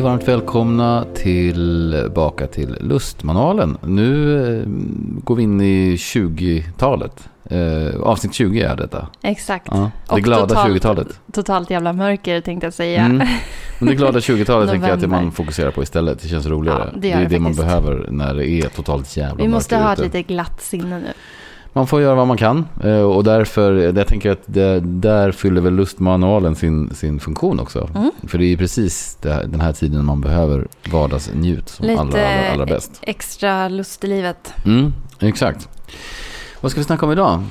Och 0.00 0.04
varmt 0.04 0.28
välkomna 0.28 1.04
tillbaka 1.14 2.46
till 2.46 2.76
Lustmanualen. 2.80 3.78
Nu 3.82 4.36
eh, 4.58 4.62
går 5.24 5.36
vi 5.36 5.42
in 5.42 5.60
i 5.60 5.96
20-talet. 5.96 7.28
Eh, 7.44 8.00
avsnitt 8.00 8.34
20 8.34 8.60
är 8.60 8.76
detta. 8.76 9.08
Exakt. 9.22 9.68
Ja, 9.70 9.90
det 10.08 10.12
Och 10.12 10.20
glada 10.20 10.46
totalt- 10.46 10.70
20-talet. 10.70 11.20
Totalt 11.32 11.70
jävla 11.70 11.92
mörker 11.92 12.40
tänkte 12.40 12.66
jag 12.66 12.74
säga. 12.74 13.04
Mm. 13.04 13.26
Men 13.78 13.88
det 13.88 13.94
glada 13.94 14.18
20-talet 14.18 14.70
tänker 14.70 14.88
jag 14.88 15.04
att 15.04 15.10
man 15.10 15.32
fokuserar 15.32 15.70
på 15.70 15.82
istället. 15.82 16.22
Det 16.22 16.28
känns 16.28 16.46
roligare. 16.46 16.90
Ja, 16.92 17.00
det 17.00 17.08
gör 17.08 17.16
är 17.16 17.22
det 17.22 17.28
det 17.28 17.40
man 17.40 17.54
behöver 17.54 18.06
när 18.10 18.34
det 18.34 18.48
är 18.50 18.68
totalt 18.68 19.16
jävla 19.16 19.44
Vi 19.44 19.48
måste 19.48 19.74
mörker 19.74 19.86
ha 19.86 19.92
ett 19.92 19.98
lite 19.98 20.22
glatt 20.22 20.62
sinne 20.62 20.98
nu. 20.98 21.12
Man 21.72 21.86
får 21.86 22.00
göra 22.00 22.14
vad 22.14 22.26
man 22.26 22.36
kan. 22.36 22.68
eh, 22.84 23.00
Och 23.00 23.24
därför, 23.24 23.72
jag 23.96 24.06
tänker 24.06 24.30
att 24.30 24.42
det, 24.46 24.80
där 24.80 25.32
fyller 25.32 25.60
väl 25.60 25.74
lustmanualen 25.74 26.54
sin, 26.54 26.94
sin 26.94 27.20
funktion 27.20 27.60
också. 27.60 27.88
Mm. 27.94 28.10
För 28.28 28.38
det 28.38 28.44
är 28.44 28.48
ju 28.48 28.56
precis 28.56 29.18
det, 29.22 29.46
den 29.46 29.60
här 29.60 29.72
tiden 29.72 30.04
man 30.04 30.20
behöver 30.20 30.68
vardagsnjut 30.92 31.68
som 31.68 31.86
Lite 31.86 32.00
allra, 32.00 32.26
allra, 32.28 32.52
allra 32.52 32.66
bäst. 32.66 32.98
extra 33.02 33.68
lust 33.68 34.04
i 34.04 34.06
livet. 34.06 34.54
Mm, 34.66 34.92
exakt. 35.20 35.68
Vad 36.60 36.70
ska 36.70 36.80
vi 36.80 36.84
snacka 36.84 37.06
om 37.06 37.12
idag? 37.12 37.42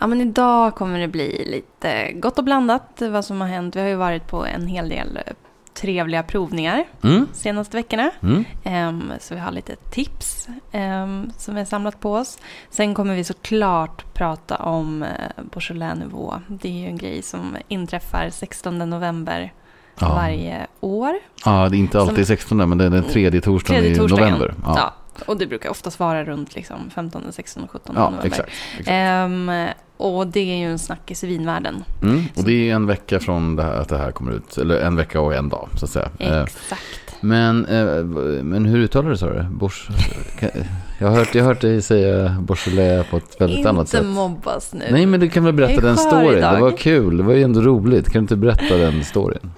Ja, 0.00 0.06
men 0.06 0.20
idag 0.20 0.74
kommer 0.74 0.98
det 0.98 1.08
bli 1.08 1.44
lite 1.50 2.12
gott 2.12 2.38
och 2.38 2.44
blandat 2.44 3.02
vad 3.10 3.24
som 3.24 3.40
har 3.40 3.48
hänt. 3.48 3.76
Vi 3.76 3.80
har 3.80 3.88
ju 3.88 3.94
varit 3.96 4.26
på 4.28 4.44
en 4.46 4.66
hel 4.66 4.88
del 4.88 5.16
eh, 5.26 5.32
trevliga 5.80 6.22
provningar 6.22 6.84
Mm, 7.02 7.26
senaste 7.32 7.76
veckorna. 7.76 8.10
mm, 8.22 8.44
Ehm, 8.64 9.12
så 9.20 9.34
vi 9.34 9.40
har 9.40 9.52
lite 9.52 9.76
tips 9.76 10.48
ehm, 10.72 11.30
som 11.38 11.54
vi 11.54 11.60
har 11.60 11.66
samlat 11.66 12.00
på 12.00 12.12
oss. 12.14 12.38
Sen 12.70 12.94
kommer 12.94 13.14
vi 13.14 13.24
såklart 13.24 14.14
prata 14.14 14.56
om 14.56 15.02
uh, 15.02 15.08
Beaujolais 15.52 15.98
Nouveau. 15.98 16.40
Det 16.48 16.68
är 16.68 16.72
ju 16.72 16.86
en 16.86 16.96
grej 16.96 17.22
som 17.22 17.56
inträffar 17.68 18.30
16 18.30 18.78
november 18.78 19.52
ja. 20.00 20.08
varje 20.14 20.66
år. 20.80 21.14
ja, 21.44 21.68
det 21.68 21.76
är 21.76 21.78
inte 21.78 22.00
alltid 22.00 22.26
16 22.26 22.58
men 22.68 22.78
det 22.78 22.84
är 22.84 22.90
den 22.90 23.04
tredje 23.04 23.40
torsdagen 23.40 23.80
Tredje 23.82 23.96
i 23.96 23.98
torsdagen. 23.98 24.24
november. 24.32 24.54
Ja. 24.64 24.74
Ja, 24.78 25.24
och 25.26 25.36
det 25.36 25.46
brukar 25.46 25.70
oftast 25.70 25.98
vara 26.00 26.24
runt 26.24 26.54
liksom 26.54 26.90
15, 26.94 27.22
16 27.32 27.64
och 27.64 27.70
17 27.70 27.94
ja 27.98 28.02
november. 28.04 28.26
exakt. 28.26 28.48
exakt. 28.72 28.88
Ehm, 28.90 29.50
och 29.96 30.26
det 30.26 30.40
är 30.40 30.56
ju 30.56 30.70
en 30.70 30.78
snackis 30.78 31.24
i 31.24 31.26
vinvärlden. 31.26 31.84
Mm. 32.02 32.22
Och 32.36 32.44
det 32.44 32.70
är 32.70 32.74
en 32.74 32.86
vecka 32.86 33.20
från 33.20 33.56
det 33.56 33.62
här, 33.62 33.74
att 33.74 33.88
det 33.88 33.98
här 33.98 34.10
kommer 34.10 34.32
ut. 34.32 34.58
Eller 34.58 34.80
en 34.80 34.96
vecka 34.96 35.20
och 35.20 35.34
en 35.34 35.48
dag, 35.48 35.68
så 35.74 35.84
att 35.84 35.90
säga. 35.90 36.08
Eh, 36.18 36.42
Exakt. 36.42 36.82
Men, 37.20 37.66
eh, 37.66 38.04
men 38.42 38.64
hur 38.64 38.78
uttalar 38.78 39.10
du 39.10 39.16
du? 39.16 39.46
Bors, 39.50 39.88
jag, 40.98 41.08
har 41.08 41.16
hört, 41.16 41.34
jag 41.34 41.44
har 41.44 41.48
hört 41.48 41.60
dig 41.60 41.82
säga 41.82 42.36
Beaujolais 42.40 43.06
på 43.10 43.16
ett 43.16 43.40
väldigt 43.40 43.58
Inte 43.58 43.70
annat 43.70 43.88
sätt. 43.88 44.06
mobbas 44.06 44.74
nu. 44.74 44.84
Nej, 44.90 45.06
men 45.06 45.20
du 45.20 45.28
kan 45.28 45.44
väl 45.44 45.52
berätta 45.52 45.80
den 45.80 45.96
storyn? 45.96 46.38
idag. 46.38 46.54
Det 46.54 46.60
var 46.60 46.76
kul, 46.76 47.16
det 47.16 47.22
var 47.22 47.34
ju 47.34 47.42
ändå 47.42 47.60
roligt. 47.60 48.06
Kan 48.06 48.12
du 48.12 48.18
inte 48.20 48.36
berätta 48.36 48.76
den 48.76 49.04
storyn? 49.04 49.50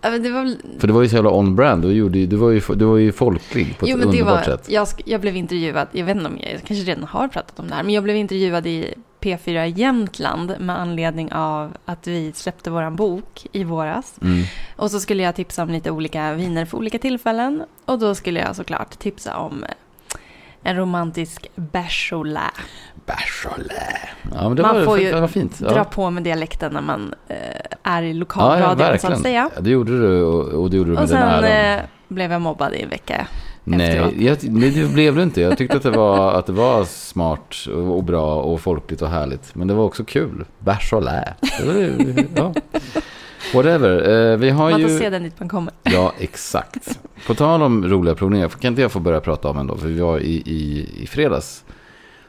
Ja, 0.00 0.10
men 0.10 0.22
det 0.22 0.30
var 0.30 0.42
väl... 0.42 0.56
För 0.78 0.86
det 0.86 0.92
var 0.92 1.02
ju 1.02 1.08
så 1.08 1.14
jävla 1.14 1.30
on-brand. 1.30 1.82
Du, 1.82 1.92
gjorde, 1.92 2.26
du, 2.26 2.36
var 2.36 2.50
ju, 2.50 2.60
du 2.74 2.84
var 2.84 2.96
ju 2.96 3.12
folklig 3.12 3.78
på 3.78 3.84
ett 3.84 3.90
Jo, 3.90 3.96
men 3.96 4.10
det 4.10 4.12
underbart 4.20 4.46
var, 4.48 4.56
sätt. 4.56 4.66
jag, 4.70 4.88
jag 5.04 5.20
blev 5.20 5.36
intervjuad, 5.36 5.88
jag 5.92 6.04
vet 6.04 6.16
inte 6.16 6.28
om 6.28 6.38
jag, 6.40 6.52
jag 6.52 6.62
kanske 6.64 6.90
redan 6.90 7.04
har 7.04 7.28
pratat 7.28 7.58
om 7.60 7.68
det 7.68 7.74
här, 7.74 7.82
men 7.82 7.94
jag 7.94 8.04
blev 8.04 8.16
intervjuad 8.16 8.66
i 8.66 8.94
P4 9.24 9.64
Jämtland 9.64 10.54
med 10.60 10.78
anledning 10.78 11.32
av 11.32 11.76
att 11.84 12.06
vi 12.06 12.32
släppte 12.32 12.70
våran 12.70 12.96
bok 12.96 13.46
i 13.52 13.64
våras. 13.64 14.14
Mm. 14.22 14.44
Och 14.76 14.90
så 14.90 15.00
skulle 15.00 15.22
jag 15.22 15.34
tipsa 15.34 15.62
om 15.62 15.68
lite 15.70 15.90
olika 15.90 16.32
viner 16.32 16.64
för 16.64 16.78
olika 16.78 16.98
tillfällen. 16.98 17.62
Och 17.84 17.98
då 17.98 18.14
skulle 18.14 18.40
jag 18.40 18.56
såklart 18.56 18.98
tipsa 18.98 19.36
om 19.36 19.64
en 20.62 20.76
romantisk 20.76 21.46
Beaujolais. 21.54 22.52
Beaujolais. 23.06 23.98
Ja, 24.34 24.48
men 24.48 24.56
det 24.56 24.62
Man 24.62 24.76
var, 24.76 24.84
får 24.84 24.98
ju 24.98 25.12
det 25.12 25.20
var 25.20 25.28
fint. 25.28 25.60
Ja. 25.60 25.68
Dra 25.68 25.84
på 25.84 26.10
med 26.10 26.22
dialekten 26.22 26.72
när 26.72 26.80
man 26.80 27.14
eh, 27.28 27.36
är 27.82 28.02
i 28.02 28.06
ja, 28.06 28.12
ja, 28.12 28.18
lokalradion 28.18 28.98
så 28.98 29.06
att 29.06 29.20
säga. 29.20 29.50
Ja, 29.54 29.60
det 29.60 29.70
gjorde 29.70 29.98
du 30.00 30.22
och, 30.22 30.62
och 30.62 30.70
det 30.70 30.76
gjorde 30.76 30.90
du 30.90 30.94
med 30.94 31.02
Och 31.02 31.08
den 31.08 31.18
sen 31.18 31.28
äran. 31.28 31.78
eh, 31.78 31.84
blev 32.08 32.32
jag 32.32 32.40
mobbad 32.42 32.74
i 32.74 32.82
en 32.82 32.88
vecka. 32.88 33.26
Nej, 33.64 33.96
jag, 34.26 34.38
nej, 34.42 34.70
det 34.70 34.92
blev 34.94 35.16
det 35.16 35.22
inte. 35.22 35.40
Jag 35.40 35.58
tyckte 35.58 35.76
att 35.76 35.82
det, 35.82 35.90
var, 35.90 36.32
att 36.32 36.46
det 36.46 36.52
var 36.52 36.84
smart 36.84 37.54
och, 37.74 37.96
och 37.96 38.04
bra 38.04 38.34
och 38.42 38.60
folkligt 38.60 39.02
och 39.02 39.08
härligt. 39.08 39.54
Men 39.54 39.68
det 39.68 39.74
var 39.74 39.84
också 39.84 40.04
kul. 40.04 40.44
Det 41.58 41.66
var 41.66 41.74
ju- 41.74 42.26
Ja. 42.34 42.54
Whatever. 43.54 44.30
Eh, 44.32 44.36
vi 44.36 44.50
har 44.50 44.70
Man 44.70 44.80
får 44.80 44.90
ju... 44.90 44.98
se 44.98 45.10
den 45.10 45.22
dit 45.22 45.40
man 45.40 45.48
kommer. 45.48 45.72
Ja, 45.82 46.12
exakt. 46.18 46.98
På 47.26 47.34
tal 47.34 47.62
om 47.62 47.88
roliga 47.88 48.14
provningar, 48.14 48.48
kan 48.48 48.68
inte 48.68 48.82
jag 48.82 48.92
få 48.92 49.00
börja 49.00 49.20
prata 49.20 49.48
om 49.48 49.58
en 49.58 49.66
då? 49.66 49.76
För 49.76 49.88
vi 49.88 50.00
var 50.00 50.18
i, 50.18 50.32
i, 50.46 50.88
i 51.02 51.06
fredags 51.06 51.64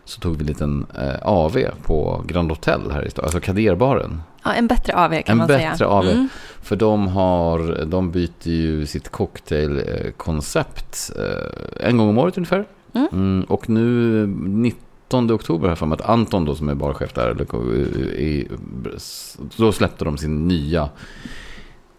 så 0.06 0.20
tog 0.20 0.36
vi 0.36 0.42
en 0.42 0.48
liten 0.48 0.86
eh, 0.98 1.16
AV 1.22 1.58
på 1.84 2.24
Grand 2.28 2.50
Hotel 2.50 2.92
här 2.92 3.08
i 3.08 3.10
stan, 3.10 3.26
alltså 3.26 3.40
Kaderbaren. 3.40 4.22
Ja, 4.44 4.54
en 4.54 4.68
bättre 4.68 4.94
AV 4.94 5.10
kan 5.10 5.24
En 5.28 5.38
man 5.38 5.48
säga. 5.48 5.72
bättre 5.72 5.86
AV. 5.86 6.10
Mm. 6.10 6.30
För 6.62 6.76
de, 6.76 7.08
har, 7.08 7.86
de 7.86 8.12
byter 8.12 8.48
ju 8.48 8.86
sitt 8.86 9.10
cocktailkoncept 9.10 11.12
eh, 11.16 11.88
en 11.88 11.98
gång 11.98 12.10
om 12.10 12.18
året 12.18 12.38
ungefär. 12.38 12.66
Mm. 12.94 13.08
Mm, 13.12 13.44
och 13.44 13.70
nu 13.70 14.28
19 14.38 15.32
oktober 15.32 15.68
här 15.68 15.76
för 15.76 15.86
mig 15.86 15.96
att 15.96 16.10
Anton 16.10 16.46
då 16.46 16.56
som 16.56 16.70
är 16.70 16.76
barchef 16.76 17.14
där, 17.14 17.28
eller, 17.28 17.74
i, 18.16 18.48
då 19.58 19.72
släppte 19.72 20.06
de 20.06 20.18
sin 20.18 20.48
nya. 20.48 20.90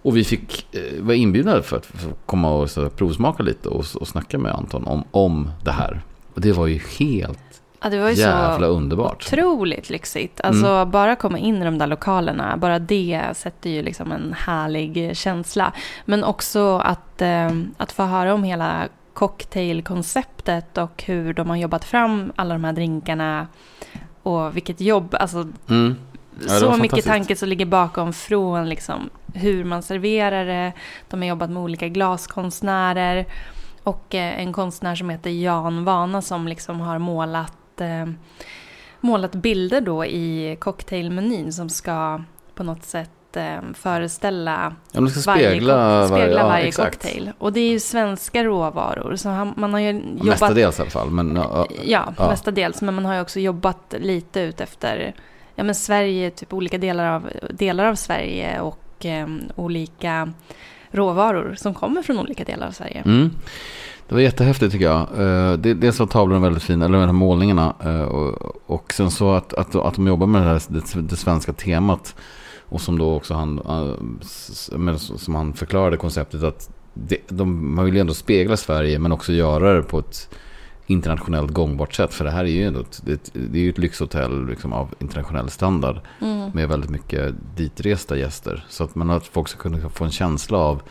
Och 0.03 0.17
vi 0.17 0.25
fick 0.25 0.75
eh, 0.75 1.03
vara 1.03 1.17
inbjudna 1.17 1.63
för 1.63 1.77
att 1.77 1.89
komma 2.27 2.51
och 2.51 2.71
så, 2.71 2.91
provsmaka 2.91 3.43
lite 3.43 3.69
och, 3.69 3.85
och 3.95 4.09
snacka 4.09 4.39
med 4.39 4.53
Anton 4.53 4.85
om, 4.85 5.05
om 5.11 5.51
det 5.65 5.73
här. 5.73 6.01
Och 6.35 6.41
det 6.41 6.53
var 6.53 6.67
ju 6.67 6.81
helt 6.99 7.39
Ja, 7.83 7.89
det 7.91 7.99
var 8.01 8.09
ju 8.09 8.15
jävla 8.15 8.59
så 8.59 8.65
underbart. 8.65 9.27
otroligt 9.27 9.91
lyxigt. 9.91 10.41
Alltså 10.41 10.67
Mm. 10.67 10.91
bara 10.91 11.17
komma 11.17 11.39
in 11.39 11.63
i 11.63 11.65
de 11.65 11.79
där 11.79 11.87
lokalerna, 11.87 12.57
bara 12.57 12.79
det 12.79 13.23
sätter 13.35 13.71
ju 13.71 13.83
liksom 13.83 14.13
en 14.13 14.35
härlig 14.39 15.17
känsla. 15.17 15.73
Men 16.05 16.25
också 16.25 16.79
att, 16.79 17.23
eh, 17.23 17.51
att 17.77 17.93
få 17.93 18.03
höra 18.03 18.35
om 18.35 18.45
hela 18.45 18.89
cocktailkonceptet 19.15 20.79
och 20.79 21.03
hur 21.07 21.35
de 21.35 21.49
har 21.51 21.57
jobbat 21.57 21.85
fram 21.85 22.33
alla 22.37 22.55
de 22.55 22.65
här 22.65 22.73
drinkarna. 22.73 23.47
Och 24.23 24.57
vilket 24.57 24.81
jobb, 24.81 25.17
alltså 25.21 25.49
Mm. 25.69 25.97
Ja, 26.49 26.49
så 26.49 26.77
mycket 26.77 27.05
tanke 27.05 27.37
som 27.37 27.49
ligger 27.49 27.67
bakom 27.67 28.13
från 28.13 28.69
liksom 28.69 29.11
hur 29.35 29.65
man 29.65 29.83
serverar 29.83 30.45
det. 30.47 30.73
De 31.11 31.21
har 31.23 31.29
jobbat 31.29 31.51
med 31.51 31.63
olika 31.63 31.89
glaskonstnärer. 31.89 33.27
Och 33.83 34.15
eh, 34.15 34.41
en 34.41 34.53
konstnär 34.53 34.95
som 34.95 35.11
heter 35.11 35.31
Jan 35.31 35.85
Vana 35.85 36.23
som 36.23 36.49
liksom 36.49 36.81
har 36.81 36.99
målat, 36.99 37.53
eh, 37.81 38.07
målat 39.01 39.33
bilder 39.35 39.81
då 39.81 40.05
i 40.07 40.57
cocktailmenyn 40.61 41.53
som 41.53 41.69
ska 41.69 42.23
på 42.55 42.63
något 42.63 42.85
sätt 42.85 43.11
eh, 43.37 43.59
föreställa 43.75 44.75
Ja, 44.93 45.01
varje, 45.01 45.49
spegla, 45.49 46.09
spegla 46.09 46.45
varje 46.47 46.67
exakt. 46.67 47.03
cocktail. 47.03 47.33
Och 47.39 47.53
det 47.53 47.61
är 47.61 47.71
ju 47.71 47.81
svenska 47.81 48.45
råvaror. 48.45 49.17
Så 49.17 49.29
han, 49.29 49.55
man 49.57 49.73
har 49.73 49.81
ju 49.81 49.93
jobbat... 49.93 50.25
Mestadels 50.27 50.79
i 50.79 50.83
alla 50.83 50.91
fall. 50.91 51.11
Men, 51.11 51.37
ja, 51.37 51.67
Ja, 51.85 52.15
Ja. 52.19 52.29
mestadels. 52.29 52.83
Men 52.83 52.95
man 52.95 53.05
har 53.05 53.15
ju 53.15 53.21
också 53.21 53.41
jobbat 53.41 53.95
lite 53.99 54.41
ut 54.41 54.61
efter 54.61 55.15
ja, 55.55 55.65
men 55.65 55.75
Sverige, 55.75 56.31
typ 56.31 56.53
olika 56.53 56.79
delar 56.79 57.15
av, 57.15 57.31
delar 57.51 57.85
av 57.85 57.95
Sverige 57.95 58.61
och 58.61 59.07
eh, 59.07 59.27
olika 59.55 60.33
råvaror 60.91 61.55
som 61.59 61.75
kommer 61.75 62.03
från 62.03 62.19
olika 62.19 62.45
delar 62.45 62.67
av 62.67 62.71
Sverige. 62.73 63.03
Mm. 63.07 63.31
Det 64.09 64.15
var 64.15 64.23
jättehäftigt 64.23 64.73
tycker 64.73 64.85
jag. 64.85 65.01
Eh, 65.01 65.53
dels 65.59 65.99
var 65.99 66.07
tavlorna 66.07 66.41
väldigt 66.41 66.63
fina, 66.63 66.85
eller 66.85 66.99
de 66.99 67.05
här 67.05 67.13
målningarna. 67.13 67.75
eh, 67.85 68.03
och, 68.67 68.93
sen 68.93 69.11
så 69.11 69.33
att, 69.33 69.55
att, 69.55 69.75
att 69.75 69.95
de 69.95 70.07
jobbar 70.07 70.27
med 70.27 70.43
det, 70.43 70.49
här, 70.49 70.63
det, 70.69 71.01
det 71.01 71.17
svenska 71.17 71.53
temat. 71.53 72.15
Och 72.69 72.81
som 72.81 72.99
då 72.99 73.15
också 73.15 73.35
han, 73.35 73.59
eh, 73.59 74.97
som 74.97 75.35
han 75.35 75.53
förklarade 75.53 75.97
konceptet 75.97 76.43
att 76.43 76.71
det, 76.95 77.19
de 77.29 77.85
vill 77.85 77.95
ju 77.95 78.01
ändå 78.01 78.15
spegla 78.15 78.57
Sverige 78.57 78.99
men 78.99 79.13
också 79.13 79.33
göra 79.33 79.75
det 79.75 79.83
på 79.83 79.99
ett 79.99 80.29
internationellt 80.87 81.51
gångbart 81.51 81.95
sätt. 81.95 82.15
För 82.15 82.25
det 82.25 82.31
här 82.31 82.45
är 82.45 82.49
ju 82.49 82.67
ändå 82.67 82.81
ett, 82.81 83.03
det, 83.05 83.31
det 83.33 83.59
är 83.59 83.63
ju 83.63 83.71
ett 83.71 83.79
lyxhotell 83.79 84.47
liksom, 84.47 84.73
av 84.73 84.95
internationell 84.99 85.51
standard. 85.51 86.01
Mm. 86.21 86.51
Med 86.55 86.69
väldigt 86.69 86.91
mycket 86.91 87.35
ditresta 87.57 88.17
gäster. 88.17 88.67
Så 88.69 88.85
att 88.85 88.95
man 88.95 89.11
att 89.11 89.27
folk 89.27 89.49
ska 89.49 89.59
kunna 89.59 89.89
få 89.89 90.05
en 90.05 90.11
känsla 90.11 90.59
av. 90.59 90.83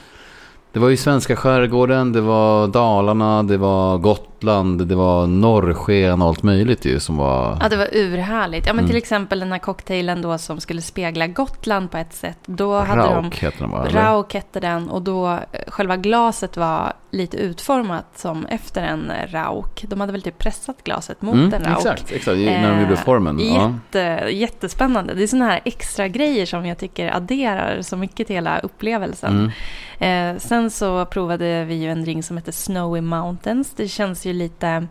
Det 0.76 0.80
var 0.82 0.90
ju 0.90 0.98
svenska 0.98 1.36
skärgården, 1.36 2.12
det 2.12 2.22
var 2.22 2.68
Dalarna, 2.68 3.44
det 3.44 3.58
var 3.58 3.98
Gotland, 3.98 4.88
det 4.88 4.96
var 4.96 5.28
norrsken 5.28 6.22
och 6.22 6.28
allt 6.28 6.44
möjligt 6.44 6.86
ju 6.86 7.00
som 7.00 7.18
var... 7.18 7.58
Ja, 7.62 7.70
det 7.70 7.78
var 7.78 7.88
urhärligt. 7.92 8.68
Ja, 8.68 8.74
men 8.74 8.80
Mm. 8.80 8.90
till 8.90 8.98
exempel 8.98 9.40
den 9.40 9.52
här 9.52 9.60
cocktailen 9.60 10.22
då 10.22 10.38
som 10.38 10.60
skulle 10.60 10.82
spegla 10.82 11.28
Gotland 11.28 11.92
på 11.92 11.98
ett 11.98 12.14
sätt. 12.14 12.38
Då 12.46 12.80
hade 12.80 13.02
de... 13.02 13.24
Rauk 13.24 13.36
heter 13.38 13.60
den 13.60 13.72
va? 13.72 13.86
eller? 13.88 14.02
Rauk 14.02 14.34
hette 14.34 14.60
den 14.60 14.90
och 14.90 15.02
då 15.02 15.28
eh, 15.32 15.38
själva 15.68 15.98
glaset 15.98 16.58
var 16.58 16.94
lite 17.16 17.38
utformat 17.38 18.06
som 18.16 18.46
efter 18.46 18.84
en 18.84 19.12
rauk. 19.28 19.86
De 19.88 20.00
hade 20.00 20.12
väl 20.12 20.22
typ 20.22 20.38
pressat 20.38 20.84
glaset 20.84 21.22
mot 21.22 21.36
Mm, 21.36 21.54
en 21.54 21.64
rauk. 21.64 21.78
exakt, 21.78 22.12
exakt, 22.12 22.38
när 22.38 22.72
de 22.72 22.82
gjorde 22.82 22.94
Eh, 22.94 23.00
formen. 23.00 23.40
Ja. 23.40 23.74
Jätte, 23.94 24.30
jättespännande. 24.32 25.14
Det 25.14 25.24
är 25.24 25.28
sådana 25.28 25.46
här 25.46 25.62
extra 25.66 26.08
grejer 26.08 26.46
som 26.46 26.66
jag 26.66 26.78
tycker 26.78 27.16
adderar 27.16 27.82
så 27.82 27.98
mycket 27.98 28.28
till 28.28 28.36
hela 28.36 28.60
upplevelsen. 28.60 29.52
Mm. 30.00 30.36
Eh, 30.36 30.40
sen 30.40 30.72
så 30.72 31.06
provade 31.06 31.66
vi 31.66 31.76
ju 31.76 31.92
en 31.92 32.04
drink 32.04 32.26
som 32.26 32.38
heter 32.38 32.52
Snowy 32.52 33.02
Mountains. 33.02 33.74
Det 33.76 33.88
känns 33.88 34.26
ju 34.26 34.34
lite, 34.34 34.88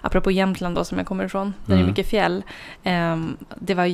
apropå 0.00 0.30
Jämtland 0.30 0.74
då 0.74 0.84
som 0.84 0.98
jag 0.98 1.06
kommer 1.06 1.24
ifrån, 1.24 1.54
där 1.66 1.66
det 1.66 1.72
Mm. 1.74 1.84
är 1.84 1.88
mycket 1.90 2.08
fjäll. 2.08 2.42
Eh, 2.82 3.16
det 3.60 3.74
var 3.74 3.84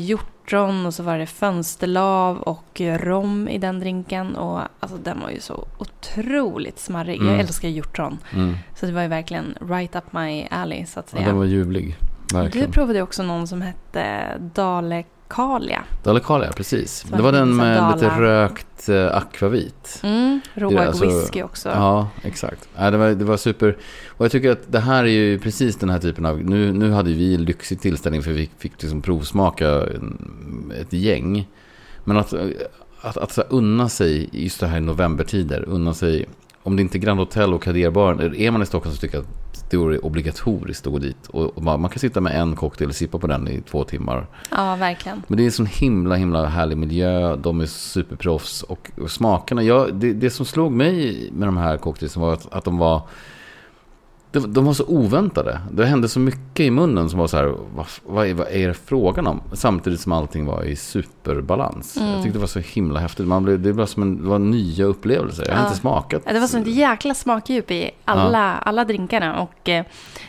hjortron 0.49 0.87
och 0.87 0.95
så 0.95 1.03
var 1.03 1.19
det 1.19 1.27
fönsterlav 1.27 2.39
och 2.39 2.81
rom 2.81 3.49
i 3.49 3.59
den 3.59 3.81
drinken. 3.81 4.37
Och 4.37 4.61
alltså 4.81 4.97
den 4.99 5.21
var 5.21 5.31
ju 5.31 5.41
så 5.41 5.67
otroligt 5.79 6.79
smarrig. 6.79 7.17
Mm. 7.21 7.29
Jag 7.33 7.41
älskar 7.41 7.69
hjortron. 7.69 8.19
Mm. 8.35 8.57
Så 8.75 8.87
det 8.87 8.93
var 8.93 9.03
ju 9.03 9.09
verkligen 9.09 9.55
right 9.61 9.97
up 9.97 10.13
my 10.13 10.47
alley 10.51 10.87
så 10.87 11.01
att 11.01 11.07
Ja, 11.13 11.17
säga. 11.19 11.27
den 11.29 11.37
var 11.39 11.45
ljuvlig. 11.45 11.97
du 12.29 12.37
Verkligen. 12.37 12.73
provade 12.73 13.03
också 13.03 13.23
någon 13.23 13.47
som 13.49 13.63
hette 13.63 14.33
Dalekalia. 15.29 15.85
Dalekalia, 16.03 16.53
precis. 16.53 16.93
Som 16.93 17.17
Det 17.17 17.23
var 17.23 17.33
den 17.33 17.57
med 17.57 17.77
Dala. 17.77 17.95
lite 17.95 18.09
rökt 18.21 18.89
eh, 18.89 19.17
akvavit. 19.17 20.01
Mm, 20.03 20.41
råg 20.55 20.75
alltså- 20.77 21.05
whisky 21.05 21.43
också. 21.43 21.69
Ja, 21.69 22.09
exakt. 22.23 22.69
Ja, 22.77 22.91
det, 22.91 22.97
var, 22.97 23.09
det 23.09 23.25
var 23.25 23.37
super. 23.37 23.77
Och 24.09 24.25
jag 24.25 24.33
tycker 24.33 24.51
att 24.51 24.73
det 24.73 24.79
här 24.81 25.05
är 25.05 25.09
ju 25.09 25.39
precis 25.39 25.77
den 25.77 25.91
här 25.91 25.99
typen 25.99 26.27
av... 26.27 26.39
Nu, 26.39 26.73
nu 26.73 26.91
hade 26.91 27.11
vi 27.11 27.35
en 27.35 27.45
lyxig 27.45 27.81
tillställning 27.81 28.23
för 28.23 28.31
vi 28.31 28.41
fick, 28.41 28.51
fick 28.59 28.83
liksom 28.83 29.03
provsmaka 29.03 29.87
ett 30.81 30.93
gäng. 30.93 31.49
Men 32.05 32.17
att, 32.17 32.35
att, 33.01 33.17
att 33.17 33.37
här 33.37 33.47
unna 33.51 33.89
sig, 33.89 34.29
just 34.33 34.61
det 34.61 34.67
här 34.67 34.79
i 34.79 34.81
novembertider, 34.81 35.65
unna 35.69 35.95
sig... 35.95 36.29
Om 36.63 36.77
det 36.77 36.83
inte 36.83 36.99
är 36.99 37.01
Grand 37.01 37.19
Hotel 37.21 37.55
och 37.55 37.63
Kaderbaren, 37.63 38.35
är 38.35 38.51
man 38.51 38.63
i 38.63 38.67
Stockholm 38.67 38.95
så 38.95 39.01
tycker 39.01 39.17
jag 39.17 39.25
att 39.25 39.48
det 39.71 39.77
är 39.77 40.05
obligatoriskt 40.05 40.87
att 40.87 40.93
gå 40.93 40.99
dit. 40.99 41.27
Och 41.27 41.63
man, 41.63 41.81
man 41.81 41.91
kan 41.91 41.99
sitta 41.99 42.21
med 42.21 42.41
en 42.41 42.57
cocktail 42.57 42.91
och 42.91 42.97
sippa 42.97 43.19
på 43.19 43.27
den 43.27 43.49
i 43.49 43.61
två 43.61 43.85
timmar. 43.85 44.27
Ja, 44.51 44.77
verkligen. 44.77 45.23
Men 45.27 45.37
det 45.37 45.43
är 45.43 45.45
en 45.45 45.53
sån 45.53 45.67
himla, 45.67 46.15
himla 46.15 46.47
härlig 46.47 46.79
miljö. 46.79 47.37
De 47.37 47.61
är 47.61 47.67
superproffs. 47.67 48.63
Och, 48.63 48.91
och 48.97 49.11
smakerna, 49.11 49.63
jag, 49.63 49.95
det, 49.95 50.13
det 50.13 50.31
som 50.31 50.47
slog 50.47 50.73
mig 50.73 51.29
med 51.33 51.49
de 51.49 51.57
här 51.57 51.77
cocktailsen 51.77 52.23
var 52.23 52.33
att, 52.33 52.53
att 52.53 52.65
de 52.65 52.79
var... 52.79 53.03
De, 54.33 54.53
de 54.53 54.65
var 54.65 54.73
så 54.73 54.85
oväntade. 54.85 55.61
Det 55.73 55.87
hände 55.87 56.09
så 56.09 56.21
mycket 56.21 56.61
i 56.61 56.71
munnen 56.71 57.11
som 57.11 57.19
var 57.19 57.27
så 57.27 57.37
här, 57.37 57.55
vad, 57.75 57.87
vad, 58.07 58.27
är, 58.27 58.35
vad 58.35 58.49
är 58.49 58.69
det 58.69 58.75
frågan 58.75 59.27
om? 59.27 59.41
Samtidigt 59.53 60.01
som 60.01 60.13
allting 60.13 60.47
var 60.47 60.63
i 60.65 60.77
superbalans. 60.77 61.97
Mm. 61.97 62.09
Jag 62.11 62.23
tyckte 62.23 62.39
det 62.39 62.41
var 62.41 62.47
så 62.47 62.59
himla 62.59 63.01
häftigt. 63.01 63.27
Man 63.27 63.45
blev, 63.45 63.61
det, 63.63 63.73
var 63.73 63.87
som 63.87 64.03
en, 64.03 64.23
det 64.23 64.29
var 64.29 64.39
nya 64.39 64.85
upplevelser. 64.85 65.45
Jag 65.49 65.55
har 65.55 65.61
Ja. 65.63 65.67
inte 65.67 65.79
smakat. 65.81 66.23
Ja, 66.27 66.33
det 66.33 66.41
var 66.41 66.47
sånt 66.47 66.67
jäkla 66.67 67.15
smakdjup 67.15 67.71
i 67.71 67.91
alla, 68.05 68.55
alla 68.59 68.85
drinkarna. 68.85 69.41
Och 69.43 69.69
eh, 69.69 69.85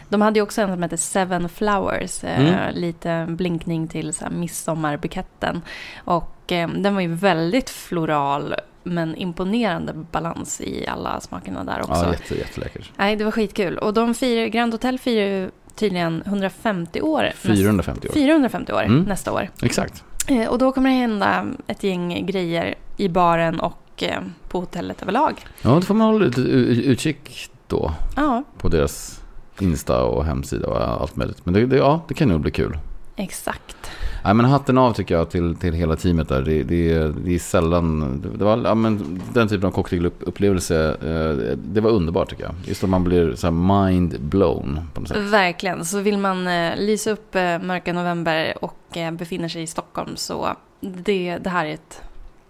de 0.09 0.21
hade 0.21 0.39
ju 0.39 0.43
också 0.43 0.61
en 0.61 0.69
som 0.73 0.81
hette 0.83 0.97
Seven 0.97 1.49
Flowers. 1.49 2.23
Eh, 2.23 2.39
Mm. 2.39 2.75
Lite 2.75 3.25
blinkning 3.29 3.87
till 3.87 4.13
så 4.13 4.23
här, 4.23 4.31
midsommarbuketten. 4.31 5.61
Och 6.05 6.51
eh, 6.51 6.69
den 6.69 6.93
var 6.95 7.01
ju 7.01 7.13
väldigt 7.15 7.69
floral. 7.69 8.55
Men 8.83 9.15
imponerande 9.15 9.93
balans 9.93 10.61
i 10.61 10.87
alla 10.87 11.19
smakerna 11.21 11.63
där 11.63 11.79
också. 11.81 11.93
Ja, 12.05 12.11
jätte, 12.11 12.35
jätteläckert. 12.37 12.91
Nej, 12.97 13.15
det 13.15 13.23
var 13.23 13.31
skitkul. 13.31 13.77
Och 13.77 13.93
de 13.93 14.13
firar, 14.13 14.47
Grand 14.47 14.73
Hotel 14.73 14.99
firar 14.99 15.25
ju 15.27 15.49
tydligen 15.75 16.23
150 16.25 17.01
år. 17.01 17.23
näst- 17.23 17.37
450 17.37 18.07
år. 18.07 18.13
450 18.13 18.73
år 18.73 18.83
Mm. 18.83 19.03
nästa 19.03 19.31
år. 19.31 19.49
Exakt. 19.61 20.03
Eh, 20.27 20.47
Och 20.47 20.57
då 20.57 20.71
kommer 20.71 20.89
det 20.89 20.95
hända 20.95 21.45
ett 21.67 21.83
gäng 21.83 22.25
grejer 22.25 22.75
i 22.97 23.09
baren 23.09 23.59
och 23.59 24.03
eh, 24.03 24.21
på 24.49 24.59
hotellet 24.59 25.01
överlag. 25.01 25.33
Ja, 25.61 25.69
då 25.69 25.81
får 25.81 25.93
man 25.95 26.07
hålla 26.13 26.25
lite 26.25 26.41
utkik 26.41 27.49
då. 27.67 27.91
Ja, 28.15 28.43
på 28.57 28.69
deras 28.69 29.21
Insta 29.59 30.03
och 30.03 30.25
hemsida 30.25 30.67
och 30.67 31.01
allt 31.01 31.15
möjligt. 31.15 31.45
Men 31.45 31.53
det, 31.53 31.65
det, 31.65 31.77
ja, 31.77 32.01
det 32.07 32.13
kan 32.13 32.27
nog 32.29 32.41
bli 32.41 32.51
kul. 32.51 32.77
exakt. 33.15 33.91
Nej, 34.23 34.33
men 34.33 34.45
hatten 34.45 34.77
av 34.77 34.93
tycker 34.93 35.15
jag 35.15 35.29
till, 35.29 35.55
till 35.55 35.73
hela 35.73 35.95
teamet 35.95 36.29
där. 36.29 36.41
Det, 36.41 36.63
det, 36.63 37.07
det 37.25 37.35
är 37.35 37.39
sällan... 37.39 38.21
Det 38.37 38.43
var, 38.43 38.57
ja, 38.57 38.75
men 38.75 39.21
den 39.33 39.47
typen 39.47 39.67
av 39.67 39.71
cocktailupplevelse, 39.71 40.97
eh, 41.01 41.57
det 41.57 41.81
var 41.81 41.89
underbart 41.89 42.29
tycker 42.29 42.43
jag. 42.43 42.53
Just 42.65 42.83
att 42.83 42.89
man 42.89 43.03
blir 43.03 43.35
så 43.35 43.51
mind 43.51 44.19
blown 44.21 44.79
på 44.93 44.99
något 45.01 45.09
sätt. 45.09 45.17
Verkligen. 45.17 45.85
Så 45.85 45.99
vill 45.99 46.17
man 46.17 46.47
eh, 46.47 46.71
lysa 46.77 47.11
upp 47.11 47.35
eh, 47.35 47.41
mörka 47.41 47.93
november 47.93 48.53
och 48.61 48.97
befinner 49.13 49.47
sig 49.47 49.61
i 49.63 49.67
Stockholm 49.67 50.15
så 50.15 50.55
det, 50.81 51.37
det 51.37 51.49
här 51.49 51.65
är 51.65 51.73
ett 51.73 52.01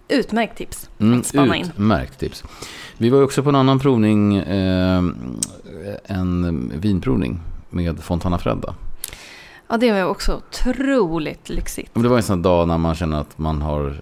utmärkt 0.08 0.58
tips 0.58 0.90
Mm, 0.98 1.20
att 1.20 1.26
spana 1.26 1.56
in. 1.56 1.66
utmärkt 1.66 2.18
tips. 2.18 2.44
Vi 2.98 3.10
var 3.10 3.22
också 3.22 3.42
på 3.42 3.48
en 3.48 3.54
annan 3.56 3.78
provning, 3.78 4.36
eh, 4.36 5.02
en 6.04 6.72
vinprovning 6.76 7.40
med 7.70 8.00
Fontana 8.00 8.38
Fredda. 8.38 8.74
Ja, 9.70 9.76
det 9.76 9.92
var 9.92 10.04
också 10.04 10.36
otroligt 10.36 11.48
lyxigt. 11.48 11.90
Men 11.94 12.02
det 12.02 12.08
var 12.08 12.16
en 12.16 12.22
sån 12.22 12.42
dag 12.42 12.68
när 12.68 12.78
man 12.78 12.94
känner 12.94 13.20
att 13.20 13.38
man 13.38 13.62
har... 13.62 13.94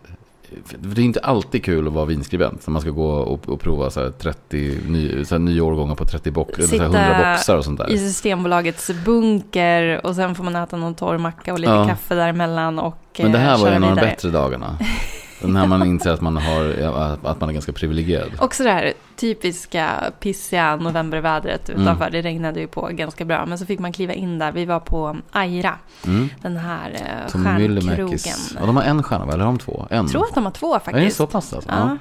Det 0.79 1.01
är 1.01 1.05
inte 1.05 1.21
alltid 1.21 1.65
kul 1.65 1.87
att 1.87 1.93
vara 1.93 2.05
vinskribent. 2.05 2.67
När 2.67 2.73
man 2.73 2.83
ska 2.83 2.91
gå 2.91 3.11
och, 3.11 3.49
och 3.49 3.61
prova 3.61 3.91
så 3.91 4.01
här 4.01 4.11
30 4.11 4.79
ny, 4.89 5.25
så 5.25 5.39
nya 5.39 5.65
årgångar 5.65 5.95
på 5.95 6.05
30 6.05 6.31
box, 6.31 6.67
Sitta 6.69 6.85
100 6.85 7.33
boxar 7.35 7.57
och 7.57 7.65
sånt 7.65 7.79
där. 7.79 7.91
I 7.91 7.99
Systembolagets 7.99 8.91
bunker 9.05 10.07
och 10.07 10.15
sen 10.15 10.35
får 10.35 10.45
man 10.45 10.57
äta 10.57 10.77
någon 10.77 10.95
torr 10.95 11.19
macka 11.19 11.53
och 11.53 11.59
lite 11.59 11.73
Ja. 11.73 11.89
kaffe 11.89 12.15
däremellan 12.15 12.79
och 12.79 12.99
Men 13.19 13.33
det 13.33 13.39
eh, 13.39 13.45
här 13.45 13.59
var 13.59 13.69
ju 13.69 13.75
en 13.75 13.85
av 13.85 13.97
de 13.97 14.01
bättre 14.01 14.31
dagarna. 14.31 14.79
När 15.43 15.67
man 15.67 15.87
inser 15.87 16.11
att 16.11 16.21
man, 16.21 16.37
har, 16.37 16.65
ja, 16.65 17.17
att 17.23 17.41
man 17.41 17.49
är 17.49 17.53
ganska 17.53 17.73
privilegierad. 17.73 18.31
Också 18.41 18.63
det 18.65 18.71
här 18.71 18.93
typiska 19.17 19.91
pissiga 20.21 20.77
novembervädret 20.77 21.69
Mm. 21.69 21.83
utanför. 21.83 22.11
Det 22.11 22.23
regnade 22.23 22.61
ju 22.61 22.67
på 22.67 22.89
ganska 22.93 23.25
bra. 23.25 23.47
Men 23.47 23.59
så 23.59 23.67
fick 23.67 23.79
man 23.81 23.93
kliva 23.93 24.13
in 24.13 24.39
där. 24.39 24.53
Vi 24.53 24.65
var 24.65 24.81
på 24.81 25.17
Aira, 25.33 25.75
Mm. 26.07 26.29
den 26.43 26.57
här 26.57 26.91
eh, 26.95 27.31
Som 27.31 27.45
stjärnkrogen. 27.45 28.19
Ja, 28.61 28.67
de 28.67 28.77
har 28.77 28.83
en 28.83 29.03
stjärna 29.03 29.25
va? 29.27 29.33
Eller 29.33 29.45
har 29.45 29.53
de 29.53 29.59
två? 29.59 29.87
En? 29.91 29.97
Jag 29.97 30.09
tror 30.11 30.25
att 30.25 30.35
de 30.35 30.45
har 30.45 30.53
två 30.53 30.75
Är 30.75 30.79
det 30.79 30.85
faktiskt. 30.85 31.17
så 31.17 31.27
pass 31.27 31.53
alltså? 31.53 31.71
Ja, 31.71 31.97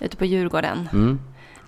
ute 0.00 0.16
på 0.16 0.24
Djurgården. 0.24 0.88
Mm. 0.92 1.18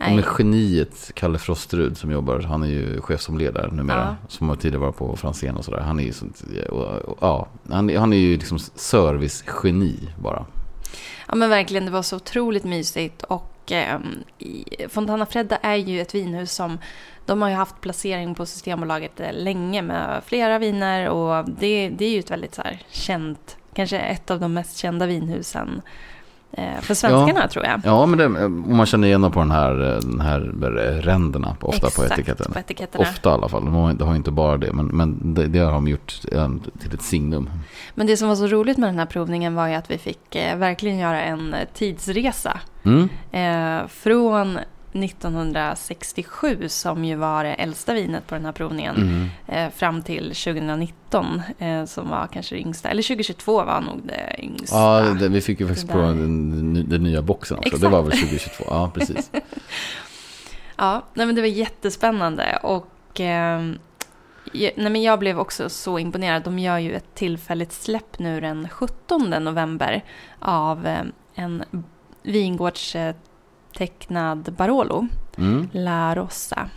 Och 0.06 0.12
med 0.12 0.24
geniet 0.38 1.10
Kalle 1.14 1.38
Frosterud 1.38 1.98
som 1.98 2.10
jobbar, 2.10 2.40
han 2.40 2.62
är 2.62 2.66
ju 2.68 3.00
chefsomledare 3.00 3.70
numera. 3.72 4.16
Som 4.28 4.48
har 4.48 4.56
tidigare 4.56 4.80
varit 4.80 4.96
på 4.96 5.16
Franzén 5.16 5.56
och 5.56 5.64
sådär. 5.64 5.80
Han 5.80 6.00
är 6.00 6.04
ju 6.04 6.12
sånt, 6.12 6.42
ja, 7.20 7.48
han, 7.70 7.96
han 7.96 8.12
är 8.12 8.16
ju 8.16 8.36
liksom 8.36 8.58
servicegeni 8.58 10.08
bara. 10.22 10.44
Ja 11.30 11.36
men 11.36 11.50
verkligen, 11.50 11.84
det 11.84 11.90
var 11.90 12.02
så 12.02 12.16
otroligt 12.16 12.64
mysigt. 12.64 13.22
Och 13.22 13.72
eh, 13.72 13.98
Fontana 14.88 15.26
Fredda 15.26 15.56
är 15.56 15.76
ju 15.76 16.00
ett 16.00 16.14
vinhus 16.14 16.52
som 16.52 16.78
de 17.26 17.42
har 17.42 17.48
ju 17.48 17.54
haft 17.54 17.80
placering 17.80 18.34
på 18.34 18.46
Systembolaget 18.46 19.20
eh, 19.20 19.32
länge 19.32 19.82
med 19.82 20.22
flera 20.26 20.58
viner. 20.58 21.08
Och 21.08 21.48
det, 21.48 21.88
det 21.88 22.04
är 22.04 22.10
ju 22.10 22.18
ett 22.18 22.30
väldigt 22.30 22.54
så 22.54 22.62
här 22.62 22.82
känt, 22.88 23.56
kanske 23.74 23.98
ett 23.98 24.30
av 24.30 24.40
de 24.40 24.54
mest 24.54 24.76
kända 24.76 25.06
vinhusen 25.06 25.82
för 26.80 26.94
svenskarna 26.94 27.48
tror 27.48 27.64
jag. 27.64 27.80
Ja, 27.84 28.06
men 28.06 28.18
det, 28.18 28.44
om 28.46 28.76
man 28.76 28.86
känner 28.86 29.08
igen 29.08 29.30
på 29.30 29.40
den 29.40 29.50
här, 29.50 29.74
den 30.02 30.20
här 30.20 30.40
ränderna 31.02 31.56
ofta 31.60 31.90
på 31.90 32.02
Exakt, 32.02 32.12
etiketten. 32.12 32.52
på 32.52 32.58
etiketterna. 32.58 33.02
Ofta 33.02 33.30
i 33.30 33.32
alla 33.32 33.48
fall. 33.48 33.64
De 33.64 33.74
har, 33.74 33.92
de 33.92 34.08
har 34.08 34.14
inte 34.14 34.30
bara 34.30 34.56
det, 34.56 34.72
men, 34.72 34.86
men 34.86 35.34
det, 35.34 35.46
det 35.46 35.58
har 35.58 35.72
de 35.72 35.88
gjort 35.88 36.20
eh, 36.32 36.50
till 36.80 36.94
ett 36.94 37.02
signum. 37.02 37.50
Men 37.94 38.06
det 38.06 38.16
som 38.16 38.28
var 38.28 38.36
så 38.36 38.46
roligt 38.46 38.78
med 38.78 38.88
den 38.88 38.98
här 38.98 39.06
provningen 39.06 39.54
var 39.54 39.68
ju 39.68 39.74
att 39.74 39.90
vi 39.90 39.98
fick 39.98 40.36
eh, 40.36 40.56
verkligen 40.56 40.98
göra 40.98 41.22
en 41.22 41.54
eh, 41.54 41.68
tidsresa. 41.74 42.60
Mm. 42.82 43.08
Eh, 43.32 43.88
från 43.88 44.58
1967 44.92 46.68
som 46.68 47.04
ju 47.04 47.16
var 47.16 47.44
det 47.44 47.54
äldsta 47.54 47.94
vinet 47.94 48.26
på 48.26 48.34
den 48.34 48.44
här 48.44 48.52
provningen. 48.52 48.96
Mm. 48.96 49.28
eh, 49.46 49.70
fram 49.70 50.02
till 50.02 50.24
2019 50.24 51.42
eh, 51.58 51.84
som 51.84 52.08
var 52.08 52.28
kanske 52.32 52.54
det 52.54 52.60
yngsta. 52.60 52.88
Eller 52.88 53.02
2022 53.02 53.64
var 53.64 53.80
nog 53.80 54.00
det 54.04 54.36
yngsta. 54.38 54.76
Ja, 54.76 55.00
det, 55.00 55.28
vi 55.28 55.40
fick 55.40 55.60
ju 55.60 55.66
faktiskt 55.66 55.88
prova 55.88 56.06
den, 56.06 56.88
den, 56.88 57.02
nya 57.02 57.22
boxen 57.22 57.56
också. 57.56 57.66
Exakt. 57.66 57.82
Det 57.82 57.88
var 57.88 58.02
väl 58.02 58.12
2022? 58.12 58.64
Ja, 58.68 58.90
precis. 58.94 59.30
Ja, 60.76 61.04
nej, 61.14 61.26
men 61.26 61.34
det 61.34 61.40
var 61.40 61.48
jättespännande. 61.48 62.58
Och 62.62 63.20
eh, 63.20 63.72
jag, 64.52 64.72
nej, 64.76 64.90
men 64.90 65.02
jag 65.02 65.18
blev 65.18 65.38
också 65.38 65.68
så 65.68 65.98
imponerad. 65.98 66.42
De 66.42 66.58
gör 66.58 66.78
ju 66.78 66.94
ett 66.94 67.14
tillfälligt 67.14 67.72
släpp 67.72 68.18
nu 68.18 68.40
den 68.40 68.68
17 68.68 69.30
november 69.30 70.04
av 70.38 70.86
eh, 70.86 71.02
en 71.34 71.64
vingårdstecknad 73.78 74.52
Barolo, 74.56 75.06
Mm. 75.38 75.68
La 75.72 76.14
Rossa, 76.14 76.68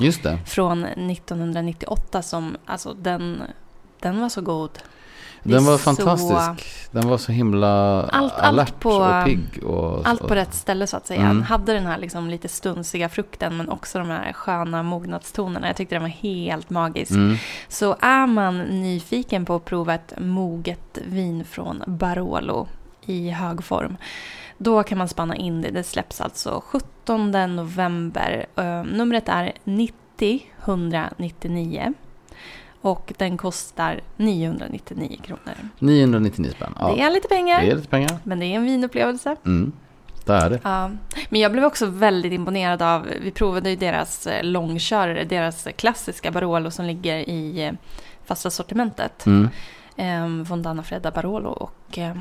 Just 0.00 0.22
det. 0.22 0.38
från 0.46 0.84
1998 0.84 2.22
som, 2.22 2.56
alltså 2.66 2.94
den, 2.94 3.42
den 4.00 4.20
var 4.20 4.28
så 4.28 4.40
god. 4.40 4.70
Den 5.42 5.64
var 5.64 5.78
fantastisk. 5.78 6.90
Den 6.90 7.08
var 7.08 7.18
så 7.18 7.32
himla 7.32 8.02
Allt- 8.02 8.12
allt 8.12 8.32
alert 8.38 8.80
på- 8.80 8.90
och 8.90 9.24
pigg. 9.24 9.64
Och, 9.64 10.06
Allt 10.08 10.20
på 10.28 10.34
rätt 10.34 10.54
ställe 10.54 10.86
så 10.86 10.96
att 10.96 11.06
säga. 11.06 11.20
Mm. 11.20 11.30
Han 11.36 11.42
hade 11.42 11.72
den 11.72 11.86
här 11.86 11.98
liksom 11.98 12.30
lite 12.30 12.48
stunsiga 12.48 13.08
frukten 13.08 13.56
men 13.56 13.68
också 13.68 13.98
de 13.98 14.08
här 14.08 14.32
sköna 14.32 14.82
mognadstonerna. 14.82 15.66
Jag 15.66 15.76
tyckte 15.76 15.94
den 15.94 16.02
var 16.02 16.08
helt 16.08 16.70
magisk. 16.70 17.10
Mm. 17.10 17.36
Så 17.68 17.96
är 18.00 18.26
man 18.26 18.58
nyfiken 18.58 19.44
på 19.44 19.54
att 19.54 19.64
prova 19.64 19.94
ett 19.94 20.12
moget 20.18 20.98
vin 21.06 21.44
från 21.44 21.82
Barolo 21.86 22.68
i 23.06 23.30
hög 23.30 23.64
form 23.64 23.96
då 24.62 24.82
kan 24.82 24.98
man 24.98 25.08
spanna 25.08 25.36
in 25.36 25.62
det. 25.62 25.70
Det 25.70 25.82
släpps 25.82 26.20
alltså 26.20 26.62
17 26.66 27.30
november. 27.56 28.46
Uh, 28.58 28.84
numret 28.84 29.28
är 29.28 29.52
90 29.64 30.46
199 30.64 31.94
och 32.80 33.12
den 33.16 33.36
kostar 33.36 34.00
999 34.16 35.18
kronor. 35.22 35.54
999 35.78 36.50
spänn. 36.56 36.74
Ja, 36.78 36.94
Det 36.94 37.02
är 37.02 37.10
lite 37.10 37.28
pengar, 37.28 37.60
det 37.60 37.70
är 37.70 37.76
lite 37.76 37.88
pengar. 37.88 38.18
men 38.22 38.38
det 38.38 38.46
är 38.46 38.56
en 38.56 38.64
vinupplevelse. 38.64 39.36
Mm. 39.46 39.72
Det 40.24 40.32
är 40.32 40.50
det. 40.50 40.60
Ja, 40.64 40.90
men 41.28 41.40
jag 41.40 41.52
blev 41.52 41.64
också 41.64 41.86
väldigt 41.86 42.32
imponerad 42.32 42.82
av, 42.82 43.08
vi 43.20 43.30
provade 43.30 43.70
ju 43.70 43.76
deras 43.76 44.26
eh, 44.26 44.44
långkörare, 44.44 45.24
deras 45.24 45.68
klassiska 45.76 46.30
Barolo 46.30 46.70
som 46.70 46.84
ligger 46.84 47.16
i 47.16 47.64
eh, 47.64 47.72
fasta 48.24 48.50
sortimentet. 48.50 49.26
Mm. 49.26 49.48
Eh, 49.96 50.44
Fontana 50.44 50.82
Fredda 50.82 51.10
Barolo 51.10 51.48
och 51.48 51.98
eh, 51.98 52.14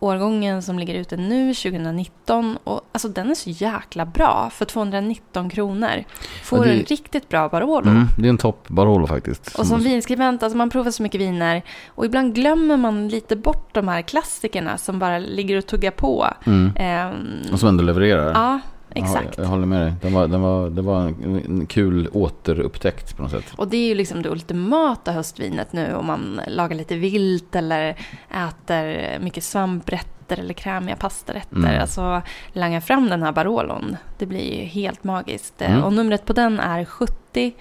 årgången 0.00 0.62
som 0.62 0.78
ligger 0.78 0.94
ute 0.94 1.16
nu, 1.16 1.54
2019. 1.54 2.58
Och, 2.64 2.80
alltså, 2.92 3.08
den 3.08 3.30
är 3.30 3.34
så 3.34 3.50
jäkla 3.50 4.06
bra 4.06 4.50
för 4.52 4.64
219 4.64 5.50
kronor. 5.50 6.04
Får 6.44 6.58
Ja, 6.58 6.64
det- 6.72 6.78
en 6.78 6.84
riktigt 6.84 7.28
bra 7.28 7.48
Barolo. 7.48 7.90
Mm, 7.90 8.06
det 8.18 8.24
är 8.26 8.30
en 8.30 8.38
topp 8.38 8.68
Barolo 8.68 9.06
faktiskt. 9.06 9.58
Och 9.58 9.66
som 9.66 9.80
vinskribent, 9.80 10.42
alltså 10.42 10.56
man 10.56 10.70
provar 10.70 10.90
så 10.90 11.02
mycket 11.02 11.20
viner 11.20 11.62
och 11.88 12.04
ibland 12.06 12.34
glömmer 12.34 12.76
man 12.76 13.08
lite 13.08 13.36
bort 13.36 13.74
de 13.74 13.88
här 13.88 14.02
klassikerna 14.02 14.78
som 14.78 14.98
bara 14.98 15.18
ligger 15.18 15.56
och 15.58 15.66
tuggar 15.66 15.90
på. 15.90 16.26
Mm. 16.46 16.72
Ehm, 16.76 17.16
Och 17.52 17.60
som 17.60 17.68
ändå 17.68 17.84
levererar. 17.84 18.26
ja, 18.26 18.32
Ja, 18.32 18.60
exakt. 18.90 19.36
Jag, 19.36 19.44
jag 19.44 19.50
håller 19.50 19.66
med 19.66 19.80
dig. 19.80 19.94
Den 20.02 20.14
var, 20.14 20.28
den 20.28 20.40
var, 20.40 20.70
det 20.70 20.82
var 20.82 21.00
en, 21.00 21.66
kul 21.66 22.08
återupptäckt 22.12 23.16
på 23.16 23.22
något 23.22 23.30
sätt. 23.30 23.52
Och 23.56 23.68
det 23.68 23.76
är 23.76 23.88
ju 23.88 23.94
liksom 23.94 24.22
det 24.22 24.28
ultimata 24.28 25.12
höstvinet 25.12 25.72
nu 25.72 25.94
om 25.94 26.06
man 26.06 26.40
lagar 26.48 26.76
lite 26.76 26.96
vilt 26.96 27.56
eller 27.56 27.96
äter 28.30 29.18
mycket 29.20 29.44
svamprätter 29.44 30.38
eller 30.38 30.54
krämiga 30.54 30.96
pastarätter. 30.96 31.56
Mm. 31.56 31.80
Alltså 31.80 32.22
langa 32.52 32.80
fram 32.80 33.08
den 33.08 33.22
här 33.22 33.32
Barolon. 33.32 33.96
Det 34.18 34.26
blir 34.26 34.60
ju 34.60 34.64
helt 34.64 35.04
magiskt. 35.04 35.62
Mm. 35.62 35.84
Och 35.84 35.92
numret 35.92 36.24
på 36.24 36.32
den 36.32 36.60
är 36.60 36.84
70 36.84 37.54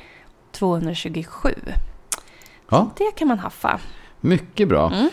227. 0.51 1.55
Ja. 2.69 2.91
Det 2.98 3.12
kan 3.15 3.27
man 3.27 3.39
haffa. 3.39 3.79
Mycket 4.22 4.67
bra. 4.67 4.91
Mm. 4.93 5.10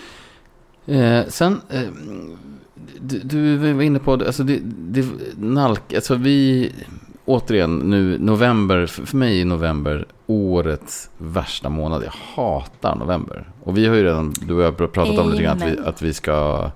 Eh, 0.86 1.26
sen, 1.28 1.60
eh, 1.70 1.88
du, 3.00 3.18
du 3.18 3.72
var 3.72 3.82
inne 3.82 3.98
på, 3.98 4.12
alltså 4.12 4.42
det, 4.42 4.60
det 4.64 5.06
nalk, 5.36 5.94
alltså 5.94 6.14
vi, 6.14 6.72
återigen 7.24 7.78
nu, 7.78 8.18
november, 8.18 8.86
för 8.86 9.16
mig 9.16 9.40
är 9.40 9.44
november 9.44 10.06
årets 10.26 11.10
värsta 11.18 11.68
månad. 11.68 12.02
Jag 12.04 12.12
hatar 12.34 12.96
november. 12.96 13.48
Och 13.62 13.78
vi 13.78 13.86
har 13.86 13.96
ju 13.96 14.04
redan, 14.04 14.32
du 14.46 14.54
och 14.54 14.62
jag 14.62 14.66
har 14.66 14.86
pratat 14.86 15.18
om 15.18 15.30
lite 15.30 15.42
grann 15.42 15.62
att 15.62 15.68
vi, 15.68 15.78
att 15.84 16.02
vi 16.02 16.14
ska 16.14 16.70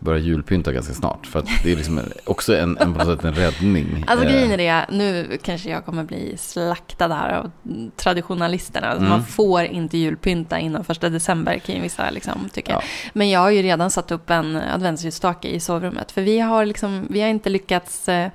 börja 0.00 0.18
julpynta 0.20 0.72
ganska 0.72 0.94
snart. 0.94 1.26
För 1.26 1.38
att 1.38 1.46
det 1.64 1.72
är 1.72 1.76
liksom 1.76 2.00
också 2.24 2.56
en, 2.56 2.78
en, 2.78 2.92
på 2.94 2.98
något 3.04 3.18
sätt 3.18 3.24
en 3.24 3.34
räddning. 3.34 4.04
Alltså 4.06 4.26
Eh, 4.26 4.32
grejen 4.32 4.50
är 4.52 4.56
det, 4.56 4.86
nu 4.96 5.38
kanske 5.42 5.70
jag 5.70 5.84
kommer 5.84 6.04
bli 6.04 6.36
slaktad 6.38 7.14
här 7.14 7.32
av 7.38 7.50
traditionalisterna. 7.96 8.86
Alltså, 8.86 9.00
Mm. 9.00 9.10
Man 9.10 9.24
får 9.24 9.62
inte 9.62 9.98
julpynta 9.98 10.58
innan 10.58 10.84
första 10.84 11.08
december 11.08 11.58
kan 11.58 11.74
ju 11.74 11.80
vissa 11.80 12.10
liksom 12.10 12.48
tycka. 12.52 12.72
Ja. 12.72 12.82
Men 13.12 13.30
jag 13.30 13.40
har 13.40 13.50
ju 13.50 13.62
redan 13.62 13.90
satt 13.90 14.10
upp 14.10 14.30
en 14.30 14.56
adventsljusstake 14.56 15.48
i 15.48 15.60
sovrummet. 15.60 16.12
För 16.12 16.22
vi 16.22 16.40
har 16.40 16.64
liksom, 16.64 17.06
vi 17.10 17.20
har 17.20 17.28
inte 17.28 17.50
lyckats... 17.50 18.08
eh, 18.08 18.30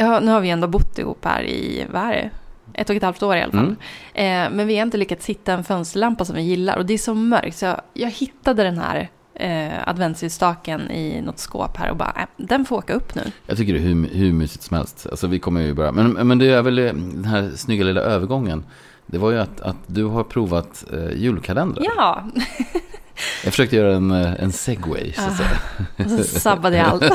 Ja, 0.00 0.20
nu 0.20 0.30
har 0.30 0.40
vi 0.40 0.50
ändå 0.50 0.66
bott 0.68 0.98
ihop 0.98 1.24
här 1.24 1.42
i, 1.42 1.86
vad 1.92 2.02
är 2.02 2.12
det? 2.12 2.30
Ett 2.74 2.90
och 2.90 2.96
ett 2.96 3.02
halvt 3.02 3.22
år 3.22 3.36
i 3.36 3.42
alla 3.42 3.52
fall. 3.52 3.76
Eh, 4.14 4.24
men 4.50 4.66
vi 4.66 4.76
har 4.76 4.82
inte 4.82 4.96
lyckats 4.96 5.26
hitta 5.26 5.52
en 5.52 5.64
fönsterlampa 5.64 6.24
som 6.24 6.36
vi 6.36 6.42
gillar. 6.42 6.76
Och 6.76 6.86
det 6.86 6.94
är 6.94 6.98
så 6.98 7.14
mörkt. 7.14 7.56
Så 7.56 7.64
jag, 7.64 7.80
jag 7.92 8.10
hittade 8.10 8.62
den 8.62 8.78
här 8.78 9.08
eh, 9.38 9.88
adventsljusstaken 9.88 10.90
i 10.90 11.20
något 11.22 11.38
skåp 11.38 11.76
här 11.76 11.90
och 11.90 11.96
bara, 11.96 12.12
äh, 12.16 12.26
den 12.36 12.64
får 12.64 12.76
åka 12.76 12.92
upp 12.94 13.14
nu. 13.14 13.22
Jag 13.46 13.56
tycker 13.56 13.72
det 13.72 13.78
är 13.78 13.82
hur, 13.82 14.08
hur 14.08 14.32
mysigt 14.32 14.62
som 14.64 14.76
helst. 14.76 15.06
Alltså 15.10 15.26
vi 15.26 15.38
kommer 15.38 15.60
ju 15.60 15.74
börja. 15.74 15.92
Men, 15.92 16.10
men 16.28 16.38
det 16.38 16.46
är 16.46 16.62
väl 16.62 16.78
eh, 16.78 16.84
den 16.92 17.24
här 17.24 17.50
snygga 17.56 17.84
lilla 17.84 18.00
övergången. 18.00 18.64
Det 19.06 19.18
var 19.18 19.30
ju 19.30 19.38
att, 19.38 19.60
att 19.60 19.76
du 19.86 20.04
har 20.04 20.24
provat 20.24 20.84
eh, 20.92 21.12
julkalendrar. 21.22 21.84
Ja, 21.96 22.24
Jag 23.44 23.52
försökte 23.52 23.76
göra 23.76 23.96
en, 23.96 24.10
eh, 24.10 24.34
en 24.42 24.52
segway, 24.52 25.12
så 25.12 25.20
att 25.22 25.28
Ah. 25.30 25.34
säga. 25.34 25.58
Och 26.04 26.10
så 26.26 26.40
sabbade 26.40 26.76
jag 26.76 26.86
allt. 26.86 27.02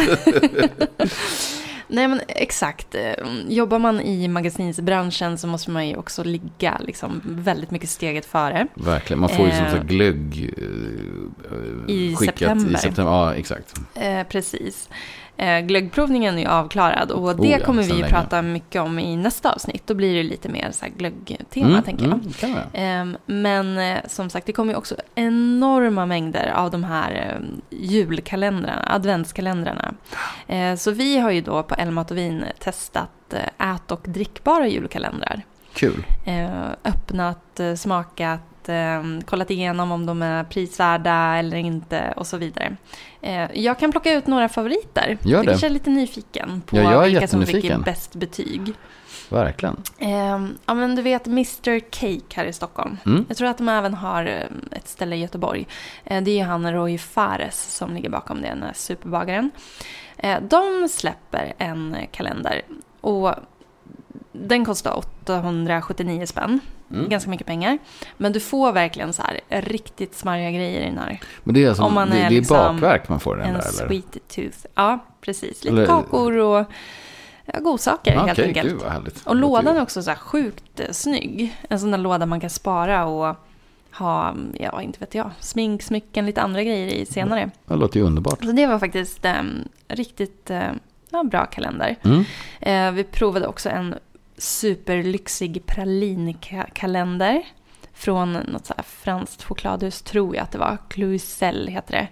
Nej 1.87 2.07
men 2.07 2.19
exakt. 2.27 2.95
Eh, 2.95 3.01
Jobbar 3.47 3.79
man 3.79 4.01
i 4.01 4.27
magasinsbranschen 4.27 5.37
så 5.37 5.47
måste 5.47 5.71
man 5.71 5.87
ju 5.87 5.95
också 5.95 6.23
ligga 6.23 6.77
liksom 6.79 7.21
väldigt 7.25 7.71
mycket 7.71 7.89
steget 7.89 8.25
före. 8.25 8.67
Verkligen. 8.73 9.19
Man 9.19 9.29
får 9.29 9.45
ju 9.45 9.51
som 9.51 9.65
Eh, 9.65 9.71
sagt 9.71 9.85
glögg 9.85 10.53
i 11.89 12.15
skickat 12.15 12.37
september. 12.39 12.71
i 12.73 12.77
september. 12.77 13.11
Ja, 13.13 13.33
exakt. 13.35 13.73
Eh, 13.95 14.23
precis. 14.23 14.89
Eh, 15.37 15.59
glöggprovningen 15.59 16.39
är 16.39 16.47
avklarad 16.47 17.11
och 17.11 17.35
det 17.35 17.41
Oh 17.41 17.47
ja, 17.51 17.59
kommer 17.65 17.83
vi 17.83 17.89
länge. 17.93 18.09
prata 18.09 18.41
mycket 18.41 18.81
om 18.81 18.99
i 18.99 19.15
nästa 19.15 19.51
avsnitt. 19.53 19.87
Då 19.87 19.93
blir 19.93 20.15
det 20.15 20.23
lite 20.23 20.49
mer 20.49 20.71
så 20.71 20.85
här 20.85 20.91
glöggtema 20.97 21.67
Mm, 21.69 21.83
tänker 21.83 22.05
jag. 22.05 22.19
mm. 22.51 22.63
Ehm, 22.73 23.17
Men 23.25 23.77
eh, 23.77 23.99
som 24.07 24.29
sagt, 24.29 24.45
det 24.45 24.53
kommer 24.53 24.73
ju 24.73 24.77
också 24.77 24.95
enorma 25.15 26.05
mängder 26.05 26.51
av 26.55 26.71
de 26.71 26.83
här 26.83 27.11
eh, 27.39 27.47
julkalendrarna, 27.69 28.83
adventskalendrarna. 28.87 29.93
Eh, 30.47 30.75
Så 30.75 30.91
vi 30.91 31.19
har 31.19 31.31
ju 31.31 31.41
då 31.41 31.63
på 31.63 31.75
Elmat 31.75 32.11
och 32.11 32.17
Vin 32.17 32.45
testat 32.59 33.33
eh, 33.33 33.71
ät 33.75 33.91
och 33.91 34.01
drickbara 34.03 34.67
julkalendrar. 34.67 35.41
Kul. 35.73 36.05
Öppnat, 36.83 37.59
eh, 37.59 37.73
smakat, 38.65 39.19
eh, 39.19 39.25
kollat 39.25 39.51
igenom 39.51 39.91
om 39.91 40.05
de 40.05 40.21
är 40.21 40.43
prisvärda 40.43 41.35
eller 41.37 41.57
inte 41.57 42.13
och 42.17 42.27
så 42.27 42.37
vidare. 42.37 42.75
Eh, 43.21 43.49
Jag 43.53 43.79
kan 43.79 43.91
plocka 43.91 44.13
ut 44.13 44.27
några 44.27 44.49
favoriter. 44.49 45.17
Gör 45.23 45.39
det. 45.43 45.45
kanske 45.47 45.67
är 45.67 45.69
lite 45.71 45.89
nyfiken 45.89 46.61
på 46.65 46.77
Ja, 46.77 46.91
jag 46.91 47.01
är 47.05 47.09
vilka 47.09 47.27
som 47.27 47.45
fick 47.45 47.75
bäst 47.85 48.15
betyg. 48.15 48.73
Verkligen. 49.29 49.77
Eh, 49.97 50.39
Ja, 50.65 50.73
men 50.73 50.95
du 50.95 51.01
vet 51.01 51.27
Mr 51.27 51.79
Cake 51.91 52.35
här 52.35 52.45
i 52.45 52.53
Stockholm. 52.53 52.97
Mm. 53.05 53.25
Jag 53.27 53.37
tror 53.37 53.47
att 53.47 53.57
de 53.57 53.69
även 53.69 53.93
har 53.93 54.25
eh, 54.25 54.77
ett 54.77 54.87
ställe 54.87 55.15
i 55.15 55.19
Göteborg. 55.19 55.67
Eh, 56.05 56.23
Det 56.23 56.31
är 56.31 56.35
ju 56.35 56.43
han 56.43 56.71
Roy 56.73 56.97
Fares 56.97 57.75
som 57.75 57.93
ligger 57.93 58.09
bakom 58.09 58.41
det, 58.41 58.47
den 58.47 58.63
här 58.63 58.73
superbagaren. 58.75 59.51
Eh, 60.17 60.37
De 60.41 60.87
släpper 60.89 61.53
en 61.57 61.97
kalender 62.11 62.61
och 63.01 63.33
den 64.33 64.65
kostar 64.65 64.97
879 64.97 66.25
spänn. 66.25 66.59
Mm. 66.91 67.09
Ganska 67.09 67.29
mycket 67.29 67.47
pengar. 67.47 67.77
Men 68.17 68.31
du 68.33 68.39
får 68.39 68.71
verkligen 68.71 69.13
så 69.13 69.21
här 69.21 69.39
riktigt 69.61 70.15
smarriga 70.15 70.51
grejer 70.51 70.81
i 70.81 70.85
den 70.85 70.97
här. 70.97 71.19
Men 71.43 71.55
det 71.55 71.63
är, 71.63 71.67
alltså, 71.67 71.83
Om 71.83 71.93
man 71.93 72.09
det, 72.09 72.15
är 72.17 72.19
det 72.29 72.35
är 72.35 72.39
liksom 72.39 72.57
bakverk 72.57 73.09
man 73.09 73.19
får 73.19 73.37
i 73.37 73.41
den 73.41 73.47
En 73.49 73.53
där, 73.53 73.61
eller? 73.61 73.87
sweet 73.87 74.27
tooth. 74.35 74.57
Ja, 74.75 74.99
precis. 75.21 75.63
Lite 75.63 75.75
Eller- 75.75 75.85
kakor 75.85 76.37
och 76.37 76.65
ja, 77.45 77.59
godsaker 77.59 78.13
Ja, 78.13 78.19
helt 78.19 78.31
Okej, 78.39 78.47
enkelt. 78.47 78.69
gud 78.69 78.79
vad 78.81 78.91
härligt. 78.91 79.27
Och 79.27 79.35
lådan 79.35 79.77
är 79.77 79.81
också 79.81 80.03
så 80.03 80.09
här 80.09 80.17
sjukt 80.17 80.79
eh, 80.79 80.91
snygg. 80.91 81.57
En 81.69 81.79
sån 81.79 81.91
där 81.91 81.97
låda 81.97 82.25
man 82.25 82.39
kan 82.39 82.49
spara 82.49 83.05
och 83.05 83.35
ha, 83.91 84.35
ja 84.53 84.81
inte 84.81 84.99
vet 84.99 85.15
jag, 85.15 85.31
smink, 85.39 85.81
smycken, 85.83 86.25
lite 86.25 86.41
andra 86.41 86.63
grejer 86.63 86.87
i 86.87 87.05
senare. 87.05 87.49
Det 87.65 87.75
låter 87.75 87.99
ju 87.99 88.05
underbart. 88.05 88.43
Så 88.43 88.51
det 88.51 88.67
var 88.67 88.79
faktiskt 88.79 89.25
eh, 89.25 89.33
riktigt 89.87 90.49
eh, 90.49 90.71
bra 91.23 91.45
kalender. 91.45 91.95
Mm. 92.03 92.23
Eh, 92.61 92.91
vi 92.91 93.03
provade 93.03 93.47
också 93.47 93.69
en 93.69 93.95
superlyxig 94.43 95.65
pralinkalender 95.65 97.41
från 97.93 98.33
något 98.33 98.65
så 98.65 98.73
här 98.77 98.83
franskt 98.83 99.43
chokladhus, 99.43 100.01
tror 100.01 100.35
jag 100.35 100.43
att 100.43 100.51
det 100.51 100.57
var. 100.57 100.77
Cluzel 100.89 101.67
heter 101.67 101.93
det. 101.93 102.07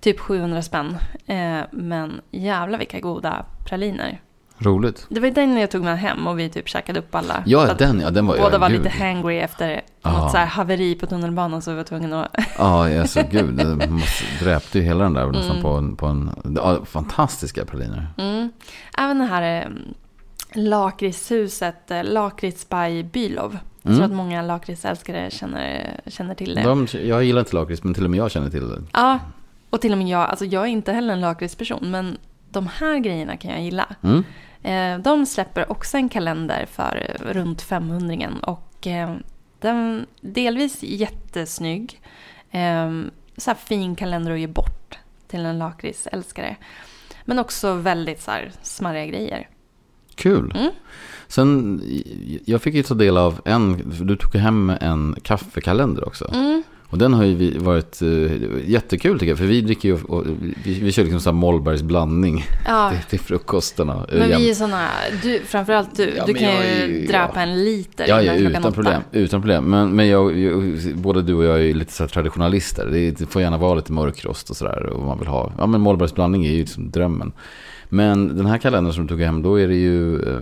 Typ 0.00 0.20
700 0.20 0.62
spänn. 0.62 0.98
Eh, 1.26 1.60
men 1.72 2.20
jävla 2.30 2.78
vilka 2.78 3.00
goda 3.00 3.44
praliner. 3.68 4.20
Roligt. 4.60 5.06
Det 5.10 5.20
var 5.20 5.30
den 5.30 5.56
jag 5.56 5.70
tog 5.70 5.82
med 5.84 5.98
hem 5.98 6.26
och 6.26 6.38
vi 6.38 6.48
typ 6.48 6.68
käkade 6.68 6.98
upp 6.98 7.14
alla. 7.14 7.42
Ja, 7.46 7.74
den, 7.74 8.00
ja, 8.00 8.10
den 8.10 8.26
var 8.26 8.36
Båda 8.36 8.52
ja, 8.52 8.58
var 8.58 8.68
gud. 8.70 8.84
lite 8.84 9.04
hangry 9.04 9.38
efter 9.38 9.80
Ja. 10.02 10.12
något 10.12 10.30
så 10.30 10.36
här 10.36 10.46
haveri 10.46 10.94
på 10.94 11.06
tunnelbanan 11.06 11.62
så 11.62 11.70
vi 11.70 11.76
var 11.76 11.84
tvungna 11.84 12.24
att... 12.24 12.36
Ja, 12.58 13.00
alltså 13.00 13.22
gud. 13.30 13.54
Det 13.54 13.90
måste, 13.90 14.24
dräpte 14.44 14.78
ju 14.78 14.84
hela 14.84 15.04
den 15.04 15.14
där 15.14 15.26
nästan 15.26 15.50
Mm. 15.50 15.62
på 15.62 15.68
en... 15.68 15.96
På 15.96 16.06
en 16.06 16.30
ja, 16.56 16.84
fantastiska 16.84 17.64
praliner. 17.64 18.06
Mm. 18.18 18.52
Även 18.98 19.18
det 19.18 19.24
här 19.24 19.62
eh, 19.62 19.68
lakritshuset, 20.58 21.90
eh, 21.90 22.04
Lakrits 22.04 22.68
by 22.68 23.02
Bylov. 23.02 23.58
Jag 23.82 23.92
tror 23.94 24.04
Mm. 24.04 24.10
att 24.10 24.16
många 24.16 24.42
lakritsälskare 24.42 25.30
känner, 25.30 26.00
känner 26.06 26.34
till 26.34 26.54
det. 26.54 26.62
De, 26.62 26.86
jag 26.92 27.24
gillar 27.24 27.40
inte 27.40 27.56
lakrits, 27.56 27.84
men 27.84 27.94
till 27.94 28.04
och 28.04 28.10
med 28.10 28.18
jag 28.18 28.30
känner 28.30 28.50
till 28.50 28.68
det. 28.68 28.82
Ja, 28.92 29.18
och 29.70 29.80
till 29.80 29.92
och 29.92 29.98
med 29.98 30.08
jag, 30.08 30.20
alltså 30.30 30.44
jag 30.44 30.62
är 30.62 30.66
inte 30.66 30.92
heller 30.92 31.12
en 31.12 31.20
lakritsperson, 31.20 31.90
men 31.90 32.18
de 32.50 32.66
här 32.66 32.98
grejerna 32.98 33.36
kan 33.36 33.50
jag 33.50 33.62
gilla. 33.62 33.86
Mm. 34.02 34.24
Eh, 34.62 35.02
de 35.02 35.26
släpper 35.26 35.72
också 35.72 35.96
en 35.96 36.08
kalender 36.08 36.66
för 36.70 37.06
eh, 37.20 37.32
runt 37.32 37.62
500 37.62 38.28
och 38.42 38.86
den 39.60 40.06
delvis 40.20 40.82
jättesnygg. 40.82 42.00
Eh, 42.50 42.90
så 43.36 43.50
här 43.50 43.54
fin 43.54 43.96
kalender 43.96 44.32
att 44.32 44.40
ge 44.40 44.46
bort 44.46 44.98
till 45.28 45.46
en 45.46 45.58
lakritsälskare. 45.58 46.56
Men 47.24 47.38
också 47.38 47.74
väldigt 47.74 48.20
så 48.22 48.30
här 48.30 48.52
smarriga 48.62 49.06
grejer. 49.06 49.48
Kul. 50.18 50.52
Mm. 50.56 50.70
Sen, 51.28 51.80
jag 52.44 52.62
fick 52.62 52.74
ju 52.74 52.82
ta 52.82 52.94
del 52.94 53.16
av 53.16 53.40
en, 53.44 53.94
du 54.00 54.16
tog 54.16 54.34
hem 54.34 54.72
en 54.80 55.16
kaffekalender 55.22 56.06
också. 56.08 56.30
Mm. 56.34 56.62
Och 56.90 56.98
den 56.98 57.14
har 57.14 57.24
ju 57.24 57.58
varit 57.58 58.02
uh, 58.02 58.30
jättekul 58.70 59.18
tycker 59.18 59.30
jag. 59.30 59.38
För 59.38 59.44
vi 59.44 59.60
dricker 59.60 59.88
ju, 59.88 59.94
och, 60.02 60.24
vi, 60.64 60.80
vi 60.80 60.92
kör 60.92 61.02
liksom 61.02 61.20
så 61.20 61.30
här 61.30 61.34
Mollbergs 61.34 61.82
blandning 61.82 62.44
Ja, 62.66 62.90
till, 62.94 63.08
till 63.10 63.20
frukostarna. 63.20 64.06
eh, 64.12 64.18
men 64.18 64.28
vi 64.28 64.50
är 64.50 64.54
såna, 64.54 64.88
du, 65.22 65.40
framförallt 65.40 65.96
du, 65.96 66.14
Ja, 66.16 66.26
du 66.26 66.34
kan 66.34 66.48
ju 66.48 67.06
dra 67.06 67.30
ja. 67.34 67.40
en 67.40 67.64
liter 67.64 68.08
Ja, 68.08 68.22
ja 68.22 68.34
utan 68.34 68.64
åtta. 68.64 68.72
problem. 68.72 69.02
Utan 69.12 69.40
problem. 69.40 69.64
Men, 69.64 69.90
men 69.90 70.08
jag, 70.08 70.38
jag, 70.38 70.78
både 70.94 71.22
du 71.22 71.34
och 71.34 71.44
jag 71.44 71.64
är 71.64 71.74
lite 71.74 71.92
så 71.92 72.02
här 72.02 72.08
traditionalister. 72.08 72.86
Det, 72.92 73.10
det 73.10 73.26
får 73.26 73.42
gärna 73.42 73.58
vara 73.58 73.74
lite 73.74 73.92
mörkrost 73.92 74.50
och 74.50 74.56
sådär. 74.56 74.86
Och 74.86 75.06
man 75.06 75.18
vill 75.18 75.28
ha. 75.28 75.52
Ja, 75.58 75.66
men 75.66 75.80
Mollbergs 75.80 76.14
blandning 76.14 76.46
är 76.46 76.50
ju 76.50 76.60
liksom 76.60 76.90
drömmen. 76.90 77.32
Men 77.88 78.36
den 78.36 78.46
här 78.46 78.58
kalendern 78.58 78.92
som 78.92 79.06
du 79.06 79.08
tog 79.08 79.20
hem, 79.20 79.42
då 79.42 79.60
är 79.60 79.68
det 79.68 79.76
ju 79.76 80.20
eh, 80.22 80.40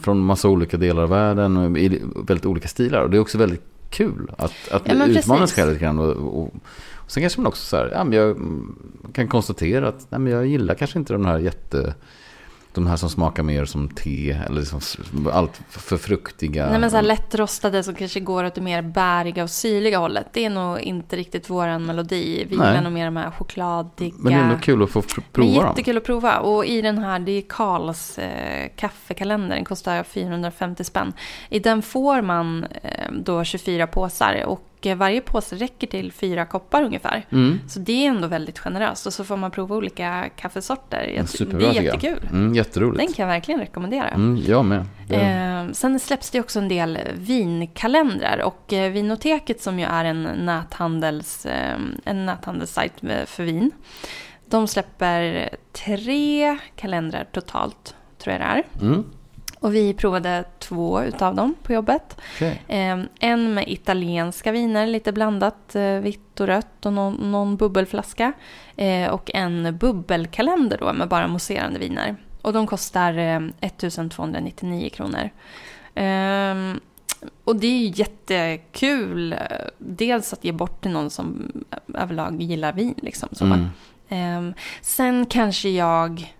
från 0.00 0.18
massa 0.18 0.48
olika 0.48 0.76
delar 0.76 1.02
av 1.02 1.08
världen. 1.08 1.56
och 1.56 1.78
I 1.78 2.02
väldigt 2.16 2.46
olika 2.46 2.68
stilar. 2.68 3.02
Och 3.02 3.10
det 3.10 3.16
är 3.16 3.20
också 3.20 3.38
väldigt 3.38 3.62
kul 3.90 4.30
att, 4.38 4.52
att 4.70 4.82
Ja, 4.84 5.06
utmana 5.06 5.46
sig 5.46 5.56
själv 5.56 5.72
lite 5.72 5.84
grann. 5.84 5.98
Och, 5.98 6.10
och, 6.16 6.54
och 6.94 7.10
sen 7.10 7.22
kanske 7.22 7.40
man 7.40 7.46
också 7.46 7.64
så 7.64 7.76
här, 7.76 7.90
ja, 7.92 8.04
men 8.04 8.12
jag 8.12 8.36
kan 9.12 9.28
konstatera 9.28 9.88
att 9.88 10.06
nej, 10.10 10.20
men 10.20 10.32
jag 10.32 10.46
gillar 10.46 10.74
kanske 10.74 10.98
inte 10.98 11.12
de 11.12 11.26
här 11.26 11.38
jätte... 11.38 11.94
De 12.74 12.86
här 12.86 12.96
som 12.96 13.10
smakar 13.10 13.42
mer 13.42 13.64
som 13.64 13.88
te 13.88 14.30
eller 14.30 14.60
liksom 14.60 14.80
allt 15.32 15.60
för 15.68 15.96
fruktiga. 15.96 16.70
Nej 16.70 16.78
men 16.78 16.90
så 16.90 16.96
här 16.96 17.02
lättrostade 17.02 17.82
som 17.82 17.94
kanske 17.94 18.20
går 18.20 18.44
åt 18.44 18.54
det 18.54 18.60
mer 18.60 18.82
bäriga 18.82 19.42
och 19.42 19.50
syrliga 19.50 19.98
hållet. 19.98 20.26
Det 20.32 20.44
är 20.44 20.50
nog 20.50 20.80
inte 20.80 21.16
riktigt 21.16 21.50
våran 21.50 21.86
melodi. 21.86 22.44
Vi 22.44 22.54
gillar 22.54 22.80
nog 22.82 22.92
mer 22.92 23.04
de 23.04 23.16
här 23.16 23.30
chokladiga. 23.30 24.14
Men 24.18 24.32
det 24.32 24.38
är 24.38 24.42
ändå 24.42 24.58
kul 24.58 24.82
att 24.82 24.90
få 24.90 25.02
Men 25.16 25.24
prova 25.32 25.54
dem. 25.54 25.66
jättekul 25.68 25.96
att 25.96 26.04
prova. 26.04 26.38
Och 26.38 26.66
i 26.66 26.82
den 26.82 26.98
här, 26.98 27.18
det 27.18 27.32
är 27.32 27.42
Karls 27.48 28.18
eh, 28.18 28.68
kaffekalender. 28.76 29.56
Den 29.56 29.64
kostar 29.64 30.02
450 30.02 30.84
spänn. 30.84 31.12
I 31.48 31.58
den 31.58 31.82
får 31.82 32.22
man 32.22 32.64
eh, 32.82 33.12
då 33.12 33.44
24 33.44 33.86
påsar. 33.86 34.44
Och 34.46 34.77
eh, 34.86 34.96
varje 34.96 35.20
påse 35.20 35.56
räcker 35.56 35.86
till 35.86 36.12
fyra 36.12 36.44
koppar 36.44 36.82
ungefär. 36.82 37.26
Mm. 37.30 37.60
Så 37.68 37.78
det 37.78 37.92
är 38.06 38.08
ändå 38.08 38.28
väldigt 38.28 38.58
generöst. 38.58 39.06
Och 39.06 39.12
så 39.12 39.24
får 39.24 39.36
man 39.36 39.50
prova 39.50 39.76
olika 39.76 40.28
kaffesorter. 40.36 41.12
Jag, 41.16 41.24
det 41.24 41.28
Superbra 41.28 41.66
är 41.66 41.74
jag. 41.74 41.84
jättekul. 41.84 42.28
Mm, 42.30 42.54
jätteroligt. 42.54 42.98
Den 42.98 43.12
kan 43.12 43.22
jag 43.28 43.34
verkligen 43.34 43.60
rekommendera. 43.60 44.08
Mm, 44.08 44.42
jag 44.46 44.64
med. 44.64 44.84
Eh, 45.10 45.72
sen 45.72 46.00
släpps 46.00 46.30
det 46.30 46.40
också 46.40 46.58
en 46.58 46.68
del 46.68 46.98
vinkalendrar 47.14 48.42
och 48.42 48.72
eh, 48.72 48.92
Vinoteket 48.92 49.60
som 49.62 49.78
ju 49.78 49.84
är 49.84 50.04
en, 50.04 50.22
näthandels, 50.22 51.46
eh, 51.46 51.78
en 52.04 52.26
näthandelssajt 52.26 52.92
för 53.26 53.42
vin. 53.42 53.70
De 54.46 54.68
släpper 54.68 55.48
tre 55.72 56.58
kalendrar 56.76 57.24
totalt, 57.32 57.94
tror 58.18 58.32
jag 58.32 58.40
det 58.40 58.44
är. 58.46 58.64
mm, 58.86 59.04
Och 59.60 59.74
vi 59.74 59.94
provade 59.94 60.44
två 60.58 61.02
utav 61.02 61.34
dem 61.34 61.54
på 61.62 61.72
jobbet. 61.72 62.20
okej. 62.34 62.62
Eh, 62.68 62.98
en 63.20 63.54
med 63.54 63.64
italienska 63.68 64.52
viner, 64.52 64.86
lite 64.86 65.12
blandat, 65.12 65.74
eh, 65.74 65.94
vitt 65.94 66.40
och 66.40 66.46
rött 66.46 66.86
och 66.86 66.92
någon, 66.92 67.14
någon 67.14 67.56
bubbelflaska. 67.56 68.32
Eh, 68.76 69.10
och 69.10 69.30
en 69.34 69.76
bubbelkalender 69.78 70.78
då 70.80 70.92
med 70.92 71.08
bara 71.08 71.28
mousserande 71.28 71.78
viner. 71.78 72.16
Och 72.42 72.52
de 72.52 72.66
kostar 72.66 73.18
eh, 73.18 73.40
1299 73.60 74.90
kronor. 74.90 75.30
Ehm, 75.94 76.80
och 77.44 77.56
det 77.56 77.66
är 77.66 77.78
ju 77.78 77.92
jättekul. 77.94 79.32
eh, 79.32 79.38
Dels 79.78 80.32
att 80.32 80.44
ge 80.44 80.52
bort 80.52 80.82
till 80.82 80.90
någon 80.90 81.10
som 81.10 81.52
överlag 81.94 82.42
gillar 82.42 82.72
vin. 82.72 82.94
Liksom, 83.02 83.28
så. 83.32 83.44
Mm. 83.44 83.66
Ehm, 84.08 84.54
sen 84.80 85.26
kanske 85.26 85.68
jag... 85.68 86.34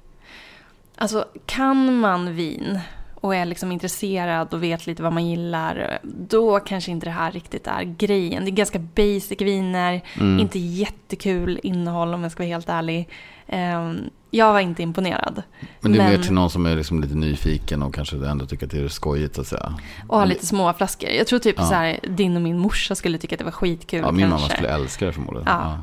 Alltså, 0.97 1.25
kan 1.47 2.01
man 2.01 2.35
vin 2.35 2.81
och 3.21 3.35
är 3.35 3.45
liksom 3.45 3.73
intresserad 3.73 4.55
och 4.55 4.63
vet 4.63 4.87
lite 4.87 5.03
vad 5.03 5.13
man 5.13 5.27
gillar, 5.27 5.99
då 6.03 6.61
kanske 6.61 6.91
inte 6.91 7.07
det 7.07 7.11
här 7.11 7.33
riktigt 7.33 7.67
är 7.67 7.83
grejen. 7.83 8.45
Det 8.45 8.51
är 8.51 8.53
ganska 8.53 8.79
basic 8.79 9.41
viner, 9.41 10.01
Mm. 10.21 10.39
inte 10.41 10.59
jättekul 10.59 11.61
innehåll 11.63 12.15
om 12.15 12.23
jag 12.23 12.33
ska 12.33 12.43
vara 12.43 12.49
helt 12.49 12.69
ärlig. 12.69 13.09
Ehm, 13.47 13.97
jag 14.31 14.53
var 14.53 14.61
inte 14.61 14.83
imponerad. 14.83 15.43
Men 15.81 15.93
det 15.93 15.99
är 15.99 16.05
mer 16.05 16.13
men- 16.13 16.23
till 16.23 16.33
någon 16.33 16.51
som 16.51 16.67
är 16.67 16.77
liksom 16.77 17.01
lite 17.01 17.15
nyfiken 17.15 17.83
och 17.83 17.95
kanske 17.95 18.17
ändå 18.27 18.47
tycker 18.47 18.67
att 18.67 18.73
det 18.73 18.81
är 18.81 18.89
skojigt 18.89 19.39
att 19.39 19.47
säga. 19.47 19.75
Och 20.09 20.19
ha 20.19 20.25
lite 20.25 20.47
små 20.47 20.73
flaskor. 20.73 21.11
Jag 21.11 21.27
tror 21.27 21.39
typ 21.39 21.55
Ja. 21.59 21.65
så 21.65 21.75
här, 21.75 21.99
din 22.09 22.37
och 22.37 22.43
min 22.43 22.59
morsa 22.59 22.95
skulle 22.95 23.19
tycka 23.19 23.35
att 23.35 23.39
det 23.39 23.45
var 23.45 23.53
skitkul 23.53 24.01
Ja, 24.01 24.11
min 24.13 24.29
mamma 24.29 24.39
kanske. 24.39 24.57
skulle 24.57 24.69
älska 24.75 25.07
det 25.07 25.13
förmodligen. 25.13 25.47
Ja. 25.49 25.79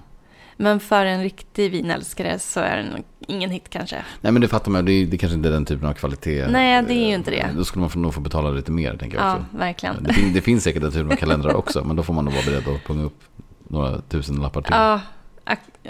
Men 0.57 0.79
för 0.79 1.05
en 1.05 1.23
riktig 1.23 1.71
vinälskare 1.71 2.39
så 2.39 2.59
är 2.59 2.77
det 2.77 2.83
nog 2.89 3.03
ingen 3.27 3.49
hit 3.49 3.69
kanske. 3.69 3.95
Nej 4.21 4.31
men 4.31 4.41
det 4.41 4.47
fattar 4.47 4.71
man, 4.71 4.85
det 4.85 4.91
är, 4.91 5.05
det 5.05 5.17
kanske 5.17 5.35
inte 5.35 5.49
är 5.49 5.53
den 5.53 5.65
typen 5.65 5.89
av 5.89 5.93
kvalitet. 5.93 6.47
Nej, 6.47 6.83
det 6.87 6.93
är 6.93 7.07
ju 7.07 7.13
inte 7.15 7.31
det. 7.31 7.49
Då 7.55 7.65
skulle 7.65 7.81
man 7.81 8.01
nog 8.01 8.13
få 8.13 8.21
betala 8.21 8.49
lite 8.49 8.71
mer 8.71 8.97
tänker 8.97 9.17
jag 9.17 9.25
Ja, 9.25 9.33
också. 9.35 9.45
verkligen. 9.57 10.03
Det, 10.03 10.33
det 10.33 10.41
finns 10.41 10.63
säkert 10.63 10.81
den 10.81 10.91
typen 10.91 11.11
av 11.11 11.15
kalendrar 11.15 11.53
också, 11.53 11.83
men 11.83 11.95
då 11.95 12.03
får 12.03 12.13
man 12.13 12.25
nog 12.25 12.33
vara 12.33 12.45
beredd 12.45 12.67
att 12.75 12.83
punga 12.83 13.03
upp 13.03 13.19
några 13.67 14.01
tusen 14.01 14.35
lappar 14.35 14.61
till. 14.61 14.73
Ja, 14.75 14.99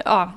ja, 0.06 0.32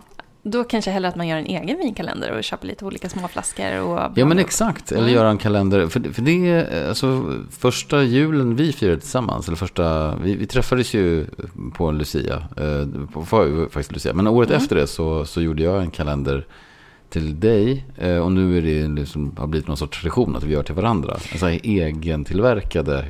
då 0.51 0.65
kanske 0.65 0.91
hellre 0.91 1.09
att 1.09 1.17
man 1.17 1.29
gör 1.29 1.37
en 1.37 1.47
egen 1.47 1.79
vinkalender 1.79 2.31
och 2.33 2.45
köper 2.45 2.67
lite 2.67 2.85
olika 2.85 3.09
små 3.09 3.29
flaskor 3.29 3.81
och 3.81 4.13
Ja 4.15 4.25
men 4.27 4.39
exakt, 4.39 4.93
eller 4.93 5.03
Mm. 5.03 5.15
göra 5.15 5.31
en 5.31 5.39
kalender. 5.39 5.87
För, 5.89 6.01
det- 6.01 6.13
för 6.13 6.23
det 6.23 6.51
är 6.51 6.89
alltså 6.89 7.35
första 7.51 8.03
julen 8.03 8.57
vi 8.57 8.73
firade 8.73 9.01
tillsammans, 9.01 9.49
eller 9.49 9.57
första, 9.57 10.17
vi, 10.17 10.35
vi 10.37 10.47
träffades 10.47 10.95
ju 10.95 11.27
på 11.75 11.87
en 11.87 11.99
Lucia, 11.99 12.37
eh, 12.57 13.07
på, 13.13 13.25
faktiskt 13.71 13.93
Lucia, 13.93 14.15
men 14.15 14.27
året 14.27 14.49
Mm. 14.51 14.63
efter 14.63 14.77
det 14.77 14.87
så, 14.87 15.25
så 15.25 15.41
gjorde 15.43 15.63
jag 15.63 15.81
en 15.83 15.91
kalender 15.91 16.47
till 17.11 17.41
dig 17.41 17.85
eh, 17.97 18.17
och 18.19 18.33
nu 18.33 18.59
är 18.59 18.63
det 18.63 18.89
liksom, 19.01 19.33
har 19.39 19.47
blivit 19.47 19.69
någon 19.69 19.77
sorts 19.77 20.01
tradition 20.01 20.37
att 20.37 20.43
vi 20.45 20.53
gör 20.53 20.63
till 20.63 20.75
varandra. 20.75 21.17
Här 21.41 21.67
egentillverkade 21.67 23.05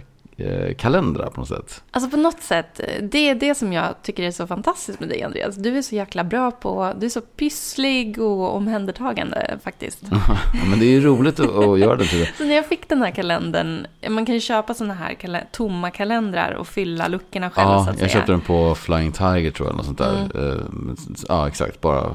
kalendrar 0.79 1.31
på 1.31 1.41
något 1.41 1.49
sätt. 1.49 1.83
Alltså 1.91 2.11
på 2.11 2.17
något 2.17 2.41
sätt, 2.43 2.81
det 3.03 3.29
är 3.29 3.35
det 3.35 3.55
som 3.55 3.73
jag 3.73 4.03
tycker 4.03 4.23
är 4.23 4.31
så 4.31 4.47
fantastiskt 4.47 5.01
med 5.01 5.09
dig 5.09 5.23
Andreas. 5.23 5.57
Du 5.57 5.79
är 5.79 5.83
så 5.83 5.95
jäkla 5.95 6.25
bra 6.25 6.51
på, 6.51 6.93
du 7.01 7.07
är 7.07 7.11
så 7.11 7.21
pysslig 7.21 8.19
och 8.23 8.57
omhändertagande 8.57 9.59
faktiskt. 9.65 9.99
ja, 10.11 10.39
men 10.71 10.79
det 10.79 10.87
är 10.87 10.91
ju 10.91 11.01
roligt 11.01 11.41
att, 11.41 11.51
att 11.57 11.79
göra 11.79 11.97
det. 11.97 12.37
Så 12.39 12.45
när 12.45 12.55
jag 12.55 12.67
fick 12.67 12.89
den 12.89 13.03
här 13.03 13.11
kalendern, 13.11 13.87
man 14.09 14.27
kan 14.27 14.35
ju 14.35 14.41
köpa 14.41 14.75
sådana 14.75 14.95
här 14.95 15.15
kal- 15.15 15.45
tomma 15.53 15.91
kalendrar 15.91 16.53
och 16.53 16.69
fylla 16.69 17.09
luckorna 17.09 17.51
själv 17.51 17.67
så 17.67 17.73
Ja, 17.73 17.81
att 17.81 17.87
jag 17.87 17.97
säga. 17.99 18.09
köpte 18.09 18.33
den 18.33 18.41
på 18.41 18.75
Flying 18.75 19.13
Tiger 19.13 19.51
tror 19.51 19.67
jag, 19.69 19.75
eller 19.75 19.77
något 19.77 19.87
sånt 19.87 19.99
där. 19.99 20.29
Mm. 20.35 20.97
Eh, 20.99 21.15
Ja, 21.29 21.49
exakt, 21.49 21.81
bara 21.81 22.15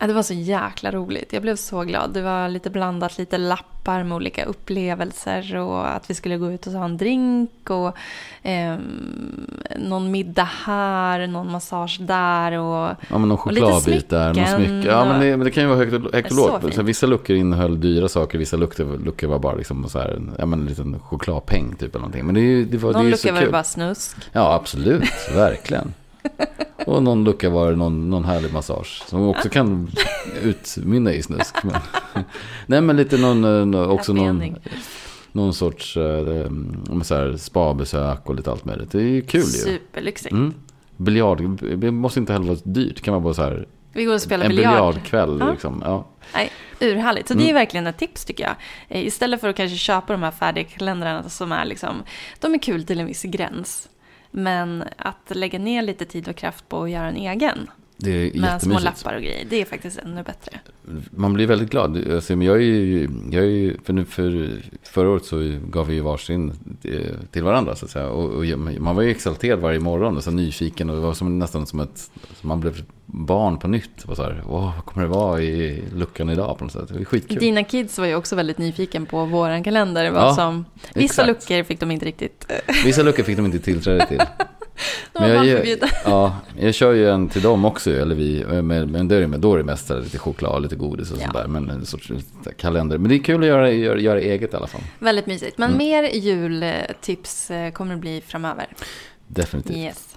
Ja, 0.00 0.06
det 0.06 0.12
var 0.12 0.22
så 0.22 0.34
jäkla 0.34 0.90
roligt. 0.90 1.32
Jag 1.32 1.42
blev 1.42 1.56
så 1.56 1.82
glad. 1.82 2.10
Det 2.10 2.22
var 2.22 2.48
lite 2.48 2.70
blandat, 2.70 3.18
lite 3.18 3.38
lappar 3.38 4.02
med 4.02 4.16
olika 4.16 4.44
upplevelser 4.44 5.56
och 5.56 5.88
att 5.94 6.10
vi 6.10 6.14
skulle 6.14 6.36
gå 6.36 6.50
ut 6.52 6.66
och 6.66 6.72
ta 6.72 6.84
en 6.84 6.96
drink 6.96 7.50
och 7.70 7.96
ehm, 8.42 8.80
någon 9.76 10.10
middag 10.10 10.48
här, 10.64 11.26
någon 11.26 11.52
massage 11.52 11.98
där 12.00 12.52
och 12.52 12.88
Ja, 13.10 13.18
men 13.18 13.28
någon 13.28 13.38
chokladbit 13.38 14.08
där, 14.08 14.26
någon 14.34 14.34
smycken 14.46 14.56
smycke. 14.72 14.88
Ja, 14.88 15.04
men 15.04 15.20
det, 15.20 15.36
men 15.36 15.44
det 15.44 15.50
kan 15.50 15.62
ju 15.62 15.68
vara 15.68 15.78
högt 15.78 15.92
och, 15.92 16.12
högt 16.14 16.30
och 16.30 16.36
så 16.36 16.58
lågt. 16.60 16.74
Så 16.74 16.82
vissa 16.82 17.06
luckor 17.06 17.36
innehöll 17.36 17.80
dyra 17.80 18.08
saker, 18.08 18.38
vissa 18.38 18.56
luckor, 18.56 18.98
luckor 19.04 19.26
var 19.28 19.38
bara 19.38 19.54
liksom 19.54 19.88
så 19.88 19.98
här, 19.98 20.22
ja, 20.38 20.46
men 20.46 20.60
en 20.60 20.66
liten 20.66 21.00
chokladpeng 21.00 21.74
typ 21.76 21.88
eller 21.94 21.98
någonting. 21.98 22.26
Men 22.26 22.34
det, 22.34 22.40
ju- 22.40 22.64
det 22.64 22.78
var, 22.78 22.92
det 22.92 22.98
någon 22.98 23.06
ju 23.06 23.16
så 23.16 23.26
lucka 23.26 23.32
var 23.32 23.40
det 23.40 23.46
kul. 23.46 23.52
bara 23.52 23.64
snusk. 23.64 24.16
Ja, 24.32 24.54
absolut, 24.54 25.04
verkligen. 25.34 25.94
Och 26.86 27.02
någon 27.02 27.24
lucka 27.24 27.50
var 27.50 27.70
det 27.70 27.76
någon, 27.76 28.10
någon 28.10 28.24
härlig 28.24 28.52
massage. 28.52 29.02
Som 29.06 29.28
också 29.28 29.48
kan 29.48 29.90
utmynna 30.42 31.12
i 31.12 31.22
snusk. 31.22 31.56
Men, 31.64 31.74
nej, 32.66 32.80
men 32.80 32.96
lite 32.96 33.16
någon, 33.18 33.74
eh, 33.74 33.90
också 33.90 34.12
någon, 34.12 34.56
någon 35.32 35.54
sorts 35.54 35.96
eh, 35.96 36.46
om 36.90 37.02
så 37.04 37.14
här, 37.14 37.36
spabesök 37.36 38.28
och 38.28 38.34
lite 38.34 38.50
allt 38.50 38.64
möjligt. 38.64 38.92
Det 38.92 38.98
är 38.98 39.02
ju 39.02 39.22
kul 39.22 39.40
ju. 39.40 39.46
Superlyxigt. 39.46 40.32
Mm. 40.32 40.54
Biljard, 40.96 41.62
det 41.78 41.90
måste 41.90 42.20
inte 42.20 42.32
heller 42.32 42.46
vara 42.46 42.58
dyrt. 42.64 42.96
Det 42.96 43.02
kan 43.02 43.14
vara 43.14 43.22
bara 43.22 43.34
så 43.34 43.42
här, 43.42 43.66
Vi 43.92 44.04
går 44.04 44.14
och 44.14 44.20
spelar 44.22 44.44
en 44.44 44.48
biljard. 44.48 44.72
biljardkväll. 44.72 45.36
Ja. 45.40 45.50
Liksom. 45.50 45.82
Ja. 45.84 46.06
Nej, 46.34 46.50
urhärligt. 46.80 47.28
Så 47.28 47.34
det 47.34 47.40
är 47.40 47.44
Mm. 47.44 47.54
verkligen 47.54 47.86
ett 47.86 47.98
tips 47.98 48.24
tycker 48.24 48.44
jag. 48.44 48.54
Eh, 48.88 49.06
Istället 49.06 49.40
för 49.40 49.48
att 49.48 49.56
kanske 49.56 49.76
köpa 49.76 50.12
de 50.12 50.22
här 50.22 50.30
färdiga 50.30 50.64
kalendrarna 50.64 51.28
som 51.28 51.52
är 51.52 51.64
liksom, 51.64 52.02
de 52.40 52.54
är 52.54 52.58
kul 52.58 52.84
till 52.84 53.00
en 53.00 53.06
viss 53.06 53.22
gräns. 53.22 53.88
Men 54.36 54.84
att 54.96 55.36
lägga 55.36 55.58
ner 55.58 55.82
lite 55.82 56.04
tid 56.04 56.28
och 56.28 56.36
kraft 56.36 56.68
på 56.68 56.82
att 56.82 56.90
göra 56.90 57.08
en 57.08 57.16
egen. 57.16 57.70
Det 57.96 58.10
är 58.10 58.40
Med 58.40 58.62
små 58.62 58.78
lappar 58.78 59.14
och 59.14 59.22
grejer. 59.22 59.46
Det 59.50 59.60
är 59.60 59.64
faktiskt 59.64 59.98
ännu 59.98 60.22
bättre. 60.22 60.60
Man 61.10 61.32
blir 61.32 61.46
väldigt 61.46 61.70
glad. 61.70 62.12
Alltså, 62.12 62.36
men 62.36 62.46
jag 62.46 62.56
är 62.56 62.60
ju, 62.60 63.08
jag 63.30 63.44
är 63.44 63.48
ju 63.48 63.76
för, 63.84 63.92
nu, 63.92 64.04
för 64.04 64.50
förra 64.82 65.08
året 65.08 65.24
så 65.24 65.58
gav 65.70 65.86
vi 65.86 65.94
ju 65.94 66.00
varsin 66.00 66.52
eh, 66.82 67.14
till 67.30 67.42
varandra 67.42 67.76
så 67.76 67.84
att 67.84 67.90
säga. 67.90 68.08
Och, 68.08 68.30
och 68.30 68.44
man 68.78 68.96
var 68.96 69.02
ju 69.02 69.10
exalterad 69.10 69.58
varje 69.58 69.80
morgon 69.80 70.16
och 70.16 70.24
så 70.24 70.30
nyfiken 70.30 70.90
och 70.90 70.96
det 70.96 71.02
var 71.02 71.14
som, 71.14 71.38
nästan 71.38 71.66
som 71.66 71.86
som 72.34 72.48
man 72.48 72.60
blev 72.60 72.82
barn 73.18 73.58
på 73.58 73.68
nytt. 73.68 73.90
Det 74.08 74.16
så 74.16 74.22
här, 74.22 74.42
Åh, 74.48 74.72
vad 74.76 74.84
kommer 74.84 75.06
det 75.06 75.12
vara 75.12 75.40
i 75.42 75.82
luckan 75.94 76.30
idag 76.30 76.58
på 76.58 76.64
något 76.64 76.72
sätt? 76.72 76.88
Det 76.88 76.94
var 76.94 77.04
skitkul. 77.04 77.38
Dina 77.38 77.64
kids 77.64 77.98
var 77.98 78.06
ju 78.06 78.14
också 78.14 78.36
väldigt 78.36 78.58
nyfiken 78.58 79.06
på 79.06 79.24
våran 79.24 79.62
kalender. 79.64 80.10
Vad 80.10 80.22
Ja, 80.22 80.34
som, 80.34 80.64
vissa 80.94 81.22
exakt. 81.22 81.28
luckor 81.50 81.62
fick 81.64 81.80
de 81.80 81.90
inte 81.90 82.06
riktigt. 82.06 82.52
Vissa 82.84 83.02
luckor 83.02 83.22
fick 83.22 83.36
de 83.36 83.46
inte 83.46 83.58
tillträde 83.58 84.06
till. 84.06 84.22
Var 85.12 85.26
jag, 85.28 85.66
ja, 86.04 86.36
jag 86.58 86.74
kör 86.74 86.92
ju 86.92 87.10
en 87.10 87.28
till 87.28 87.42
dem 87.42 87.64
också, 87.64 87.90
eller 87.90 88.14
vi, 88.14 88.44
men, 88.62 88.90
men 88.90 89.08
då 89.08 89.14
är 89.14 89.20
det 89.20 89.26
med- 89.26 89.40
då 89.40 89.54
är 89.54 89.58
det 89.58 89.64
mest 89.64 89.90
lite 89.90 90.18
choklad, 90.18 90.62
lite 90.62 90.76
godis 90.76 91.10
och 91.10 91.16
Ja. 91.18 91.22
sånt 91.22 91.34
där. 91.34 91.46
Men 91.48 91.70
en 91.70 91.86
sorts 91.86 92.10
kalender. 92.58 92.98
Men 92.98 93.08
det 93.08 93.14
är 93.16 93.22
kul 93.22 93.40
att 93.42 93.46
göra, 93.48 93.70
göra, 93.70 93.98
göra 93.98 94.20
eget 94.20 94.52
i 94.52 94.56
alla 94.56 94.66
fall. 94.66 94.80
Väldigt 94.98 95.26
mysigt. 95.26 95.58
Men 95.58 95.68
Mm. 95.68 95.78
mer 95.78 96.02
jultips 96.04 97.50
eh, 97.50 97.70
kommer 97.72 97.94
det 97.94 98.00
bli 98.00 98.22
framöver. 98.26 98.66
Definitivt. 99.28 99.76
Yes. 99.76 100.16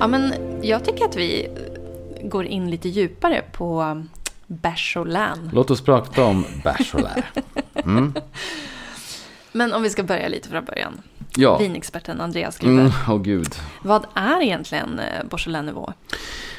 Ja, 0.00 0.06
men 0.06 0.34
jag 0.62 0.84
tycker 0.84 1.04
att 1.04 1.16
vi 1.16 1.48
går 2.22 2.44
in 2.44 2.70
lite 2.70 2.88
djupare 2.88 3.42
på 3.52 3.96
och 4.96 5.06
län. 5.06 5.50
Låt 5.52 5.70
oss 5.70 5.80
prata 5.80 6.24
om 6.24 6.44
bachelor. 6.64 7.22
Mm. 7.74 8.14
Men 9.52 9.72
om 9.72 9.82
vi 9.82 9.90
ska 9.90 10.02
börja 10.02 10.28
lite 10.28 10.48
från 10.48 10.64
början. 10.64 11.00
Ja. 11.36 11.58
Vinexperten 11.58 12.20
Andreas 12.20 12.54
skriver. 12.54 12.74
Mm, 12.74 12.92
åh 13.08 13.22
gud. 13.22 13.54
Vad 13.82 14.06
är 14.14 14.42
egentligen 14.42 14.98
eh, 14.98 15.24
Beaujolais 15.30 15.64
Nouveau? 15.64 15.92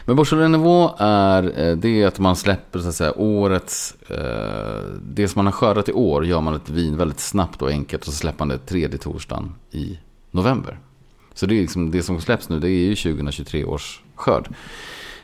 Men 0.06 0.16
Beaujolais 0.16 0.52
Nouveau 0.52 0.96
är, 0.98 1.44
eh, 1.60 1.76
det 1.76 2.02
är 2.02 2.08
att 2.08 2.20
man 2.20 2.36
släpper 2.36 2.80
så 2.80 2.90
att 2.90 2.96
säga 2.96 3.14
årets, 3.18 3.96
eh, 4.10 4.84
det 5.02 5.28
som 5.28 5.40
man 5.40 5.46
har 5.46 5.54
skördat 5.54 5.90
i 5.90 5.94
år 5.94 6.26
gör 6.26 6.42
man 6.42 6.56
ett 6.56 6.70
vin 6.70 6.98
väldigt 6.98 7.20
snabbt 7.20 7.62
och 7.62 7.70
enkelt 7.70 8.08
och 8.08 8.14
så 8.14 8.20
släpper 8.20 8.40
man 8.40 8.48
det 8.48 8.58
tredje 8.58 8.98
torsdagen 8.98 9.56
i 9.72 10.00
november. 10.32 10.80
Så 11.34 11.46
det 11.46 11.58
är 11.58 11.62
liksom, 11.62 11.92
det 11.92 12.04
som 12.04 12.22
släpps 12.22 12.50
nu 12.50 12.60
det 12.60 12.70
är 12.70 12.90
ju 12.90 12.96
2023 12.96 13.64
års 13.64 14.02
skörd. 14.16 14.50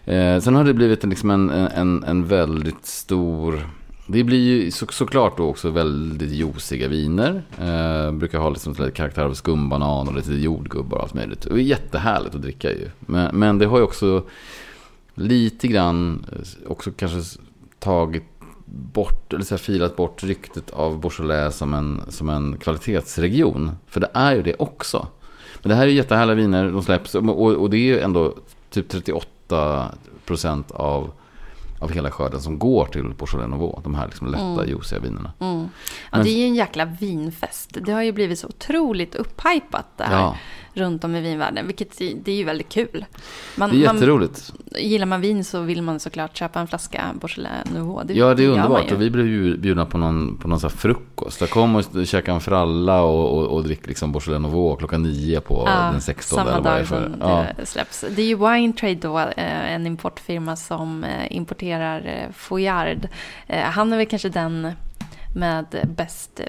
Eh, 0.05 0.39
sen 0.39 0.55
har 0.55 0.63
det 0.63 0.73
blivit 0.73 1.03
en, 1.03 1.09
liksom 1.09 1.29
en, 1.29 1.49
en, 1.49 2.03
en 2.03 2.25
väldigt 2.25 2.85
stor... 2.85 3.69
Det 4.07 4.23
blir 4.23 4.39
ju 4.39 4.71
så, 4.71 4.85
såklart 4.89 5.37
då 5.37 5.45
också 5.45 5.69
väldigt 5.69 6.31
juiciga 6.31 6.87
viner. 6.87 7.43
Eh, 7.59 8.11
brukar 8.11 8.39
ha 8.39 8.49
liksom 8.49 8.73
lite 8.73 8.91
karaktär 8.91 9.23
av 9.23 9.33
skumbanan 9.33 10.07
och 10.07 10.15
lite 10.15 10.33
jordgubbar 10.33 10.97
och 10.97 11.03
allt 11.03 11.13
möjligt. 11.13 11.41
Det 11.41 11.53
är 11.53 11.57
jättehärligt 11.57 12.35
att 12.35 12.41
dricka 12.41 12.71
ju. 12.71 12.89
Men, 12.99 13.39
men 13.39 13.57
det 13.57 13.65
har 13.65 13.77
ju 13.77 13.83
också 13.83 14.23
lite 15.15 15.67
grann 15.67 16.25
eh, 16.31 16.71
också 16.71 16.91
kanske 16.91 17.39
tagit 17.79 18.23
bort, 18.65 19.33
eller 19.33 19.43
så 19.43 19.55
här, 19.55 19.59
filat 19.59 19.95
bort 19.95 20.23
ryktet 20.23 20.69
av 20.69 20.99
Beaujolais 20.99 21.57
som 21.57 21.73
en, 21.73 22.01
som 22.09 22.29
en 22.29 22.57
kvalitetsregion. 22.57 23.71
För 23.87 23.99
det 23.99 24.09
är 24.13 24.35
ju 24.35 24.41
det 24.41 24.55
också. 24.59 25.07
Men 25.65 25.69
det 25.69 25.75
här 25.75 25.87
är 25.87 25.91
jättehärliga 25.91 26.35
viner, 26.35 26.71
de 26.71 26.83
släpps 26.83 27.15
och, 27.15 27.39
och 27.39 27.69
det 27.69 27.77
är 27.77 27.79
ju 27.79 27.99
ändå 27.99 28.33
typ 28.69 28.89
38 28.89 29.91
procent 30.25 30.71
av, 30.71 31.11
av 31.79 31.91
hela 31.91 32.11
skörden 32.11 32.41
som 32.41 32.59
går 32.59 32.85
till 32.85 33.03
Beaujolais 33.03 33.49
Nouveau. 33.49 33.81
De 33.83 33.95
här 33.95 34.05
liksom 34.05 34.27
lätta, 34.27 34.43
mm. 34.43 34.69
juiciga 34.69 34.99
vinerna. 34.99 35.33
Mm. 35.39 35.59
Ja, 36.11 36.17
Men, 36.17 36.23
det 36.23 36.29
är 36.29 36.37
ju 36.37 36.45
en 36.45 36.55
jäkla 36.55 36.85
vinfest. 36.85 37.77
Det 37.81 37.91
har 37.91 38.01
ju 38.01 38.11
blivit 38.11 38.39
så 38.39 38.47
otroligt 38.47 39.15
upphypat 39.15 39.85
det 39.97 40.03
här. 40.03 40.21
Ja 40.21 40.35
runt 40.75 41.03
om 41.03 41.15
i 41.15 41.21
vinvärlden. 41.21 41.67
Vilket 41.67 41.97
det 41.97 42.31
är 42.31 42.35
ju 42.35 42.43
väldigt 42.43 42.69
kul. 42.69 43.05
Man, 43.55 43.69
det 43.69 43.75
är 43.75 43.93
jätteroligt. 43.93 44.53
Man, 44.71 44.81
gillar 44.81 45.05
man 45.05 45.21
vin 45.21 45.43
så 45.43 45.61
vill 45.61 45.81
man 45.81 45.99
såklart 45.99 46.37
köpa 46.37 46.59
en 46.59 46.67
flaska 46.67 47.15
Beaujolais 47.21 47.71
Nouveau. 47.73 48.03
Det, 48.03 48.13
ja, 48.13 48.33
det 48.33 48.43
är 48.43 48.49
underbart. 48.49 48.91
Och 48.91 49.01
vi 49.01 49.09
blev 49.09 49.57
bjudna 49.57 49.85
på 49.85 49.97
någon, 49.97 50.37
på 50.37 50.47
någon 50.47 50.59
sån 50.59 50.69
frukost. 50.69 51.41
Jag 51.41 51.49
kom 51.49 51.75
och 51.75 52.07
käkade 52.07 52.35
en 52.35 52.41
fralla 52.41 53.01
och, 53.01 53.37
och, 53.37 53.47
och 53.47 53.63
drick 53.63 53.87
liksom 53.87 54.11
Beaujolais 54.11 54.41
Nouveau 54.41 54.75
klockan 54.75 55.03
nio 55.03 55.41
på 55.41 55.63
ja, 55.67 55.89
den 55.91 56.01
16. 56.01 56.37
Samma 56.37 56.59
dag 56.59 56.87
som 56.87 57.15
ja. 57.19 57.45
det 57.57 57.65
släpps. 57.65 58.05
Det 58.15 58.21
är 58.21 58.25
ju 58.25 58.35
Wine 58.35 58.73
Trade 58.73 58.95
då, 58.95 59.19
eh, 59.19 59.73
en 59.73 59.87
importfirma 59.87 60.55
som 60.55 61.03
eh, 61.03 61.35
importerar 61.35 62.05
eh, 62.05 62.31
Foyard. 62.33 63.07
Han 63.47 63.93
är 63.93 63.97
väl 63.97 64.05
kanske 64.05 64.29
den 64.29 64.71
med 65.35 65.65
bäst 65.97 66.41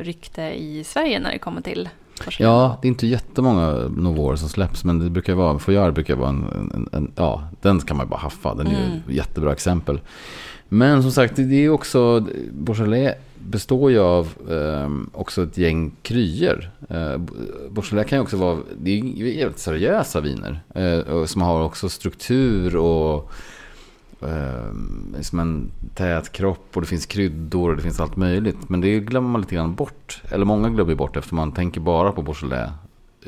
rykte 0.00 0.42
i 0.42 0.84
Sverige 0.84 1.20
när 1.20 1.32
det 1.32 1.38
kommer 1.38 1.60
till 1.60 1.88
Ja, 2.38 2.78
det 2.82 2.86
är 2.86 2.90
inte 2.90 3.06
jättemånga 3.06 3.72
Novor 3.96 4.36
som 4.36 4.48
släpps. 4.48 4.84
Men 4.84 4.98
det 4.98 5.10
brukar 5.10 5.34
vara, 5.34 5.58
Foyard 5.58 5.94
brukar 5.94 6.16
vara 6.16 6.28
en, 6.28 6.70
en, 6.74 6.88
en, 6.92 7.12
ja, 7.16 7.48
den 7.60 7.80
kan 7.80 7.96
man 7.96 8.08
bara 8.08 8.20
haffa. 8.20 8.54
Den 8.54 8.66
är 8.66 8.70
mm. 8.70 8.92
ju 8.92 8.96
ett 8.98 9.16
jättebra 9.16 9.52
exempel. 9.52 10.00
Men 10.68 11.02
som 11.02 11.12
sagt, 11.12 11.36
det 11.36 11.64
är 11.64 11.70
också, 11.70 12.26
Beaujolais 12.52 13.14
består 13.38 13.90
ju 13.90 13.98
av 13.98 14.28
eh, 14.50 14.90
också 15.12 15.42
ett 15.42 15.58
gäng 15.58 15.92
kryer. 16.02 16.70
Eh, 16.88 17.18
Beaujolais 17.70 18.08
kan 18.08 18.18
ju 18.18 18.22
också 18.22 18.36
vara, 18.36 18.58
det 18.78 18.90
är 18.90 19.04
jävligt 19.04 19.58
seriösa 19.58 20.20
viner. 20.20 20.60
Eh, 20.74 21.24
som 21.24 21.42
har 21.42 21.62
också 21.62 21.88
struktur 21.88 22.76
och 22.76 23.32
eh, 24.22 25.20
som 25.20 25.40
en 25.40 25.70
tät 25.94 26.32
kropp 26.32 26.66
och 26.74 26.80
det 26.80 26.86
finns 26.88 27.06
kryddor 27.06 27.70
och 27.70 27.76
det 27.76 27.82
finns 27.82 28.00
allt 28.00 28.16
möjligt. 28.16 28.68
Men 28.68 28.80
det 28.80 29.00
glömmer 29.00 29.28
man 29.28 29.40
lite 29.40 29.54
grann 29.54 29.74
bort. 29.74 30.22
Eller 30.30 30.44
många 30.44 30.70
glömmer 30.70 30.94
bort 30.94 31.16
eftersom 31.16 31.36
man 31.36 31.52
tänker 31.52 31.80
bara 31.80 32.12
på 32.12 32.22
Beaujolais 32.22 32.70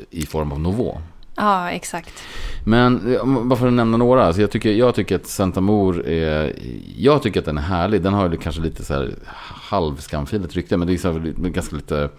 i 0.09 0.25
form 0.25 0.51
av 0.51 0.59
Nouveau. 0.59 0.97
Ja, 1.35 1.71
exakt. 1.71 2.23
Men 2.65 3.17
bara 3.49 3.59
för 3.59 3.67
att 3.67 3.73
nämna 3.73 3.97
några. 3.97 4.25
Alltså 4.25 4.41
jag, 4.41 4.51
tycker, 4.51 4.71
jag 4.71 4.95
tycker 4.95 5.15
att 5.15 5.27
Santa 5.27 5.61
Mor 5.61 6.07
är... 6.07 6.55
Jag 6.97 7.23
tycker 7.23 7.39
att 7.39 7.45
den 7.45 7.57
är 7.57 7.61
härlig. 7.61 8.01
Den 8.01 8.13
har 8.13 8.35
kanske 8.35 8.61
lite 8.61 8.85
så 8.85 8.93
här 8.93 9.15
halvskamfiligt 9.45 10.55
rykte. 10.55 10.77
Men 10.77 10.87
det 10.87 10.93
är 10.93 10.97
så 10.97 11.11
här, 11.11 11.19
ganska 11.49 11.75
lite 11.75 12.09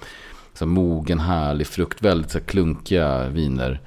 så 0.54 0.64
här 0.64 0.66
mogen, 0.66 1.20
härlig 1.20 1.66
frukt. 1.66 2.02
Väldigt 2.02 2.30
så 2.30 2.38
här 2.38 2.44
klunkiga 2.44 3.28
viner. 3.28 3.80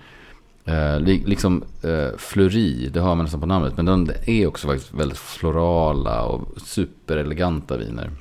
Eh, 0.67 0.99
liksom 0.99 1.63
eh, 1.81 2.17
Fleury, 2.17 2.89
det 2.89 2.99
har 2.99 3.15
man 3.15 3.25
nästan 3.25 3.39
på 3.39 3.45
namnet. 3.45 3.77
Men 3.77 3.85
den 3.85 4.11
är 4.25 4.47
också 4.47 4.67
faktiskt 4.67 4.93
väldigt 4.93 5.17
florala 5.17 6.23
och 6.23 6.61
supereleganta 6.61 7.77
viner. 7.77 8.11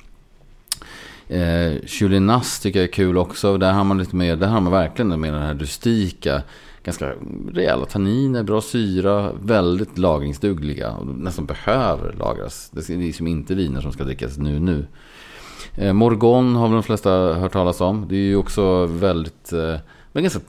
Eh, 1.27 1.85
Chulinas 1.85 2.59
tycker 2.59 2.79
jag 2.79 2.87
är 2.87 2.93
kul 2.93 3.17
också. 3.17 3.57
Där 3.57 3.73
har 3.73 3.83
man 3.83 3.97
lite 3.97 4.15
mer, 4.15 4.35
där 4.35 4.47
har 4.47 4.61
man 4.61 4.71
verkligen 4.71 5.21
med 5.21 5.33
den 5.33 5.41
här 5.41 5.53
rustika. 5.53 6.43
Ganska 6.83 7.13
rejäla 7.53 7.85
tanniner, 7.85 8.43
bra 8.43 8.61
syra, 8.61 9.31
väldigt 9.41 9.97
lagringsdugliga. 9.97 10.91
Och 10.91 11.07
nästan 11.07 11.45
behöver 11.45 12.13
lagras. 12.13 12.69
Det 12.73 12.89
är 12.89 12.97
liksom 12.97 13.27
inte 13.27 13.55
viner 13.55 13.81
som 13.81 13.91
ska 13.91 14.03
drickas 14.03 14.37
nu 14.37 14.59
nu. 14.59 14.85
Eh, 15.75 15.93
Morgon 15.93 16.55
har 16.55 16.67
väl 16.67 16.73
de 16.73 16.83
flesta 16.83 17.33
hört 17.33 17.53
talas 17.53 17.81
om. 17.81 18.05
Det 18.09 18.15
är 18.15 18.27
ju 18.27 18.35
också 18.35 18.85
väldigt, 18.85 19.53
eh, 19.53 19.75
men 20.11 20.23
ganska 20.23 20.39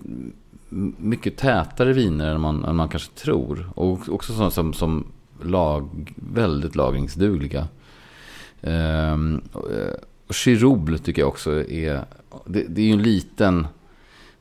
mycket 0.99 1.37
tätare 1.37 1.93
viner 1.93 2.35
än 2.35 2.41
man, 2.41 2.65
än 2.65 2.77
man 2.77 2.89
kanske 2.89 3.13
tror. 3.13 3.71
Och 3.75 4.09
också 4.09 4.33
sådana 4.33 4.51
som, 4.51 4.73
som 4.73 5.07
lag, 5.43 6.13
väldigt 6.17 6.77
lagringsdugliga. 6.77 7.69
Ehm, 8.63 9.41
och 10.27 10.35
Chirouble 10.35 10.99
tycker 10.99 11.23
jag 11.23 11.29
också 11.29 11.71
är, 11.71 12.05
det, 12.47 12.65
det 12.69 12.83
är 12.83 12.87
ju 12.87 12.93
en 12.93 13.03
liten, 13.03 13.67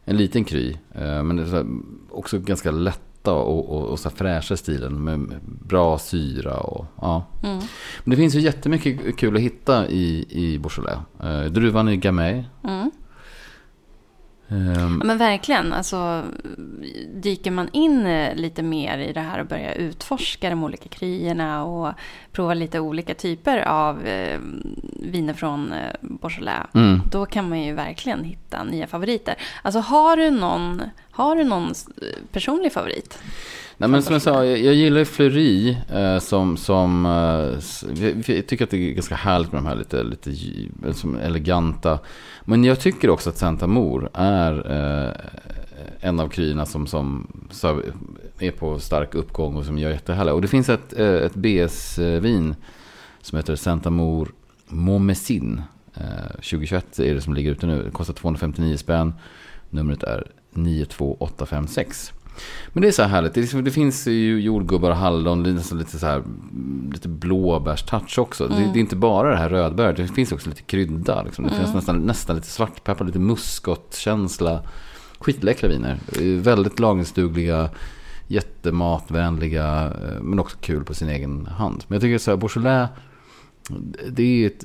en 0.06 0.18
liten 0.18 0.44
kry. 0.44 0.78
Ehm, 0.94 1.28
men 1.28 1.36
det 1.36 1.44
är 1.44 1.66
också 2.10 2.40
ganska 2.40 2.72
lätta 2.72 3.34
och, 3.34 3.78
och, 3.78 3.86
och 3.86 4.00
så 4.00 4.10
fräscha 4.10 4.58
stilen 4.58 5.04
med 5.04 5.40
bra 5.44 5.98
syra. 5.98 6.58
Och, 6.58 6.86
ja. 7.02 7.26
Mm. 7.44 7.58
Men 8.04 8.12
det 8.12 8.16
finns 8.16 8.36
ju 8.36 8.40
jättemycket 8.40 9.18
kul 9.18 9.36
att 9.36 9.42
hitta 9.42 9.88
i, 9.88 10.26
i 10.30 10.60
Beaujolais. 10.60 11.00
Ehm, 11.24 11.54
druvan 11.54 11.88
är 11.88 11.96
Gamay. 11.96 12.44
Mm. 12.64 12.92
Um, 14.50 15.02
men 15.06 15.18
verkligen, 15.18 15.74
alltså 15.74 16.24
dyker 17.14 17.52
man 17.52 17.70
in 17.74 18.06
eh, 18.06 18.36
lite 18.36 18.64
mer 18.64 18.98
i 18.98 19.14
det 19.14 19.20
här 19.20 19.40
och 19.40 19.46
börjar 19.46 19.74
utforska 19.74 20.50
de 20.50 20.64
olika 20.64 20.90
kryerna 20.90 21.64
och 21.64 21.94
prova 22.32 22.54
lite 22.54 22.80
olika 22.80 23.14
typer 23.14 23.58
av 23.58 24.06
eh, 24.06 24.40
viner 24.94 25.34
från 25.34 25.74
eh, 25.74 25.94
Beaujolais, 26.02 26.68
mm. 26.74 27.02
då 27.12 27.26
kan 27.26 27.50
man 27.50 27.62
ju 27.62 27.74
verkligen 27.74 28.24
hitta 28.24 28.64
nya 28.64 28.88
favoriter. 28.88 29.36
Alltså 29.62 29.80
har 29.80 30.18
du 30.18 30.30
någon, 30.30 30.82
har 31.18 31.36
du 31.36 31.44
någon 31.44 31.74
personlig 32.32 32.74
favorit? 32.74 33.20
Nej, 33.78 33.90
men 33.90 34.04
som 34.04 34.14
jag 34.14 34.22
sa, 34.22 34.46
jag, 34.46 34.60
jag 34.60 34.74
gillar 34.74 35.04
Fleury 35.04 35.78
eh, 35.94 36.20
som, 36.20 36.58
som 36.58 37.06
eh, 37.06 38.04
jag 38.36 38.48
tycker 38.48 38.64
att 38.64 38.70
det 38.70 38.78
är 38.78 38.94
ganska 38.94 39.16
härligt 39.16 39.52
med 39.52 39.62
de 39.62 39.68
här 39.68 39.76
lite, 39.76 40.04
lite 40.04 40.34
som 40.94 41.16
eleganta. 41.16 42.00
Men 42.46 42.64
jag 42.64 42.80
tycker 42.80 43.10
också 43.10 43.30
att 43.30 43.38
Santa 43.38 43.68
Mor 43.68 44.10
är 44.14 44.72
eh, 44.72 45.14
en 46.00 46.20
av 46.20 46.30
kryerna 46.30 46.66
som, 46.66 46.88
som 46.88 47.28
så, 47.52 47.82
är 48.40 48.52
på 48.52 48.80
stark 48.80 49.16
uppgång 49.16 49.56
och 49.56 49.66
som 49.66 49.78
gör 49.78 49.90
jättehärliga. 49.90 50.34
Och 50.34 50.42
det 50.42 50.48
finns 50.48 50.70
ett, 50.70 51.00
eh, 51.00 51.16
ett 51.16 51.36
BS-vin 51.36 52.56
som 53.22 53.38
heter 53.38 53.56
Santa 53.56 53.90
Mor 53.90 54.32
Momesin. 54.68 55.62
2021 56.34 57.00
är 57.00 57.14
det 57.14 57.22
som 57.22 57.34
ligger 57.34 57.52
ute 57.52 57.68
nu. 57.68 57.84
Det 57.84 57.92
kostar 57.92 58.14
259 58.14 58.78
spänn. 58.78 59.14
Numret 59.70 60.04
är 60.04 60.28
92856. 60.54 62.14
Men 62.74 62.82
det 62.82 62.88
är 62.88 62.92
så 62.92 63.02
här 63.02 63.10
härligt. 63.10 63.34
Det, 63.34 63.42
liksom, 63.42 63.64
det 63.64 63.72
finns 63.72 64.08
ju 64.08 64.40
jordgubbar 64.40 64.90
och 64.90 64.96
hallon, 64.96 65.44
nästan 65.44 65.78
lite 65.78 66.00
så 66.00 66.06
här, 66.06 66.24
lite 66.92 67.08
blåbärstouch 67.08 68.20
också. 68.20 68.46
Mm. 68.46 68.58
Det, 68.58 68.74
det, 68.74 68.80
är 68.80 68.82
inte 68.82 68.96
bara 68.96 69.30
det 69.30 69.38
här 69.38 69.50
rödbär, 69.50 69.94
det 69.94 70.08
finns 70.08 70.32
också 70.32 70.50
lite 70.50 70.62
krydda. 70.62 71.24
Liksom. 71.24 71.46
Det 71.46 71.52
mm. 71.52 71.64
finns 71.64 71.76
nästan, 71.76 72.00
nästan 72.00 72.36
lite 72.36 72.48
svartpeppar, 72.48 73.06
lite 73.06 73.20
muskotkänsla. 73.20 74.62
Skitläckra 75.20 75.70
viner. 75.70 76.00
Väldigt 76.42 76.80
lagringsdugliga, 76.80 77.70
jättematvänliga, 78.28 79.86
eh, 79.86 80.22
men 80.22 80.40
också 80.40 80.58
kul 80.62 80.84
på 80.84 80.94
sin 80.94 81.10
egen 81.10 81.46
hand. 81.46 81.84
Men 81.88 81.96
jag 81.96 82.02
tycker 82.02 82.18
så 82.18 82.32
här, 82.32 82.38
Beaujolais 82.38 82.90
det 84.10 84.24
är 84.44 84.48
ett, 84.48 84.64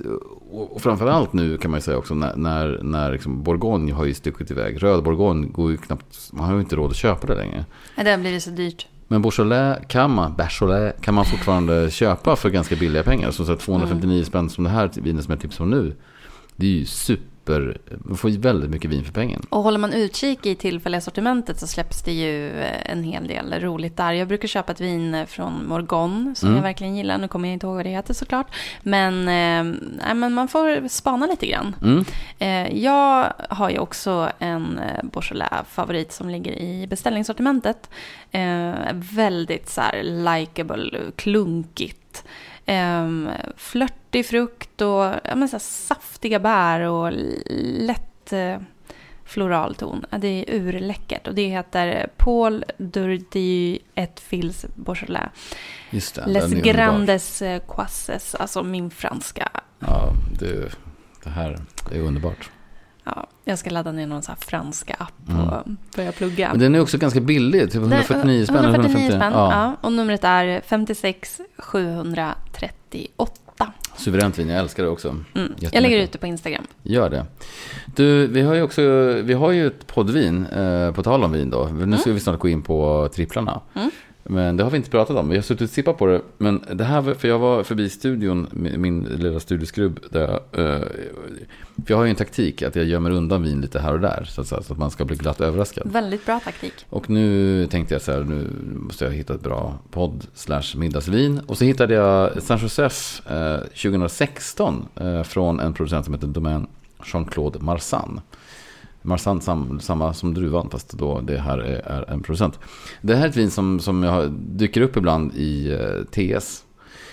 och 0.51 0.83
framförallt 0.83 1.33
nu 1.33 1.59
kan 1.59 1.71
man 1.71 1.79
ju 1.79 1.83
säga 1.83 1.99
också 1.99 2.15
när, 2.15 2.37
när, 2.37 2.81
när 2.83 3.13
liksom 3.13 3.43
Bourgogne 3.43 3.93
har 3.93 4.05
ju 4.05 4.15
stuckit 4.15 4.51
iväg. 4.51 4.83
Röd 4.83 5.05
Bourgogne 5.05 5.47
går 5.47 5.71
ju 5.71 5.77
knappt, 5.77 6.31
man 6.33 6.47
har 6.47 6.55
ju 6.55 6.61
inte 6.61 6.77
råd 6.77 6.91
att 6.91 6.97
köpa 6.97 7.27
det 7.27 7.35
längre. 7.35 7.65
Nej, 7.97 8.05
det 8.05 8.11
har 8.11 8.19
blivit 8.19 8.43
så 8.43 8.51
dyrt. 8.51 8.87
Men 9.09 9.23
Beaujolais 9.23 9.79
kan 9.89 10.11
man, 10.11 10.35
Beaujolais 10.37 10.95
kan 11.01 11.15
man 11.15 11.25
fortfarande 11.25 11.91
köpa 11.91 12.37
för 12.37 12.51
ganska 12.51 12.77
billiga 12.77 13.03
pengar. 13.03 13.31
Så, 13.31 13.45
så 13.45 13.57
259 13.57 14.15
mm. 14.15 14.25
spänn 14.25 14.51
som 14.51 14.65
det 14.65 14.71
här 14.71 14.91
vinet 14.95 15.25
som 15.25 15.33
jag 15.33 15.41
tipsar 15.41 15.65
om 15.65 15.71
nu. 15.71 15.97
Det 16.57 16.67
är 16.67 16.71
ju 16.71 16.85
super 16.85 17.32
super, 17.45 17.79
man 18.05 18.17
får 18.17 18.31
väldigt 18.31 18.71
mycket 18.71 18.91
vin 18.91 19.05
för 19.05 19.13
pengen. 19.13 19.43
Och 19.51 19.63
håller 19.63 19.79
man 19.79 19.93
utkik 19.93 20.47
i 20.47 20.55
tillfälliga 20.55 21.01
sortimentet 21.01 21.61
så 21.61 21.67
släpps 21.67 22.03
det 22.03 22.13
ju 22.13 22.51
eh, 22.61 22.91
en 22.93 23.05
hel 23.05 23.27
del 23.29 23.61
roligt 23.61 23.97
där. 23.97 24.13
Jag 24.13 24.29
brukar 24.29 24.49
köpa 24.49 24.73
ett 24.73 24.81
vin 24.81 25.27
från 25.27 25.67
Morgon 25.69 26.35
som 26.37 26.49
Mm. 26.49 26.57
jag 26.57 26.63
verkligen 26.63 26.97
gillar. 26.97 27.19
Nu 27.19 27.29
kommer 27.29 27.49
jag 27.49 27.53
inte 27.53 27.67
ihåg 27.67 27.77
vad 27.77 27.87
det 27.87 27.91
heter 27.91 28.15
såklart. 28.15 28.47
Men, 28.83 29.15
eh, 29.29 30.15
men 30.15 30.33
man 30.35 30.49
får 30.49 30.89
spana 30.89 31.27
lite 31.27 31.47
grann. 31.47 31.75
Mm. 31.83 32.05
Eh, 32.39 32.79
jag 32.85 33.33
har 33.49 33.71
ju 33.71 33.79
också 33.79 34.31
en 34.39 34.79
eh, 34.79 35.05
Beaujolais-favorit 35.13 36.13
som 36.13 36.31
ligger 36.31 36.53
i 36.53 36.87
beställningssortimentet. 36.87 37.91
Eh, 38.31 38.73
väldigt 38.95 39.69
så 39.69 39.81
här 39.81 40.03
likeable, 40.03 40.99
klunkigt. 41.17 42.25
Eh, 42.67 43.09
flörtig 44.13 44.27
frukt 44.27 44.81
och 44.81 45.05
ja, 45.25 45.35
men 45.37 45.49
så 45.49 45.59
saftiga 45.59 46.39
bär 46.39 46.81
och 46.81 47.13
lätt 47.81 48.33
eh, 48.33 48.57
floral 49.25 49.75
ton. 49.75 50.05
Det 50.19 50.29
är 50.29 50.45
urläckert 50.55 51.27
och 51.29 51.35
det 51.35 51.47
heter 51.49 52.09
Paul 52.17 52.65
Durdy 52.79 53.79
et 53.95 54.21
Fils 54.21 54.67
Beaujolais. 54.75 55.31
Just 55.91 56.15
det. 56.15 56.27
Les. 56.27 56.53
Grandes 56.53 57.43
eh, 57.43 57.63
Croisses, 57.69 58.35
alltså 58.35 58.63
min 58.63 58.91
franska. 58.91 59.49
Ja, 59.79 60.13
det, 60.41 60.73
det 61.25 61.31
här 61.31 61.59
är 61.93 62.01
underbart. 62.01 62.51
Ja, 63.05 63.27
jag 63.45 63.59
ska 63.59 63.71
ladda 63.71 63.93
ner 63.93 64.07
någon 64.07 64.23
så 64.23 64.33
här 64.33 64.39
franska 64.41 64.95
app 64.99 65.13
och 65.27 65.33
Mm. 65.63 65.77
börja 65.97 66.13
plugga. 66.13 66.49
Men 66.51 66.61
den 66.61 66.75
är 66.75 66.81
också 66.81 66.99
ganska 66.99 67.21
billig, 67.21 67.63
typ 67.73 67.75
149 67.75 68.45
spänn. 68.45 68.57
eller 68.57 68.69
149 68.69 69.07
150. 69.07 69.17
spänn, 69.17 69.33
Ja. 69.33 69.53
ja. 69.53 69.77
Och 69.87 69.93
numret 69.93 70.25
är 70.25 70.61
56 70.67 71.41
738. 71.59 73.33
Suveränt 73.97 74.39
vin, 74.39 74.49
jag 74.49 74.59
älskar 74.59 74.83
det 74.83 74.89
också. 74.89 75.17
Mm. 75.35 75.53
Jag 75.59 75.83
lägger 75.83 75.99
ut 75.99 76.13
det 76.13 76.19
på 76.19 76.27
Instagram. 76.27 76.67
Gör 76.83 77.11
det. 77.11 77.27
Du, 77.97 78.27
vi 78.27 78.41
har 78.41 78.55
ju 78.55 78.63
också, 78.63 78.83
vi 79.25 79.33
har 79.33 79.51
ju 79.51 79.67
ett 79.67 79.87
poddvin, 79.87 80.47
eh, 80.47 80.93
på 80.93 81.03
tal 81.03 81.25
om 81.25 81.33
vin 81.33 81.51
då. 81.51 81.69
Nu 81.69 81.97
ska 81.97 82.13
vi 82.13 82.21
snart 82.21 82.39
gå 82.39 82.49
in 82.49 82.63
på 82.63 83.09
tripplarna. 83.15 83.61
Mm. 83.75 83.91
Men 84.25 84.57
det 84.57 84.65
har 84.65 84.71
vi 84.71 84.77
inte 84.77 84.91
pratat 84.91 85.17
om. 85.17 85.29
Vi 85.29 85.37
har 85.37 85.43
suttit 85.43 85.69
och 85.69 85.75
sippat 85.75 85.99
på 85.99 86.07
det. 86.07 86.21
Men 86.39 86.65
det 86.73 86.85
här, 86.85 87.15
för 87.15 87.29
jag 87.29 87.39
var 87.39 87.63
förbi 87.63 87.89
studion, 87.89 88.47
min 88.53 88.81
min 88.81 89.05
lilla 89.05 89.41
studieskrubb. 89.41 90.01
Där 90.11 90.21
jag, 90.21 90.65
eh, 90.65 90.81
för 91.87 91.93
jag 91.93 91.97
har 91.97 92.05
ju 92.05 92.11
en 92.11 92.17
taktik 92.17 92.63
att 92.63 92.77
jag 92.77 92.85
gömmer 92.85 93.11
undan 93.11 93.43
vin 93.43 93.61
lite 93.61 93.81
här 93.81 93.93
och 93.93 94.01
där. 94.01 94.25
Så 94.29 94.41
att, 94.41 94.47
så 94.47 94.57
att 94.57 94.79
man 94.79 94.91
ska 94.91 95.05
bli 95.05 95.17
glatt 95.17 95.41
överraskad. 95.41 95.93
Väldigt 95.93 96.27
bra 96.27 96.41
taktik. 96.41 96.75
Och 96.89 97.11
nu 97.11 97.67
tänkte 97.67 97.95
jag 97.95 98.03
så 98.03 98.13
här, 98.13 98.21
nu 98.21 98.49
måste 98.75 99.05
jag 99.05 99.13
hitta 99.13 99.35
ett 99.35 99.43
bra 99.43 99.79
podd 99.91 100.27
slash 100.35 100.77
middagsvin. 100.77 101.41
Och 101.47 101.59
så 101.59 101.65
hittade 101.65 101.95
jag 101.95 102.43
San 102.43 102.59
Josef 102.59 103.23
eh, 103.31 103.59
2016 103.59 104.89
eh, 104.97 105.23
från 105.23 105.61
en 105.61 105.75
producent 105.75 106.05
som 106.05 106.15
heter 106.15 106.27
Domaine 106.27 106.67
Jean-Claude 107.05 107.59
Marsan. 107.61 108.21
Marsan 109.03 109.41
sam, 109.41 109.81
samma 109.81 110.15
som 110.15 110.35
druvan, 110.35 110.71
fast 110.71 110.93
då 110.93 111.21
det 111.21 111.39
här 111.39 111.59
är, 111.59 111.79
är 111.87 112.11
en 112.11 112.23
producent. 112.23 112.59
Det 113.01 113.15
här 113.17 113.25
är 113.25 113.29
ett 113.29 113.37
vin 113.37 113.51
som, 113.51 113.81
som 113.81 114.03
jag 114.03 114.33
dyker 114.33 114.81
upp 114.81 114.97
ibland 114.97 115.35
i 115.35 115.73
eh, 115.73 116.05
TS. 116.11 116.65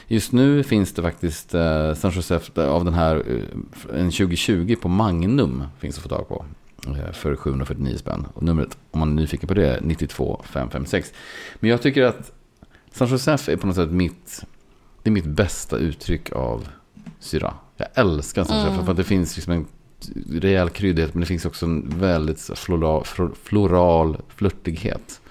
Just 0.07 0.31
nu 0.31 0.63
finns 0.63 0.93
det 0.93 1.01
faktiskt 1.01 1.53
eh, 1.53 1.93
San 1.93 2.11
Josef 2.11 2.57
av 2.57 2.85
den 2.85 2.93
här, 2.93 3.15
eh, 3.15 3.99
en 3.99 4.11
2020 4.11 4.75
på 4.81 4.89
Magnum 4.89 5.63
finns 5.79 5.97
att 5.97 6.03
få 6.03 6.09
tag 6.09 6.27
på. 6.27 6.45
eh, 6.87 7.11
För 7.11 7.35
749 7.35 7.97
spänn. 7.97 8.25
Och 8.33 8.43
numret, 8.43 8.77
om 8.91 8.99
man 8.99 9.09
är 9.09 9.13
nyfiken 9.13 9.47
på 9.47 9.53
det, 9.53 9.67
är 9.75 9.81
92556. 9.81 11.13
Men 11.59 11.69
jag 11.69 11.81
tycker 11.81 12.03
att 12.03 12.31
San 12.91 13.07
Josef 13.07 13.49
är 13.49 13.55
på 13.57 13.67
något 13.67 13.75
sätt 13.75 13.91
mitt, 13.91 14.43
det 15.03 15.09
är 15.09 15.11
mitt 15.11 15.25
bästa 15.25 15.77
uttryck 15.77 16.31
av 16.31 16.67
syra. 17.19 17.53
Jag 17.77 17.87
älskar 17.93 18.43
San 18.43 18.57
Josef 18.57 18.73
Mm. 18.73 18.85
för 18.85 18.91
att 18.91 18.97
det 18.97 19.03
finns 19.03 19.35
liksom 19.35 19.53
en 19.53 19.65
rejäl 20.31 20.69
kryddighet 20.69 21.13
men 21.13 21.21
det 21.21 21.25
finns 21.27 21.45
också 21.45 21.65
en 21.65 21.89
väldigt 21.99 22.49
floral, 22.55 23.03
floral 23.43 24.17
flörtighet. 24.35 25.21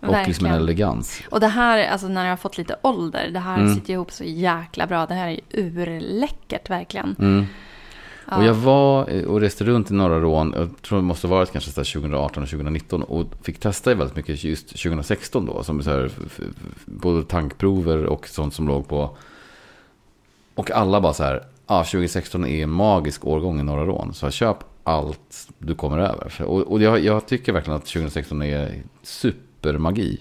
Och 0.00 0.08
liksom 0.26 0.46
en 0.46 0.52
Verkligen. 0.52 0.54
elegans. 0.54 1.22
Och 1.30 1.40
det 1.40 1.46
här, 1.46 1.88
alltså 1.88 2.08
när 2.08 2.24
jag 2.24 2.32
har 2.32 2.36
fått 2.36 2.58
lite 2.58 2.76
ålder, 2.82 3.30
det 3.32 3.38
här 3.38 3.58
Mm. 3.60 3.74
sitter 3.74 3.92
ihop 3.92 4.12
så 4.12 4.24
jäkla 4.24 4.86
bra. 4.86 5.06
Det 5.06 5.14
här 5.14 5.28
är 5.28 5.40
urläckert 5.50 6.70
verkligen. 6.70 7.16
Mm. 7.18 7.44
Ja. 8.30 8.36
Och 8.36 8.44
jag 8.44 8.54
var 8.54 9.10
eh, 9.10 9.24
och 9.24 9.40
reste 9.40 9.64
runt 9.64 9.90
i 9.90 9.94
norra 9.94 10.20
Rån, 10.20 10.52
jag 10.56 10.82
tror 10.82 10.98
det 10.98 11.04
måste 11.04 11.26
ha 11.26 11.36
varit 11.36 11.52
kanske 11.52 11.70
så 11.70 11.80
här 11.80 11.92
2018 11.92 12.42
och 12.42 12.48
2019 12.48 13.02
och 13.02 13.26
fick 13.42 13.60
testa 13.60 13.94
väldigt 13.94 14.16
mycket 14.16 14.44
just 14.44 14.68
2016 14.68 15.46
då. 15.46 15.62
Som 15.62 15.82
så 15.82 15.90
här, 15.90 16.10
både 16.86 17.24
tankprover 17.24 18.04
och 18.04 18.28
sånt 18.28 18.54
som 18.54 18.68
låg 18.68 18.88
på. 18.88 19.16
Och 20.54 20.70
alla 20.70 21.00
bara 21.00 21.14
så 21.14 21.22
här, 21.22 21.44
ah, 21.66 21.84
2016 21.84 22.46
är 22.46 22.62
en 22.62 22.70
magisk 22.70 23.26
årgång 23.26 23.60
i 23.60 23.62
norra 23.62 23.84
Rån. 23.84 24.14
Så 24.14 24.30
köp 24.30 24.56
allt 24.84 25.48
du 25.58 25.74
kommer 25.74 25.98
över. 25.98 26.42
Och, 26.42 26.60
och 26.60 26.82
jag, 26.82 27.04
jag 27.04 27.26
tycker 27.26 27.52
verkligen 27.52 27.76
att 27.76 27.86
2016 27.86 28.42
är 28.42 28.82
supermagi. 29.02 30.20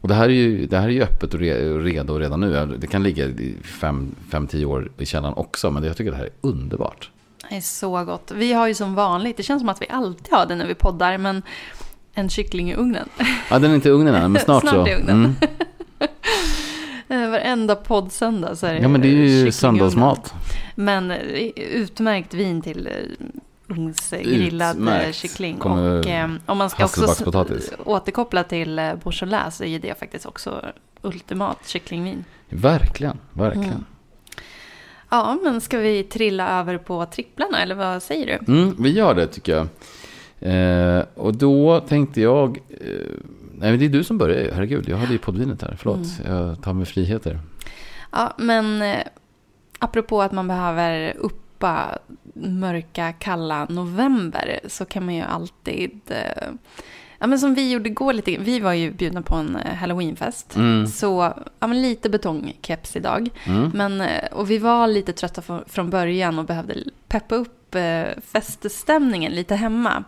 Och 0.00 0.08
det 0.08 0.14
här 0.14 0.24
är 0.24 0.32
ju, 0.32 0.66
det 0.66 0.78
här 0.78 0.86
är 0.88 0.92
ju 0.92 1.02
öppet 1.02 1.34
och 1.34 1.40
re- 1.40 1.82
redo 1.82 2.18
redan 2.18 2.40
nu. 2.40 2.76
Det 2.80 2.86
kan 2.86 3.02
ligga 3.02 3.24
i 3.24 3.54
fem, 3.80 4.14
fem, 4.30 4.46
tio 4.46 4.64
år 4.66 4.90
i 4.98 5.06
källaren 5.06 5.34
också. 5.34 5.70
Men 5.70 5.84
jag 5.84 5.96
tycker 5.96 6.10
det 6.10 6.16
här 6.16 6.24
är 6.24 6.30
underbart. 6.40 7.10
Det 7.50 7.56
är 7.56 7.60
så 7.60 8.04
gott. 8.04 8.32
Vi 8.34 8.52
har 8.52 8.68
ju 8.68 8.74
som 8.74 8.94
vanligt, 8.94 9.36
det 9.36 9.42
känns 9.42 9.60
som 9.62 9.68
att 9.68 9.82
vi 9.82 9.86
alltid 9.90 10.32
har 10.34 10.46
det 10.46 10.54
när 10.54 10.66
vi 10.66 10.74
poddar, 10.74 11.18
men 11.18 11.42
en 12.14 12.28
kyckling 12.28 12.70
i 12.70 12.74
ugnen. 12.74 13.08
Ja, 13.50 13.58
den 13.58 13.70
är 13.70 13.74
inte 13.74 13.88
i 13.88 13.92
ugnen 13.92 14.14
än, 14.14 14.32
men 14.32 14.42
snart, 14.44 14.62
Snart 14.62 14.74
så. 14.74 14.86
i 14.88 14.94
ugnen. 14.94 15.16
Mm. 15.16 15.34
Eh, 17.08 17.30
Varenda 17.30 17.76
poddsöndag 17.76 18.56
så 18.56 18.66
är 18.66 18.74
det 18.74 18.80
Ja, 18.80 18.88
men 18.88 19.00
det 19.00 19.08
är 19.08 19.12
ju 19.12 19.52
söndagsmat. 19.52 20.34
Men 20.74 21.10
eh, 21.10 21.18
utmärkt 21.56 22.34
vin 22.34 22.62
till 22.62 22.86
eh, 22.86 22.92
ugnsgrillad 23.68 24.88
kyckling. 25.12 25.56
Kommer 25.56 25.98
Och 25.98 26.06
eh, 26.06 26.30
om 26.46 26.58
man 26.58 26.70
ska 26.70 26.84
också 26.84 27.14
återkoppla 27.84 28.44
till 28.44 28.78
eh, 28.78 28.94
Beaujolais 28.94 29.56
så 29.56 29.64
är 29.64 29.78
det 29.78 29.98
faktiskt 29.98 30.26
också 30.26 30.64
ultimat 31.02 31.68
kycklingvin. 31.68 32.24
Verkligen, 32.48 33.18
verkligen. 33.32 33.68
Mm. 33.68 33.84
Ja, 35.10 35.38
men 35.42 35.60
ska 35.60 35.78
vi 35.78 36.02
trilla 36.02 36.60
över 36.60 36.78
på 36.78 37.06
tripplarna 37.06 37.62
eller 37.62 37.74
vad 37.74 38.02
säger 38.02 38.26
du? 38.46 38.52
Mm, 38.52 38.76
vi 38.78 38.90
gör 38.90 39.14
det 39.14 39.26
tycker 39.26 39.52
jag. 39.56 39.68
Eh, 40.40 41.04
och 41.14 41.36
då 41.36 41.80
tänkte 41.80 42.20
jag... 42.20 42.58
Eh, 42.68 43.14
nej, 43.60 43.70
men 43.70 43.78
det 43.78 43.84
är 43.84 43.88
du 43.88 44.04
som 44.04 44.18
börjar. 44.18 44.52
Herregud, 44.54 44.88
jag 44.88 44.96
hade 44.96 45.12
ju 45.12 45.18
poddvinet 45.18 45.62
här. 45.62 45.76
Förlåt, 45.78 46.20
Mm. 46.24 46.32
jag 46.36 46.62
tar 46.62 46.72
mig 46.72 46.86
friheter. 46.86 47.40
Ja, 48.12 48.34
men 48.38 48.82
eh, 48.82 49.02
apropå 49.78 50.22
att 50.22 50.32
man 50.32 50.48
behöver 50.48 51.16
uppa 51.16 51.98
mörka, 52.34 53.12
kalla 53.12 53.64
november 53.64 54.60
så 54.68 54.84
kan 54.84 55.04
man 55.04 55.14
ju 55.14 55.22
alltid... 55.22 56.00
Eh, 56.08 56.48
ja, 57.18 57.26
men 57.26 57.38
som 57.38 57.54
vi 57.54 57.70
gjorde 57.72 57.88
igår 57.88 58.12
lite. 58.12 58.36
Vi 58.38 58.60
var 58.60 58.72
ju 58.72 58.90
bjudna 58.92 59.22
på 59.22 59.34
en 59.34 59.56
eh, 59.56 59.74
halloweenfest. 59.74 60.56
Mm. 60.56 60.86
Så 60.86 61.32
ja, 61.60 61.66
men 61.66 61.82
lite 61.82 62.10
betongkeps 62.10 62.96
idag. 62.96 63.28
Mm. 63.46 63.70
Men, 63.74 64.02
och 64.32 64.50
vi 64.50 64.58
var 64.58 64.86
lite 64.86 65.12
trötta 65.12 65.42
från, 65.42 65.64
från 65.66 65.90
början 65.90 66.38
och 66.38 66.44
behövde 66.44 66.74
peppa 67.08 67.34
upp 67.34 67.74
eh, 67.74 68.04
feststämningen 68.32 69.32
lite 69.32 69.54
hemma. 69.54 70.04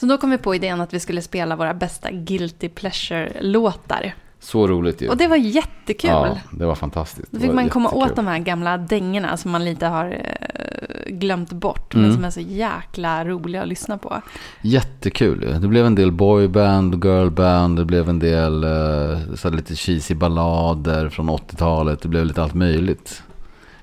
Så 0.00 0.06
då 0.06 0.18
kom 0.18 0.30
vi 0.30 0.38
på 0.38 0.54
idén 0.54 0.80
att 0.80 0.94
vi 0.94 1.00
skulle 1.00 1.22
spela 1.22 1.56
våra 1.56 1.74
bästa 1.74 2.10
guilty 2.10 2.68
pleasure-låtar. 2.68 4.14
Så 4.40 4.66
roligt 4.66 5.00
ju. 5.02 5.08
Och 5.08 5.16
det 5.16 5.28
var 5.28 5.36
jättekul. 5.36 6.10
Ja, 6.10 6.38
det 6.50 6.66
var 6.66 6.74
fantastiskt. 6.74 7.32
Då 7.32 7.40
fick 7.40 7.52
man 7.52 7.68
komma 7.68 7.88
jättekul. 7.88 8.10
åt 8.10 8.16
de 8.16 8.26
här 8.26 8.38
gamla 8.38 8.78
dängorna 8.78 9.36
som 9.36 9.50
man 9.50 9.64
lite 9.64 9.86
har 9.86 10.10
eh, 10.10 11.12
glömt 11.12 11.52
bort. 11.52 11.94
Mm. 11.94 12.06
Men 12.06 12.14
som 12.14 12.24
är 12.24 12.30
så 12.30 12.40
jäkla 12.40 13.24
roliga 13.24 13.62
att 13.62 13.68
lyssna 13.68 13.98
på. 13.98 14.22
Jättekul. 14.62 15.42
ju. 15.42 15.58
Det 15.58 15.68
blev 15.68 15.86
en 15.86 15.94
del 15.94 16.12
boyband, 16.12 17.04
girlband, 17.04 17.78
det 17.78 17.84
blev 17.84 18.08
en 18.08 18.18
del 18.18 18.64
eh, 18.64 19.34
så 19.34 19.50
lite 19.50 19.76
cheesy 19.76 20.14
ballader 20.14 21.08
från 21.08 21.30
80-talet. 21.30 22.02
Det 22.02 22.08
blev 22.08 22.26
lite 22.26 22.42
allt 22.42 22.54
möjligt. 22.54 23.22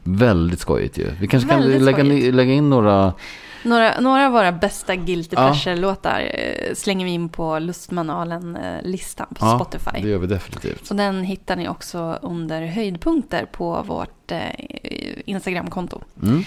Väldigt 0.03 0.59
skojigt 0.59 0.97
ju. 0.97 1.07
Vi 1.19 1.27
kanske 1.27 1.49
kan 1.49 1.59
Väldigt 1.59 1.81
lägga, 1.81 1.97
skojigt. 1.97 2.35
lägga 2.35 2.53
in 2.53 2.69
några... 2.69 3.13
Några, 3.63 3.99
några 3.99 4.25
av 4.25 4.31
våra 4.31 4.51
bästa 4.51 4.95
guilty 4.95 5.35
pleasure-låtar 5.35 6.31
eh, 6.33 6.73
slänger 6.75 7.05
vi 7.05 7.11
in 7.11 7.29
på 7.29 7.59
Lustmanualen-listan 7.59 9.27
på 9.39 9.45
Ja, 9.45 9.59
Spotify. 9.59 10.01
det 10.01 10.09
gör 10.09 10.17
vi 10.17 10.27
definitivt. 10.27 10.85
Så 10.87 10.93
den 10.93 11.23
hittar 11.23 11.55
ni 11.55 11.67
också 11.69 12.19
under 12.21 12.65
höjdpunkter 12.65 13.45
på 13.45 13.81
vårt 13.81 14.31
eh, 14.31 14.39
Instagramkonto. 15.25 16.01
Mm. 16.23 16.43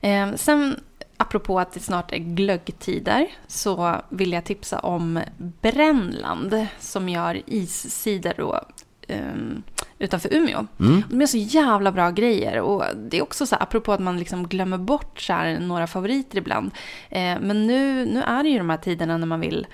Eh, 0.00 0.36
sen, 0.36 0.80
apropå 1.16 1.60
att 1.60 1.72
det 1.72 1.80
snart 1.80 2.12
är 2.12 2.18
glöggtider, 2.18 3.26
så 3.46 3.96
vill 4.08 4.32
jag 4.32 4.44
tipsa 4.44 4.78
om 4.78 5.20
Brännland 5.60 6.66
som 6.80 7.08
gör 7.08 7.40
iscider 7.46 8.34
då, 8.36 8.60
ehm, 9.08 9.62
utanför 10.00 10.34
Umeå. 10.34 10.66
Mm. 10.80 11.02
De 11.08 11.20
är 11.22 11.26
så 11.26 11.36
jävla 11.38 11.92
bra 11.92 12.10
grejer 12.10 12.60
och 12.60 12.84
det 12.96 13.18
är 13.18 13.22
också 13.22 13.46
så 13.46 13.54
här, 13.54 13.62
apropå 13.62 13.92
att 13.92 14.00
man 14.00 14.18
liksom 14.18 14.48
glömmer 14.48 14.78
bort 14.78 15.20
så 15.20 15.32
här, 15.32 15.58
några 15.58 15.86
favoriter 15.86 16.38
ibland. 16.38 16.70
Eh, 17.08 17.36
men 17.40 17.66
nu, 17.66 18.06
nu 18.06 18.22
är 18.22 18.42
det 18.42 18.48
ju 18.48 18.58
de 18.58 18.70
här 18.70 18.76
tiderna 18.76 19.16
när 19.16 19.26
man 19.26 19.40
vill 19.40 19.66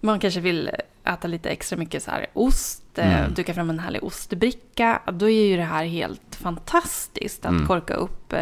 man 0.00 0.20
kanske 0.20 0.40
vill 0.40 0.70
äta 1.04 1.28
lite 1.28 1.50
extra 1.50 1.78
mycket 1.78 2.02
så 2.02 2.10
här 2.10 2.26
ost, 2.32 2.98
eh, 2.98 3.18
Mm. 3.20 3.34
duka 3.34 3.54
fram 3.54 3.70
en 3.70 3.78
härlig 3.78 4.04
ostbricka. 4.04 5.02
Då 5.12 5.30
är 5.30 5.44
ju 5.46 5.56
det 5.56 5.62
här 5.62 5.84
helt 5.84 6.34
fantastiskt 6.34 7.44
att 7.46 7.52
Mm. 7.52 7.66
korka 7.66 7.94
upp 7.94 8.32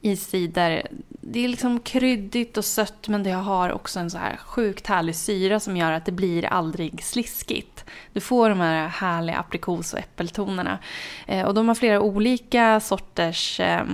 i 0.00 0.16
cider. 0.16 0.86
Det 1.08 1.44
är 1.44 1.48
liksom 1.48 1.80
kryddigt 1.80 2.56
och 2.56 2.64
sött 2.64 3.08
men 3.08 3.22
det 3.22 3.30
har 3.30 3.72
också 3.72 4.00
en 4.00 4.10
så 4.10 4.18
här 4.18 4.36
sjukt 4.36 4.86
härlig 4.86 5.16
syra 5.16 5.60
som 5.60 5.76
gör 5.76 5.92
att 5.92 6.06
det 6.06 6.12
blir 6.12 6.44
aldrig 6.44 7.04
sliskigt. 7.04 7.84
Du 8.12 8.20
får 8.20 8.48
de 8.48 8.60
här 8.60 8.88
härliga 8.88 9.36
aprikos 9.36 9.92
och 9.92 9.98
äppeltonerna. 9.98 10.78
Eh, 11.26 11.46
och 11.46 11.54
de 11.54 11.68
har 11.68 11.74
flera 11.74 12.00
olika 12.00 12.80
sorters 12.80 13.60
eh, 13.60 13.84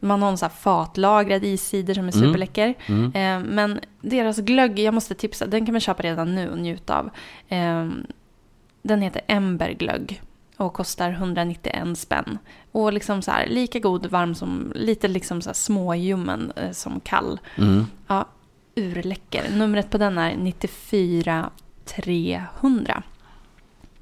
man 0.00 0.22
har 0.22 0.28
en 0.30 0.38
sån 0.38 0.48
här 0.48 0.56
fatlagrad 0.56 1.44
iscider 1.44 1.94
som 1.94 2.08
är 2.08 2.16
Mm. 2.16 2.26
superläcker. 2.26 2.74
Mm. 2.86 3.04
Eh, 3.14 3.50
men 3.52 3.80
deras 4.00 4.38
glögg, 4.38 4.78
jag 4.78 4.94
måste 4.94 5.14
tipsa, 5.14 5.46
den 5.46 5.66
kan 5.66 5.72
man 5.72 5.80
köpa 5.80 6.02
redan 6.02 6.34
nu 6.34 6.50
och 6.50 6.58
njuta 6.58 6.98
av. 6.98 7.10
Eh, 7.48 7.88
den 8.82 9.02
heter 9.02 9.22
Emberglögg 9.26 10.22
och 10.56 10.72
kostar 10.72 11.10
191 11.10 11.98
spänn. 11.98 12.38
Och 12.72 12.92
liksom 12.92 13.22
så 13.22 13.30
här, 13.30 13.46
lika 13.46 13.78
god 13.78 14.06
varm 14.06 14.34
som, 14.34 14.72
lite 14.74 15.08
liksom 15.08 15.42
så 15.42 15.48
här 15.48 15.54
småljummen 15.54 16.52
eh, 16.56 16.70
som 16.70 17.00
kall. 17.00 17.40
Mm. 17.58 17.86
Ja, 18.06 18.28
urläcker. 18.74 19.44
Numret 19.50 19.90
på 19.90 19.98
den 19.98 20.18
är 20.18 20.36
94 20.36 21.50
300. 21.84 23.02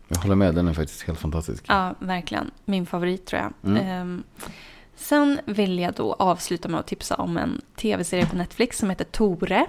Jag 0.09 0.19
håller 0.19 0.35
med, 0.35 0.55
den 0.55 0.69
är 0.69 0.73
faktiskt 0.73 1.03
helt 1.03 1.19
fantastisk. 1.19 1.65
Ja, 1.69 1.95
verkligen. 1.99 2.51
Min 2.65 2.87
favorit 2.87 3.27
tror 3.27 3.43
jag. 3.43 3.71
Mm. 3.71 3.87
Ehm, 3.87 4.23
sen 4.97 5.41
vill 5.45 5.79
jag 5.79 5.95
då 5.95 6.13
avsluta 6.13 6.69
med 6.69 6.81
att 6.81 6.87
tipsa 6.87 7.15
om 7.15 7.37
en 7.37 7.61
tv-serie 7.77 8.27
på 8.27 8.37
Netflix 8.37 8.79
som 8.79 8.91
heter 8.91 9.05
Tore. 9.05 9.67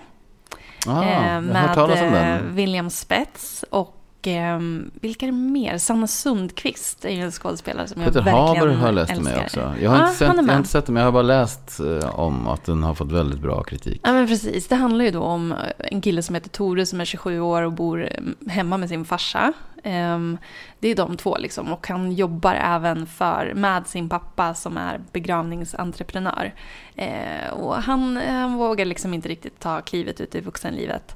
Ah, 0.87 1.03
eh, 1.03 1.73
talas 1.73 2.01
om 2.01 2.13
eh. 2.13 2.41
William 2.41 2.89
Spets 2.89 3.65
och 3.69 4.00
ehm, 4.27 4.91
vilka 5.01 5.25
är 5.25 5.31
det 5.31 5.37
mer? 5.37 5.77
Sanna 5.77 6.07
Sundqvist 6.07 7.05
är 7.05 7.09
ju 7.09 7.21
en 7.21 7.31
skådespelare 7.31 7.87
som 7.87 8.01
Peter 8.03 8.19
jag 8.19 8.23
verkligen 8.23 8.47
Haber 8.47 8.67
har 8.73 8.85
jag 8.85 8.95
läst 8.95 9.11
älskar. 9.11 9.23
med 9.35 9.43
också. 9.43 9.59
Jag 9.81 9.89
har, 9.89 9.97
Ja, 9.97 10.03
inte 10.07 10.17
sett, 10.17 10.27
jag 10.37 10.43
har 10.43 10.57
inte 10.57 10.69
sett 10.69 10.85
den, 10.85 10.93
men 10.93 11.01
jag 11.01 11.07
har 11.07 11.11
bara 11.13 11.23
läst 11.23 11.79
eh, 11.79 12.19
om 12.19 12.47
att 12.47 12.65
den 12.65 12.83
har 12.83 12.93
fått 12.93 13.11
väldigt 13.11 13.39
bra 13.39 13.63
kritik. 13.63 14.01
Ja 14.03 14.13
men 14.13 14.27
precis, 14.27 14.67
det 14.67 14.75
handlar 14.75 15.05
ju 15.05 15.11
då 15.11 15.21
om 15.21 15.53
en 15.77 16.01
kille 16.01 16.23
som 16.23 16.35
heter 16.35 16.49
Tore 16.49 16.85
som 16.85 17.01
är 17.01 17.05
27 17.05 17.39
år 17.39 17.61
och 17.61 17.71
bor 17.73 18.03
eh, 18.11 18.51
hemma 18.51 18.77
med 18.77 18.89
sin 18.89 19.05
farsa. 19.05 19.53
Ehm, 19.83 20.37
Det 20.79 20.87
är 20.87 20.95
de 20.95 21.17
två 21.17 21.37
liksom 21.37 21.73
och 21.73 21.87
han 21.87 22.11
jobbar 22.11 22.53
även 22.55 23.07
för, 23.07 23.53
med 23.55 23.87
sin 23.87 24.09
pappa 24.09 24.53
som 24.53 24.77
är 24.77 24.99
begravningsentreprenör. 25.11 26.53
Eh, 26.95 27.53
Och 27.53 27.75
han, 27.75 28.17
han 28.17 28.53
vågar 28.57 28.85
liksom 28.85 29.13
inte 29.13 29.29
riktigt 29.29 29.59
ta 29.59 29.81
klivet 29.81 30.21
ut 30.21 30.35
i 30.35 30.41
vuxenlivet. 30.41 31.15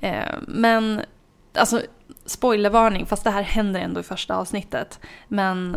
Eh, 0.00 0.22
Men, 0.48 1.00
alltså 1.58 1.80
spoilervarning, 2.26 3.06
fast 3.06 3.24
det 3.24 3.30
här 3.30 3.42
händer 3.42 3.80
ändå 3.80 4.00
i 4.00 4.02
första 4.02 4.36
avsnittet. 4.36 5.00
Men 5.28 5.76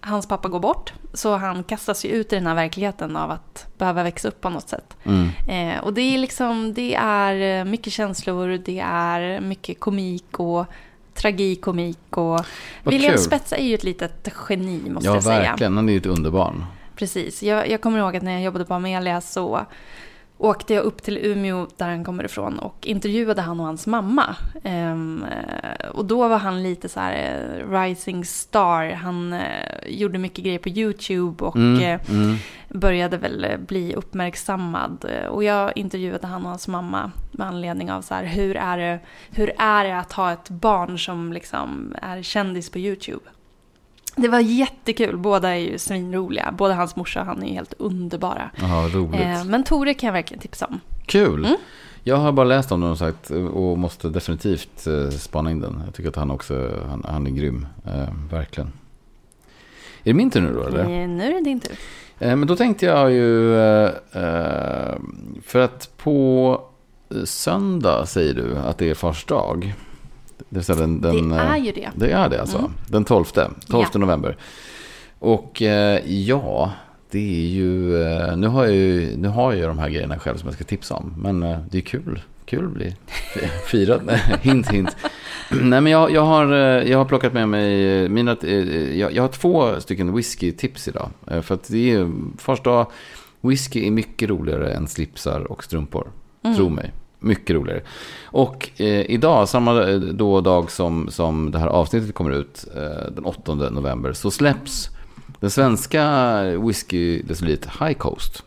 hans 0.00 0.28
pappa 0.28 0.48
går 0.48 0.60
bort, 0.60 0.92
så 1.12 1.36
han 1.36 1.64
kastas 1.64 2.04
ju 2.04 2.08
ut 2.08 2.32
i 2.32 2.36
den 2.36 2.46
här 2.46 2.54
verkligheten 2.54 3.16
av 3.16 3.30
att 3.30 3.66
behöva 3.78 4.02
växa 4.02 4.28
upp 4.28 4.40
på 4.40 4.48
något 4.50 4.68
sätt. 4.68 4.96
Mm. 5.04 5.28
Eh, 5.48 5.84
och 5.84 5.94
det 5.94 6.00
är 6.00 6.18
liksom, 6.18 6.74
det 6.74 6.94
är 6.94 7.60
eh, 7.60 7.64
mycket 7.64 7.92
känslor, 7.92 8.48
det 8.64 8.78
är 8.86 9.40
mycket 9.40 9.80
komik 9.80 10.40
och 10.40 10.66
tragikomik 11.14 11.98
och 12.16 12.26
Vad 12.26 12.44
William 12.94 13.12
kul. 13.12 13.20
Spets 13.22 13.52
är 13.52 13.62
ju 13.64 13.74
ett 13.74 13.84
litet 13.84 14.28
geni 14.48 14.90
måste 14.90 15.08
Ja, 15.08 15.14
jag 15.14 15.22
säga. 15.22 15.38
verkligen. 15.40 15.76
Han 15.76 15.88
är 15.88 15.92
ju 15.92 15.98
ett 15.98 16.06
underbarn. 16.06 16.64
Precis. 16.96 17.42
Jag, 17.42 17.70
jag 17.70 17.80
kommer 17.80 17.98
ihåg 17.98 18.16
att 18.16 18.22
när 18.22 18.32
jag 18.32 18.42
jobbade 18.42 18.64
på 18.64 18.74
Amelia 18.74 19.20
så 19.20 19.66
åkte 20.38 20.74
jag 20.74 20.84
upp 20.84 21.02
till 21.02 21.18
Umeå 21.18 21.66
där 21.76 21.88
han 21.88 22.04
kommer 22.04 22.24
ifrån 22.24 22.58
och 22.58 22.86
intervjuade 22.86 23.42
han 23.42 23.60
och 23.60 23.66
hans 23.66 23.86
mamma. 23.86 24.36
Ehm, 24.64 25.24
eh, 25.24 25.88
och 25.88 26.04
då 26.04 26.28
var 26.28 26.38
han 26.38 26.62
lite 26.62 26.88
så 26.88 27.00
här 27.00 27.14
eh, 27.14 27.70
rising 27.70 28.24
star. 28.24 28.90
Han 28.90 29.32
eh, 29.32 29.40
gjorde 29.86 30.18
mycket 30.18 30.44
grejer 30.44 30.58
på 30.58 30.68
YouTube 30.68 31.44
och 31.44 31.56
Mm, 31.56 31.80
eh, 31.80 32.10
mm. 32.10 32.36
började 32.68 33.16
väl 33.16 33.46
bli 33.58 33.94
uppmärksammad. 33.94 35.04
Och 35.30 35.44
jag 35.44 35.72
intervjuade 35.76 36.26
han 36.26 36.42
och 36.42 36.48
hans 36.48 36.68
mamma 36.68 37.10
med 37.30 37.46
anledning 37.46 37.92
av 37.92 38.02
så 38.02 38.14
här, 38.14 38.24
hur 38.24 38.56
är 38.56 38.78
det, 38.78 38.98
hur 39.30 39.52
är 39.58 39.84
det 39.84 39.98
att 39.98 40.12
ha 40.12 40.32
ett 40.32 40.50
barn 40.50 40.98
som 40.98 41.32
liksom 41.32 41.94
är 42.02 42.22
kändis 42.22 42.70
på 42.70 42.78
YouTube? 42.78 43.24
Det 44.16 44.28
var 44.28 44.40
jättekul, 44.40 45.16
båda 45.16 45.48
är 45.48 45.58
ju 45.58 45.78
svinroliga. 45.78 46.54
Både 46.58 46.74
hans 46.74 46.96
morsa 46.96 47.20
och 47.20 47.26
han 47.26 47.42
är 47.42 47.46
ju 47.46 47.54
helt 47.54 47.74
underbara. 47.78 48.50
Jaha, 48.56 48.88
roligt. 48.88 49.20
Eh, 49.20 49.44
men 49.44 49.64
Tore 49.64 49.94
kan 49.94 50.06
jag 50.06 50.12
verkligen 50.12 50.40
tipsa 50.40 50.66
om. 50.66 50.80
Kul. 51.06 51.44
Mm. 51.44 51.56
Jag 52.02 52.16
har 52.16 52.32
bara 52.32 52.46
läst 52.46 52.72
om 52.72 52.80
den 52.80 52.90
och 52.90 52.98
sagt 52.98 53.30
och 53.30 53.78
måste 53.78 54.08
definitivt 54.08 54.86
eh, 54.86 55.08
spana 55.10 55.50
in 55.50 55.60
den. 55.60 55.82
Jag 55.84 55.94
tycker 55.94 56.08
att 56.08 56.16
han 56.16 56.30
också, 56.30 56.70
han, 56.88 57.04
han 57.08 57.26
är 57.26 57.30
grym. 57.30 57.66
Eh, 57.86 58.14
verkligen. 58.30 58.68
Är 60.06 60.10
det 60.12 60.14
min 60.14 60.30
tur 60.30 60.40
nu 60.40 60.52
då 60.54 60.62
eller? 60.62 60.80
Eh, 60.80 61.08
nu 61.08 61.24
är 61.24 61.32
det 61.32 61.40
din 61.44 61.60
tur. 61.60 61.76
Eh, 62.18 62.36
Men 62.36 62.48
då 62.48 62.56
tänkte 62.56 62.86
jag 62.86 63.12
ju, 63.12 63.56
eh, 63.58 63.90
för 65.42 65.58
att 65.58 65.90
på 65.96 66.60
söndag 67.24 68.06
säger 68.06 68.34
du 68.34 68.56
att 68.56 68.78
det 68.78 68.90
är 68.90 68.94
fars 68.94 69.24
dag. 69.24 69.74
Det, 70.48 70.56
vill 70.56 70.64
säga 70.64 70.78
den, 70.78 71.00
den, 71.00 71.28
det 71.28 71.36
eh, 71.36 71.50
är 71.52 71.56
ju 71.56 71.72
det. 71.72 71.90
det 71.94 72.10
är 72.10 72.28
det 72.28 72.40
alltså. 72.40 72.58
Mm. 72.58 72.70
Den 72.88 73.04
12, 73.04 73.24
12 73.24 73.50
Ja. 73.68 73.86
november. 73.98 74.36
Och 75.18 75.62
eh, 75.62 76.00
ja, 76.12 76.72
det 77.10 77.18
är 77.44 77.46
ju, 77.48 78.02
eh, 78.02 78.36
nu 78.36 78.46
har 78.46 78.64
jag 78.64 78.74
ju, 78.74 79.16
nu 79.16 79.28
har 79.28 79.52
jag 79.52 79.60
ju 79.60 79.66
de 79.66 79.78
här 79.78 79.88
grejerna 79.88 80.18
själv 80.18 80.36
som 80.36 80.46
jag 80.46 80.54
ska 80.54 80.64
tipsa 80.64 80.94
om. 80.94 81.14
Men 81.18 81.42
eh, 81.42 81.58
det 81.70 81.78
är 81.78 81.82
kul, 81.82 82.22
kul 82.44 82.64
att 82.64 82.72
bli 82.72 82.96
firad. 83.66 84.10
Hint, 84.42 84.68
hint. 84.70 84.96
Nej 85.50 85.80
men 85.80 85.86
jag, 85.86 86.10
jag, 86.10 86.22
har, 86.24 86.52
eh, 86.52 86.90
jag 86.90 86.98
har 86.98 87.04
plockat 87.04 87.32
med 87.32 87.48
mig 87.48 88.02
eh, 88.02 88.08
mina, 88.08 88.36
eh, 88.42 88.98
jag, 88.98 89.12
jag 89.12 89.22
har 89.22 89.28
två 89.28 89.80
stycken 89.80 90.16
whisky-tips 90.16 90.88
idag. 90.88 91.10
Eh, 91.30 91.40
För 91.40 91.54
att 91.54 91.68
det 91.68 91.90
är, 91.90 92.10
första, 92.38 92.86
whisky 93.40 93.86
är 93.86 93.90
mycket 93.90 94.28
roligare 94.28 94.72
än 94.72 94.88
slipsar 94.88 95.40
och 95.52 95.64
strumpor. 95.64 96.08
Mm. 96.42 96.56
Tro 96.56 96.68
mig. 96.68 96.92
Mycket 97.24 97.56
roligare. 97.56 97.82
Och 98.24 98.70
eh, 98.76 99.10
idag, 99.10 99.48
samma 99.48 99.90
eh, 99.90 99.98
då 99.98 100.40
dag 100.40 100.70
som, 100.70 101.08
som 101.10 101.50
det 101.50 101.58
här 101.58 101.66
avsnittet 101.66 102.14
kommer 102.14 102.30
ut, 102.30 102.64
eh, 102.76 103.12
den 103.12 103.24
8 103.24 103.54
november, 103.54 104.12
så 104.12 104.30
släpps 104.30 104.90
den 105.40 105.50
svenska 105.50 106.42
whisky 106.42 107.22
High 107.80 107.92
Coast. 107.98 108.44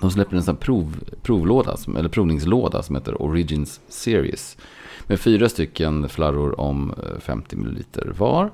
De 0.00 0.10
släpper 0.10 0.36
en 0.36 0.42
sån 0.42 0.56
prov, 0.56 0.96
provlåda, 1.22 1.76
som, 1.76 1.96
eller 1.96 2.08
provningslåda 2.08 2.82
som 2.82 2.96
heter 2.96 3.22
Origins 3.22 3.80
Series. 3.88 4.56
Med 5.06 5.20
fyra 5.20 5.48
stycken 5.48 6.08
flarror 6.08 6.60
om 6.60 6.94
eh, 7.02 7.20
50 7.20 7.56
ml 7.56 7.84
var. 8.18 8.50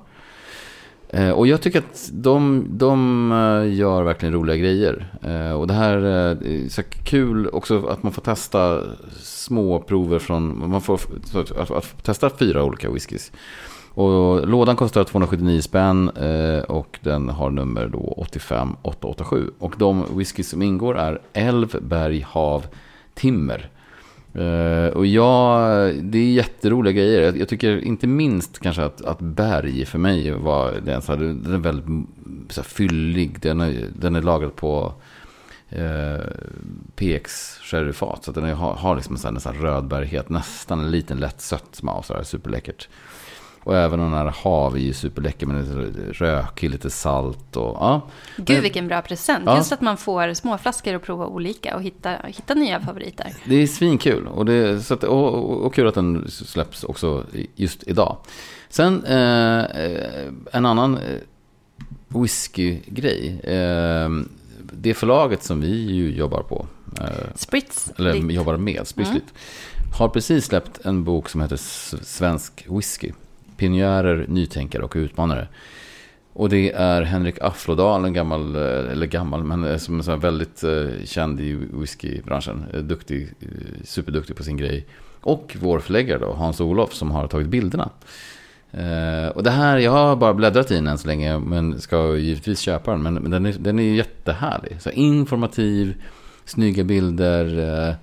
Eh, 1.08 1.30
och 1.30 1.46
jag 1.46 1.60
tycker 1.60 1.78
att 1.78 2.10
de, 2.12 2.66
de 2.70 3.32
eh, 3.32 3.74
gör 3.74 4.02
verkligen 4.02 4.34
roliga 4.34 4.56
grejer. 4.56 5.06
Eh, 5.22 5.52
och 5.52 5.66
det 5.66 5.74
här 5.74 5.96
är 5.96 6.68
så 6.68 6.82
kul 6.82 7.48
också 7.48 7.86
att 7.86 8.02
man 8.02 8.12
får 8.12 8.22
testa 8.22 8.80
små 9.20 9.80
prover 9.80 10.18
från, 10.18 10.70
man 10.70 10.80
får 10.80 11.00
att, 11.34 11.70
att, 11.70 12.04
testa 12.04 12.30
fyra 12.30 12.64
olika 12.64 12.90
whiskys. 12.90 13.32
Och 13.94 14.48
lådan 14.48 14.76
kostar 14.76 15.04
279 15.04 15.60
spänn 15.60 16.08
och 16.68 16.98
den 17.02 17.28
har 17.28 17.50
nummer 17.50 17.86
då 17.86 17.98
85887. 17.98 19.50
Och 19.58 19.74
de 19.78 20.04
whiskys 20.16 20.48
som 20.48 20.62
ingår 20.62 20.98
är 20.98 21.20
Älv, 21.32 21.76
Berg, 21.82 22.26
Hav, 22.28 22.66
Timmer. 23.14 23.70
Uh, 24.38 24.88
och 24.88 25.06
ja, 25.06 25.68
det 26.02 26.18
är 26.18 26.32
jätteroliga 26.32 26.92
grejer. 26.92 27.22
Jag, 27.22 27.38
jag 27.38 27.48
tycker 27.48 27.84
inte 27.84 28.06
minst 28.06 28.58
kanske 28.58 28.82
att, 28.82 29.04
att 29.04 29.18
Berg 29.18 29.84
för 29.84 29.98
mig 29.98 30.30
var, 30.30 30.72
den, 30.72 31.02
så 31.02 31.12
här, 31.12 31.18
den 31.20 31.54
är 31.54 31.58
väldigt 31.58 32.08
så 32.48 32.60
här, 32.60 32.68
fyllig. 32.68 33.40
Den 33.40 33.60
är, 33.60 33.86
den 33.98 34.16
är 34.16 34.22
lagrad 34.22 34.56
på 34.56 34.92
eh, 35.68 35.84
uh, 35.84 36.20
PX 36.96 37.58
sherryfat. 37.62 38.24
Så 38.24 38.30
att 38.30 38.34
den 38.34 38.44
är, 38.44 38.54
har, 38.54 38.74
har 38.74 38.96
liksom 38.96 39.14
en 39.14 39.18
sån 39.18 39.28
här, 39.28 39.34
nästan 39.34 39.54
rödbärighet, 39.54 40.28
nästan 40.28 40.80
en 40.80 40.90
liten 40.90 41.18
lätt 41.18 41.40
sötma 41.40 41.92
och 41.92 42.04
sådär 42.04 42.22
superläckert. 42.22 42.88
Och 43.66 43.76
även 43.76 43.98
den 43.98 44.12
här 44.12 44.26
hav 44.26 44.78
ju 44.78 44.92
superläcker 44.92 45.46
med 45.46 45.64
lite 45.64 46.24
rökig, 46.24 46.70
lite 46.70 46.90
salt 46.90 47.56
och 47.56 47.76
ja. 47.80 48.02
Gud 48.36 48.62
vilken 48.62 48.88
bra 48.88 49.02
present. 49.02 49.42
Ja. 49.46 49.56
Just 49.56 49.72
att 49.72 49.80
man 49.80 49.96
får 49.96 50.34
småflaskor 50.34 50.94
och 50.94 51.02
prova 51.02 51.26
olika 51.26 51.76
och 51.76 51.82
hitta, 51.82 52.16
hitta 52.24 52.54
nya 52.54 52.80
favoriter. 52.80 53.34
Det 53.44 53.54
är 53.54 53.66
svinkul 53.66 54.26
och, 54.26 54.44
det, 54.46 54.80
så 54.80 54.94
att, 54.94 55.04
och, 55.04 55.34
och, 55.34 55.66
och 55.66 55.74
kul 55.74 55.88
att 55.88 55.94
den 55.94 56.30
släpps 56.30 56.84
också 56.84 57.24
just 57.54 57.82
idag. 57.86 58.16
Sen 58.68 59.04
eh, 59.04 59.64
en 60.52 60.66
annan 60.66 60.94
eh, 60.94 61.20
whiskygrej. 62.08 63.40
Eh, 63.42 64.08
det 64.72 64.94
förlaget 64.94 65.42
som 65.42 65.60
vi 65.60 65.92
ju 65.92 66.16
jobbar 66.16 66.42
på, 66.42 66.66
eh, 67.00 67.06
Spritz. 67.34 67.92
eller 67.96 68.14
jobbar 68.14 68.56
med, 68.56 68.86
Spritz 68.86 69.10
har 69.98 70.08
precis 70.08 70.44
släppt 70.44 70.86
en 70.86 71.04
bok 71.04 71.28
som 71.28 71.40
heter 71.40 71.56
Svensk 71.56 72.66
whisky. 72.68 73.12
Pionjärer, 73.56 74.26
nytänkare 74.28 74.82
och 74.82 74.92
utmanare. 74.96 75.48
Och 76.38 76.48
det 76.48 76.72
är 76.72 77.02
Henrik 77.02 77.38
Afflodal, 77.40 78.04
en 78.04 78.12
gammal, 78.12 78.56
eh, 78.56 78.92
eller 78.92 79.06
gammal, 79.06 79.44
men 79.44 79.64
eh, 79.64 79.76
som 79.76 80.00
är 80.00 80.16
väldigt 80.16 80.64
eh, 80.64 81.04
känd 81.04 81.40
i 81.40 81.52
whiskybranschen. 81.52 82.64
Duktig, 82.82 83.28
superduktig 83.84 84.36
på 84.36 84.42
sin 84.42 84.56
grej. 84.56 84.86
Och 85.20 85.56
vår 85.60 85.78
förläggare 85.78 86.18
då, 86.18 86.32
Hans-Olof, 86.32 86.94
som 86.94 87.10
har 87.10 87.28
tagit 87.28 87.48
bilderna. 87.48 87.90
Och 89.34 89.42
det 89.42 89.50
här, 89.50 89.78
jag 89.78 89.90
har 89.90 90.16
bara 90.16 90.34
bläddrat 90.34 90.70
i 90.70 90.74
den 90.74 90.86
än 90.86 90.98
så 90.98 91.08
länge, 91.08 91.38
men 91.38 91.80
ska 91.80 92.16
givetvis 92.16 92.60
köpa 92.60 92.90
den. 92.90 93.02
Men, 93.02 93.30
den, 93.30 93.46
är, 93.46 93.52
den 93.58 93.78
är 93.78 93.94
jättehärlig. 93.94 94.76
Så 94.80 94.90
informativ, 94.90 96.02
snygga 96.44 96.84
bilder, 96.84 97.96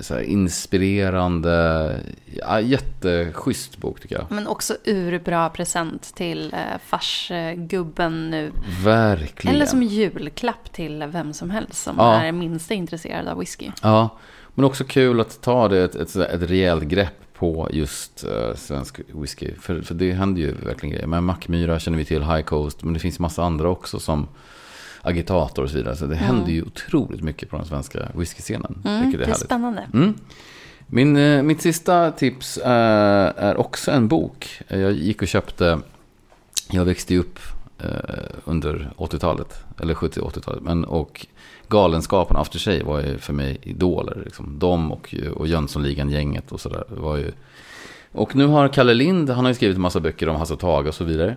så 0.00 0.14
här 0.14 0.22
inspirerande. 0.22 1.96
Ja, 2.38 2.60
jätteschysst 2.60 3.78
bok 3.78 4.00
tycker 4.00 4.14
jag. 4.16 4.26
Men 4.30 4.46
också 4.46 4.76
urbra 4.86 5.48
present 5.48 6.14
till 6.14 6.52
eh, 6.52 6.78
farsgubben 6.86 8.30
nu. 8.30 8.52
Verkligen. 8.84 9.56
Eller 9.56 9.66
som 9.66 9.82
julklapp 9.82 10.72
till 10.72 11.04
vem 11.12 11.32
som 11.32 11.50
helst 11.50 11.82
som 11.82 11.94
Ja. 11.98 12.22
är 12.22 12.32
minst 12.32 12.70
intresserad 12.70 13.28
av 13.28 13.38
whisky. 13.38 13.70
Ja, 13.82 14.08
men 14.54 14.64
också 14.64 14.84
kul 14.84 15.20
att 15.20 15.40
ta 15.40 15.68
det 15.68 15.84
ett, 15.84 15.94
ett, 15.94 16.16
ett 16.16 16.42
rejält 16.50 16.84
grepp 16.84 17.14
på 17.34 17.68
just 17.72 18.24
uh, 18.28 18.54
svensk 18.54 19.00
whisky. 19.14 19.54
För, 19.60 19.82
för 19.82 19.94
det 19.94 20.12
händer 20.12 20.42
ju 20.42 20.54
verkligen 20.54 20.92
grejer. 20.92 21.06
Men 21.06 21.24
Mackmyra 21.24 21.78
känner 21.78 21.98
vi 21.98 22.04
till, 22.04 22.22
High 22.22 22.42
Coast, 22.42 22.82
men 22.82 22.94
det 22.94 23.00
finns 23.00 23.18
massa 23.18 23.42
andra 23.42 23.68
också 23.68 23.98
som 23.98 24.28
agitator 25.02 25.62
och 25.62 25.70
så 25.70 25.76
vidare. 25.76 25.96
Så 25.96 26.06
det 26.06 26.16
händer 26.16 26.52
ju 26.52 26.62
otroligt 26.62 27.22
mycket 27.22 27.50
på 27.50 27.56
den 27.56 27.66
svenska 27.66 28.08
whiskyscenen. 28.14 28.82
Mm, 28.84 29.10
det 29.10 29.16
det 29.16 29.22
är 29.24 29.26
är 29.26 29.26
härligt. 29.26 29.44
spännande. 29.44 29.86
Mm. 29.94 30.14
Min, 30.86 31.16
eh, 31.16 31.42
mitt 31.42 31.62
sista 31.62 32.10
tips 32.10 32.58
är, 32.64 33.32
är 33.36 33.56
också 33.56 33.90
en 33.90 34.08
bok. 34.08 34.60
Jag 34.68 34.92
gick 34.92 35.22
och 35.22 35.28
köpte, 35.28 35.78
jag 36.70 36.84
växte 36.84 37.16
upp 37.16 37.38
eh, 37.78 37.88
under 38.44 38.90
80-talet, 38.96 39.64
eller 39.80 39.94
70-80-talet, 39.94 40.62
men 40.62 40.84
och 40.84 41.26
Galenskaparna 41.68 42.40
After 42.40 42.58
Shave 42.58 42.82
var 42.82 43.00
ju 43.00 43.18
för 43.18 43.32
mig 43.32 43.58
idoler. 43.62 44.22
Liksom. 44.24 44.58
De 44.58 44.92
och, 44.92 45.14
och 45.36 45.46
Jönssonligan-gänget 45.46 46.52
och 46.52 46.60
sådär 46.60 46.84
var 46.88 47.16
ju... 47.16 47.32
Och 48.12 48.36
nu 48.36 48.46
har 48.46 48.68
Kalle 48.68 48.94
Lind, 48.94 49.30
han 49.30 49.44
har 49.44 49.50
ju 49.50 49.54
skrivit 49.54 49.76
en 49.76 49.82
massa 49.82 50.00
böcker 50.00 50.28
om 50.28 50.36
Hasse 50.36 50.54
och 50.54 50.60
Tage 50.60 50.86
och 50.86 50.94
så 50.94 51.04
vidare. 51.04 51.36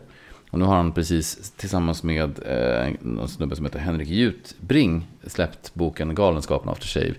Och 0.55 0.59
nu 0.59 0.65
har 0.65 0.75
han 0.75 0.91
precis 0.91 1.51
tillsammans 1.57 2.03
med 2.03 2.39
eh, 2.45 2.87
en 2.87 3.27
snubbe 3.27 3.55
som 3.55 3.65
heter 3.65 3.79
Henrik 3.79 4.07
Jutbring 4.07 5.07
släppt 5.27 5.73
boken 5.73 6.15
Galenskapen 6.15 6.69
After 6.69 6.87
Shave. 6.87 7.13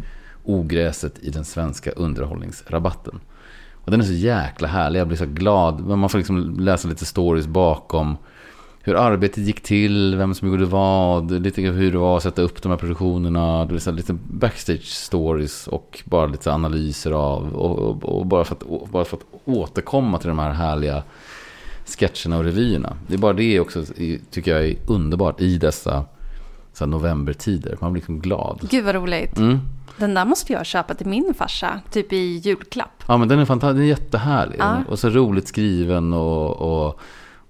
Ogräset 0.45 1.19
i 1.19 1.31
den 1.31 1.45
svenska 1.45 1.91
underhållningsrabatten. 1.91 3.21
Och 3.85 3.91
den 3.91 4.01
är 4.01 4.05
så 4.05 4.13
jäkla 4.13 4.69
härlig, 4.69 5.01
jag 5.01 5.09
blir 5.09 5.19
så 5.19 5.27
glad. 5.27 5.81
Men 5.81 5.99
man 5.99 6.11
får 6.11 6.19
liksom 6.19 6.61
läsa 6.61 6.89
lite 6.89 7.05
stories 7.05 7.47
bakom 7.47 8.17
hur 8.83 8.95
arbetet 8.95 9.45
gick 9.45 9.63
till, 9.63 10.17
vem 10.17 10.35
som 10.35 10.49
gjorde 10.49 10.65
vad, 10.65 11.31
lite 11.31 11.63
hur 11.63 11.93
det 11.93 11.99
var 11.99 12.17
att 12.17 12.23
sätta 12.23 12.43
upp 12.43 12.63
de 12.63 12.69
här 12.69 12.79
produktionerna, 12.79 13.65
det 13.65 13.81
så 13.81 13.91
lite 13.91 14.13
backstage 14.13 14.85
stories 14.87 15.67
och 15.67 16.03
bara 16.05 16.27
lite 16.27 16.53
analyser 16.53 17.11
av, 17.11 17.55
och, 17.55 17.79
och, 17.79 18.19
och 18.19 18.27
bara, 18.27 18.45
för 18.45 18.55
att, 18.55 18.63
och 18.63 18.89
bara 18.89 19.05
för 19.05 19.17
att 19.17 19.25
återkomma 19.45 20.19
till 20.19 20.29
de 20.29 20.39
här 20.39 20.53
härliga 20.53 21.03
sketcherna 21.87 22.39
och 22.39 22.45
revyerna. 22.45 22.97
Det 23.07 23.15
är 23.15 23.19
bara 23.19 23.33
det 23.33 23.61
också, 23.61 23.85
tycker 24.31 24.51
jag 24.55 24.67
är 24.67 24.77
underbart 24.87 25.41
i 25.41 25.59
dessa 25.59 26.05
så 26.73 26.85
här, 26.85 26.91
novembertider. 26.91 27.79
Man 27.81 27.93
blir 27.93 28.01
liksom 28.01 28.21
glad. 28.21 28.69
Gud 28.71 28.85
vad 28.85 28.95
roligt. 28.95 29.39
Mm. 29.39 29.59
Den 29.97 30.15
där 30.15 30.25
måste 30.25 30.53
jag 30.53 30.67
köpa 30.67 30.95
till 30.95 31.07
min 31.07 31.35
farsa, 31.35 31.81
typ 31.91 32.13
i 32.13 32.17
julklapp. 32.17 33.05
Ja 33.09 33.17
men 33.17 33.29
den 33.29 33.39
är 33.39 33.45
fantastisk, 33.45 33.77
den 33.77 33.85
är 33.85 33.89
jättehärlig. 33.89 34.57
Ja. 34.59 34.77
Och 34.89 34.99
så 34.99 35.11
roligt 35.11 35.49
skriven 35.49 36.13
och, 36.13 36.87
och, 36.87 37.01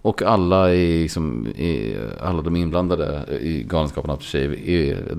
och 0.03 0.22
alla, 0.22 0.74
är 0.74 1.03
liksom, 1.03 1.47
är, 1.57 2.11
alla 2.22 2.43
de 2.43 2.57
inblandade 2.57 3.24
i 3.41 3.62
Galenskaparna 3.62 4.18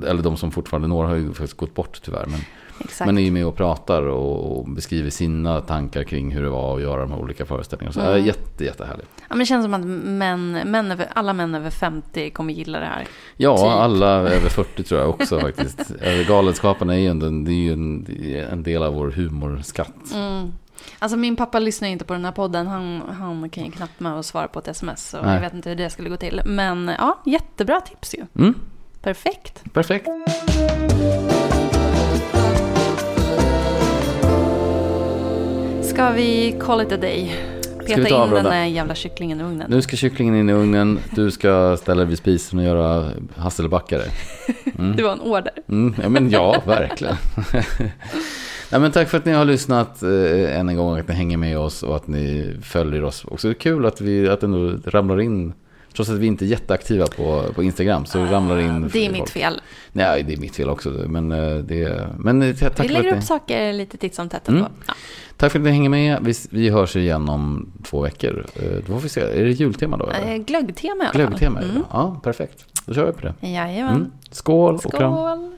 eller 0.07 0.22
de 0.22 0.38
som 0.38 0.51
fortfarande, 0.51 0.88
några 0.88 1.07
har 1.07 1.15
ju 1.15 1.34
faktiskt 1.34 1.57
gått 1.57 1.76
bort 1.76 2.01
tyvärr. 2.05 2.26
Men, 2.26 2.39
Exakt. 2.80 3.06
men 3.06 3.18
är 3.18 3.22
ju 3.22 3.32
med 3.32 3.46
och 3.46 3.56
pratar 3.56 4.02
och, 4.02 4.70
beskriver 4.70 5.10
sina 5.10 5.62
tankar 5.62 6.04
kring 6.04 6.32
hur 6.32 6.44
det 6.44 6.50
var 6.50 6.76
att 6.76 6.82
göra 6.82 7.02
de 7.02 7.12
här 7.12 7.20
olika 7.20 7.46
föreställningarna. 7.46 7.94
Så 7.94 8.00
Mm. 8.00 8.14
mm. 8.14 8.26
jätte, 8.26 8.64
jättehärligt. 8.66 9.08
Ja, 9.18 9.24
men 9.30 9.40
det 9.40 9.46
känns 9.46 9.66
som 9.66 9.74
att 9.74 9.86
män, 10.06 10.52
män 10.52 10.92
över, 10.92 11.08
alla 11.14 11.34
män 11.34 11.56
över 11.56 11.70
50 11.70 12.30
kommer 12.30 12.54
gilla 12.54 12.80
det 12.80 12.86
här. 12.86 13.08
Ja, 13.38 13.58
Typ. 13.58 13.66
alla 13.66 14.08
över 14.08 14.50
40 14.50 14.84
tror 14.84 15.02
jag 15.02 15.10
också 15.10 15.40
faktiskt. 15.40 15.80
Eh, 16.02 16.28
Galenskaparna 16.28 16.96
är 16.96 17.00
ju 17.00 17.08
en, 17.08 17.44
det 17.46 17.52
är 17.52 17.54
ju 17.54 17.74
en, 17.74 18.08
en 18.52 18.64
del 18.64 18.84
av 18.84 18.94
vår 18.94 19.12
humorskatt. 19.12 20.14
Mm. 20.14 20.52
Alltså 21.00 21.18
min 21.18 21.36
pappa 21.36 21.60
lyssnar 21.60 21.88
inte 21.88 22.06
på 22.06 22.14
den 22.14 22.26
här 22.26 22.32
podden. 22.32 22.68
Han, 22.68 23.02
han 23.20 23.50
kan 23.50 23.66
ju 23.66 23.72
knappt 23.72 24.00
med 24.00 24.14
att 24.20 24.26
svara 24.26 24.48
på 24.48 24.60
ett 24.60 24.68
sms. 24.68 25.10
Så 25.10 25.22
Nej. 25.22 25.34
jag 25.34 25.42
vet 25.42 25.54
inte 25.54 25.70
hur 25.70 25.76
det 25.76 25.90
skulle 25.90 26.10
gå 26.10 26.18
till. 26.18 26.42
Men 26.46 26.92
ja, 27.00 27.20
jättebra 27.26 27.82
tips 27.82 28.16
ju. 28.16 28.26
Mm, 28.44 28.56
Perfekt. 29.02 29.74
perfekt. 29.74 30.08
Ska 35.98 36.12
vi 36.12 36.56
call 36.60 36.82
it 36.82 36.91
a 36.91 36.98
day? 36.98 37.36
Peta 37.88 38.04
ta 38.04 38.26
in 38.26 38.34
den 38.34 38.43
där 38.43 38.66
jävla 38.66 38.95
kycklingen 38.95 39.39
i 39.39 39.43
ugnen. 39.43 39.72
Nu 39.72 39.82
ska 39.82 39.95
kycklingen 39.95 40.36
in 40.36 40.50
i 40.50 40.54
ugnen, 40.54 41.00
du 41.16 41.32
ska 41.32 41.78
ställa 41.78 42.02
dig 42.02 42.10
vid 42.10 42.18
spisen 42.18 42.60
och 42.60 42.66
göra 42.66 43.12
hasselbackare. 43.36 44.04
Det 44.98 45.04
var 45.04 45.12
en 45.12 45.22
order. 45.22 45.52
Mm, 45.70 45.95
ja, 46.02 46.10
men 46.10 46.30
ja, 46.30 46.64
verkligen. 46.66 47.16
Nej, 48.72 48.82
men 48.82 48.91
tack 48.91 49.10
för 49.10 49.18
att 49.18 49.26
ni 49.26 49.32
har 49.32 49.45
lyssnat 49.45 50.04
eh, 50.04 50.60
än 50.60 50.70
en 50.70 50.78
gång, 50.78 51.00
att 51.00 51.08
ni 51.08 51.14
hänger 51.14 51.38
med 51.38 51.60
oss 51.60 51.84
och 51.84 51.95
att 51.95 52.08
ni 52.08 52.56
följer 52.64 53.04
oss. 53.04 53.26
Också 53.26 53.54
kul 53.54 53.86
att 53.86 54.02
vi 54.02 54.30
att 54.30 54.39
det 54.39 54.45
ändå 54.45 54.89
ramlar 54.89 55.22
in, 55.22 55.54
trots 55.98 56.10
att 56.12 56.18
vi 56.18 56.28
inte 56.28 56.45
är 56.45 56.48
jätteaktiva 56.48 57.08
på, 57.08 57.43
på 57.56 57.64
Instagram, 57.64 58.06
så 58.06 58.26
ramlar 58.26 58.60
in 58.60 58.70
Ah, 58.86 58.89
Det 58.93 59.00
är 59.06 59.10
folk. 59.10 59.20
mitt 59.22 59.30
fel. 59.30 59.62
Nej, 59.91 60.24
det 60.24 60.34
är 60.34 60.38
mitt 60.38 60.56
fel 60.56 60.70
också. 60.70 60.89
Men, 60.89 61.32
eh, 61.32 61.56
det, 61.58 62.08
men 62.18 62.41
eh, 62.41 62.56
tack, 62.56 62.80
Vi 62.80 62.88
lägger 62.88 63.12
ni, 63.12 63.18
upp 63.18 63.24
saker 63.24 63.74
lite 63.74 63.98
titt 63.98 64.16
som 64.16 64.30
tätt 64.30 64.48
Mm. 64.48 64.58
ändå. 64.62 64.72
Ja. 64.88 64.93
tack 65.38 65.52
för 65.52 65.60
att 65.60 65.66
ni 65.66 65.72
hänger 65.72 65.89
med. 65.89 66.18
Vi, 66.22 66.34
vi 66.50 66.70
hörs 66.70 66.95
igen 66.95 67.30
om 67.30 67.72
två 67.84 68.02
veckor. 68.02 68.45
Eh, 68.56 68.62
Då 68.88 68.93
får 68.93 69.00
vi 69.00 69.10
se. 69.10 69.22
Är 69.22 69.43
det 69.45 69.52
jultema 69.52 69.98
då? 69.98 70.10
eller? 70.10 70.38
Glöggtema 70.38 70.95
i 71.04 71.08
alla 71.08 71.14
fall. 71.14 71.22
Glöggtema? 71.28 71.60
det. 71.60 71.66
Mm. 71.70 71.84
Ja, 71.91 72.20
perfekt. 72.24 72.66
Då 72.86 72.93
kör 72.93 73.06
vi 73.06 73.12
på 73.12 73.22
det. 73.22 73.48
Jajamän. 73.48 73.95
Mm. 73.95 74.12
Skål 74.32 74.76
och 74.76 74.93
kram. 74.93 75.14
Skål! 75.14 75.52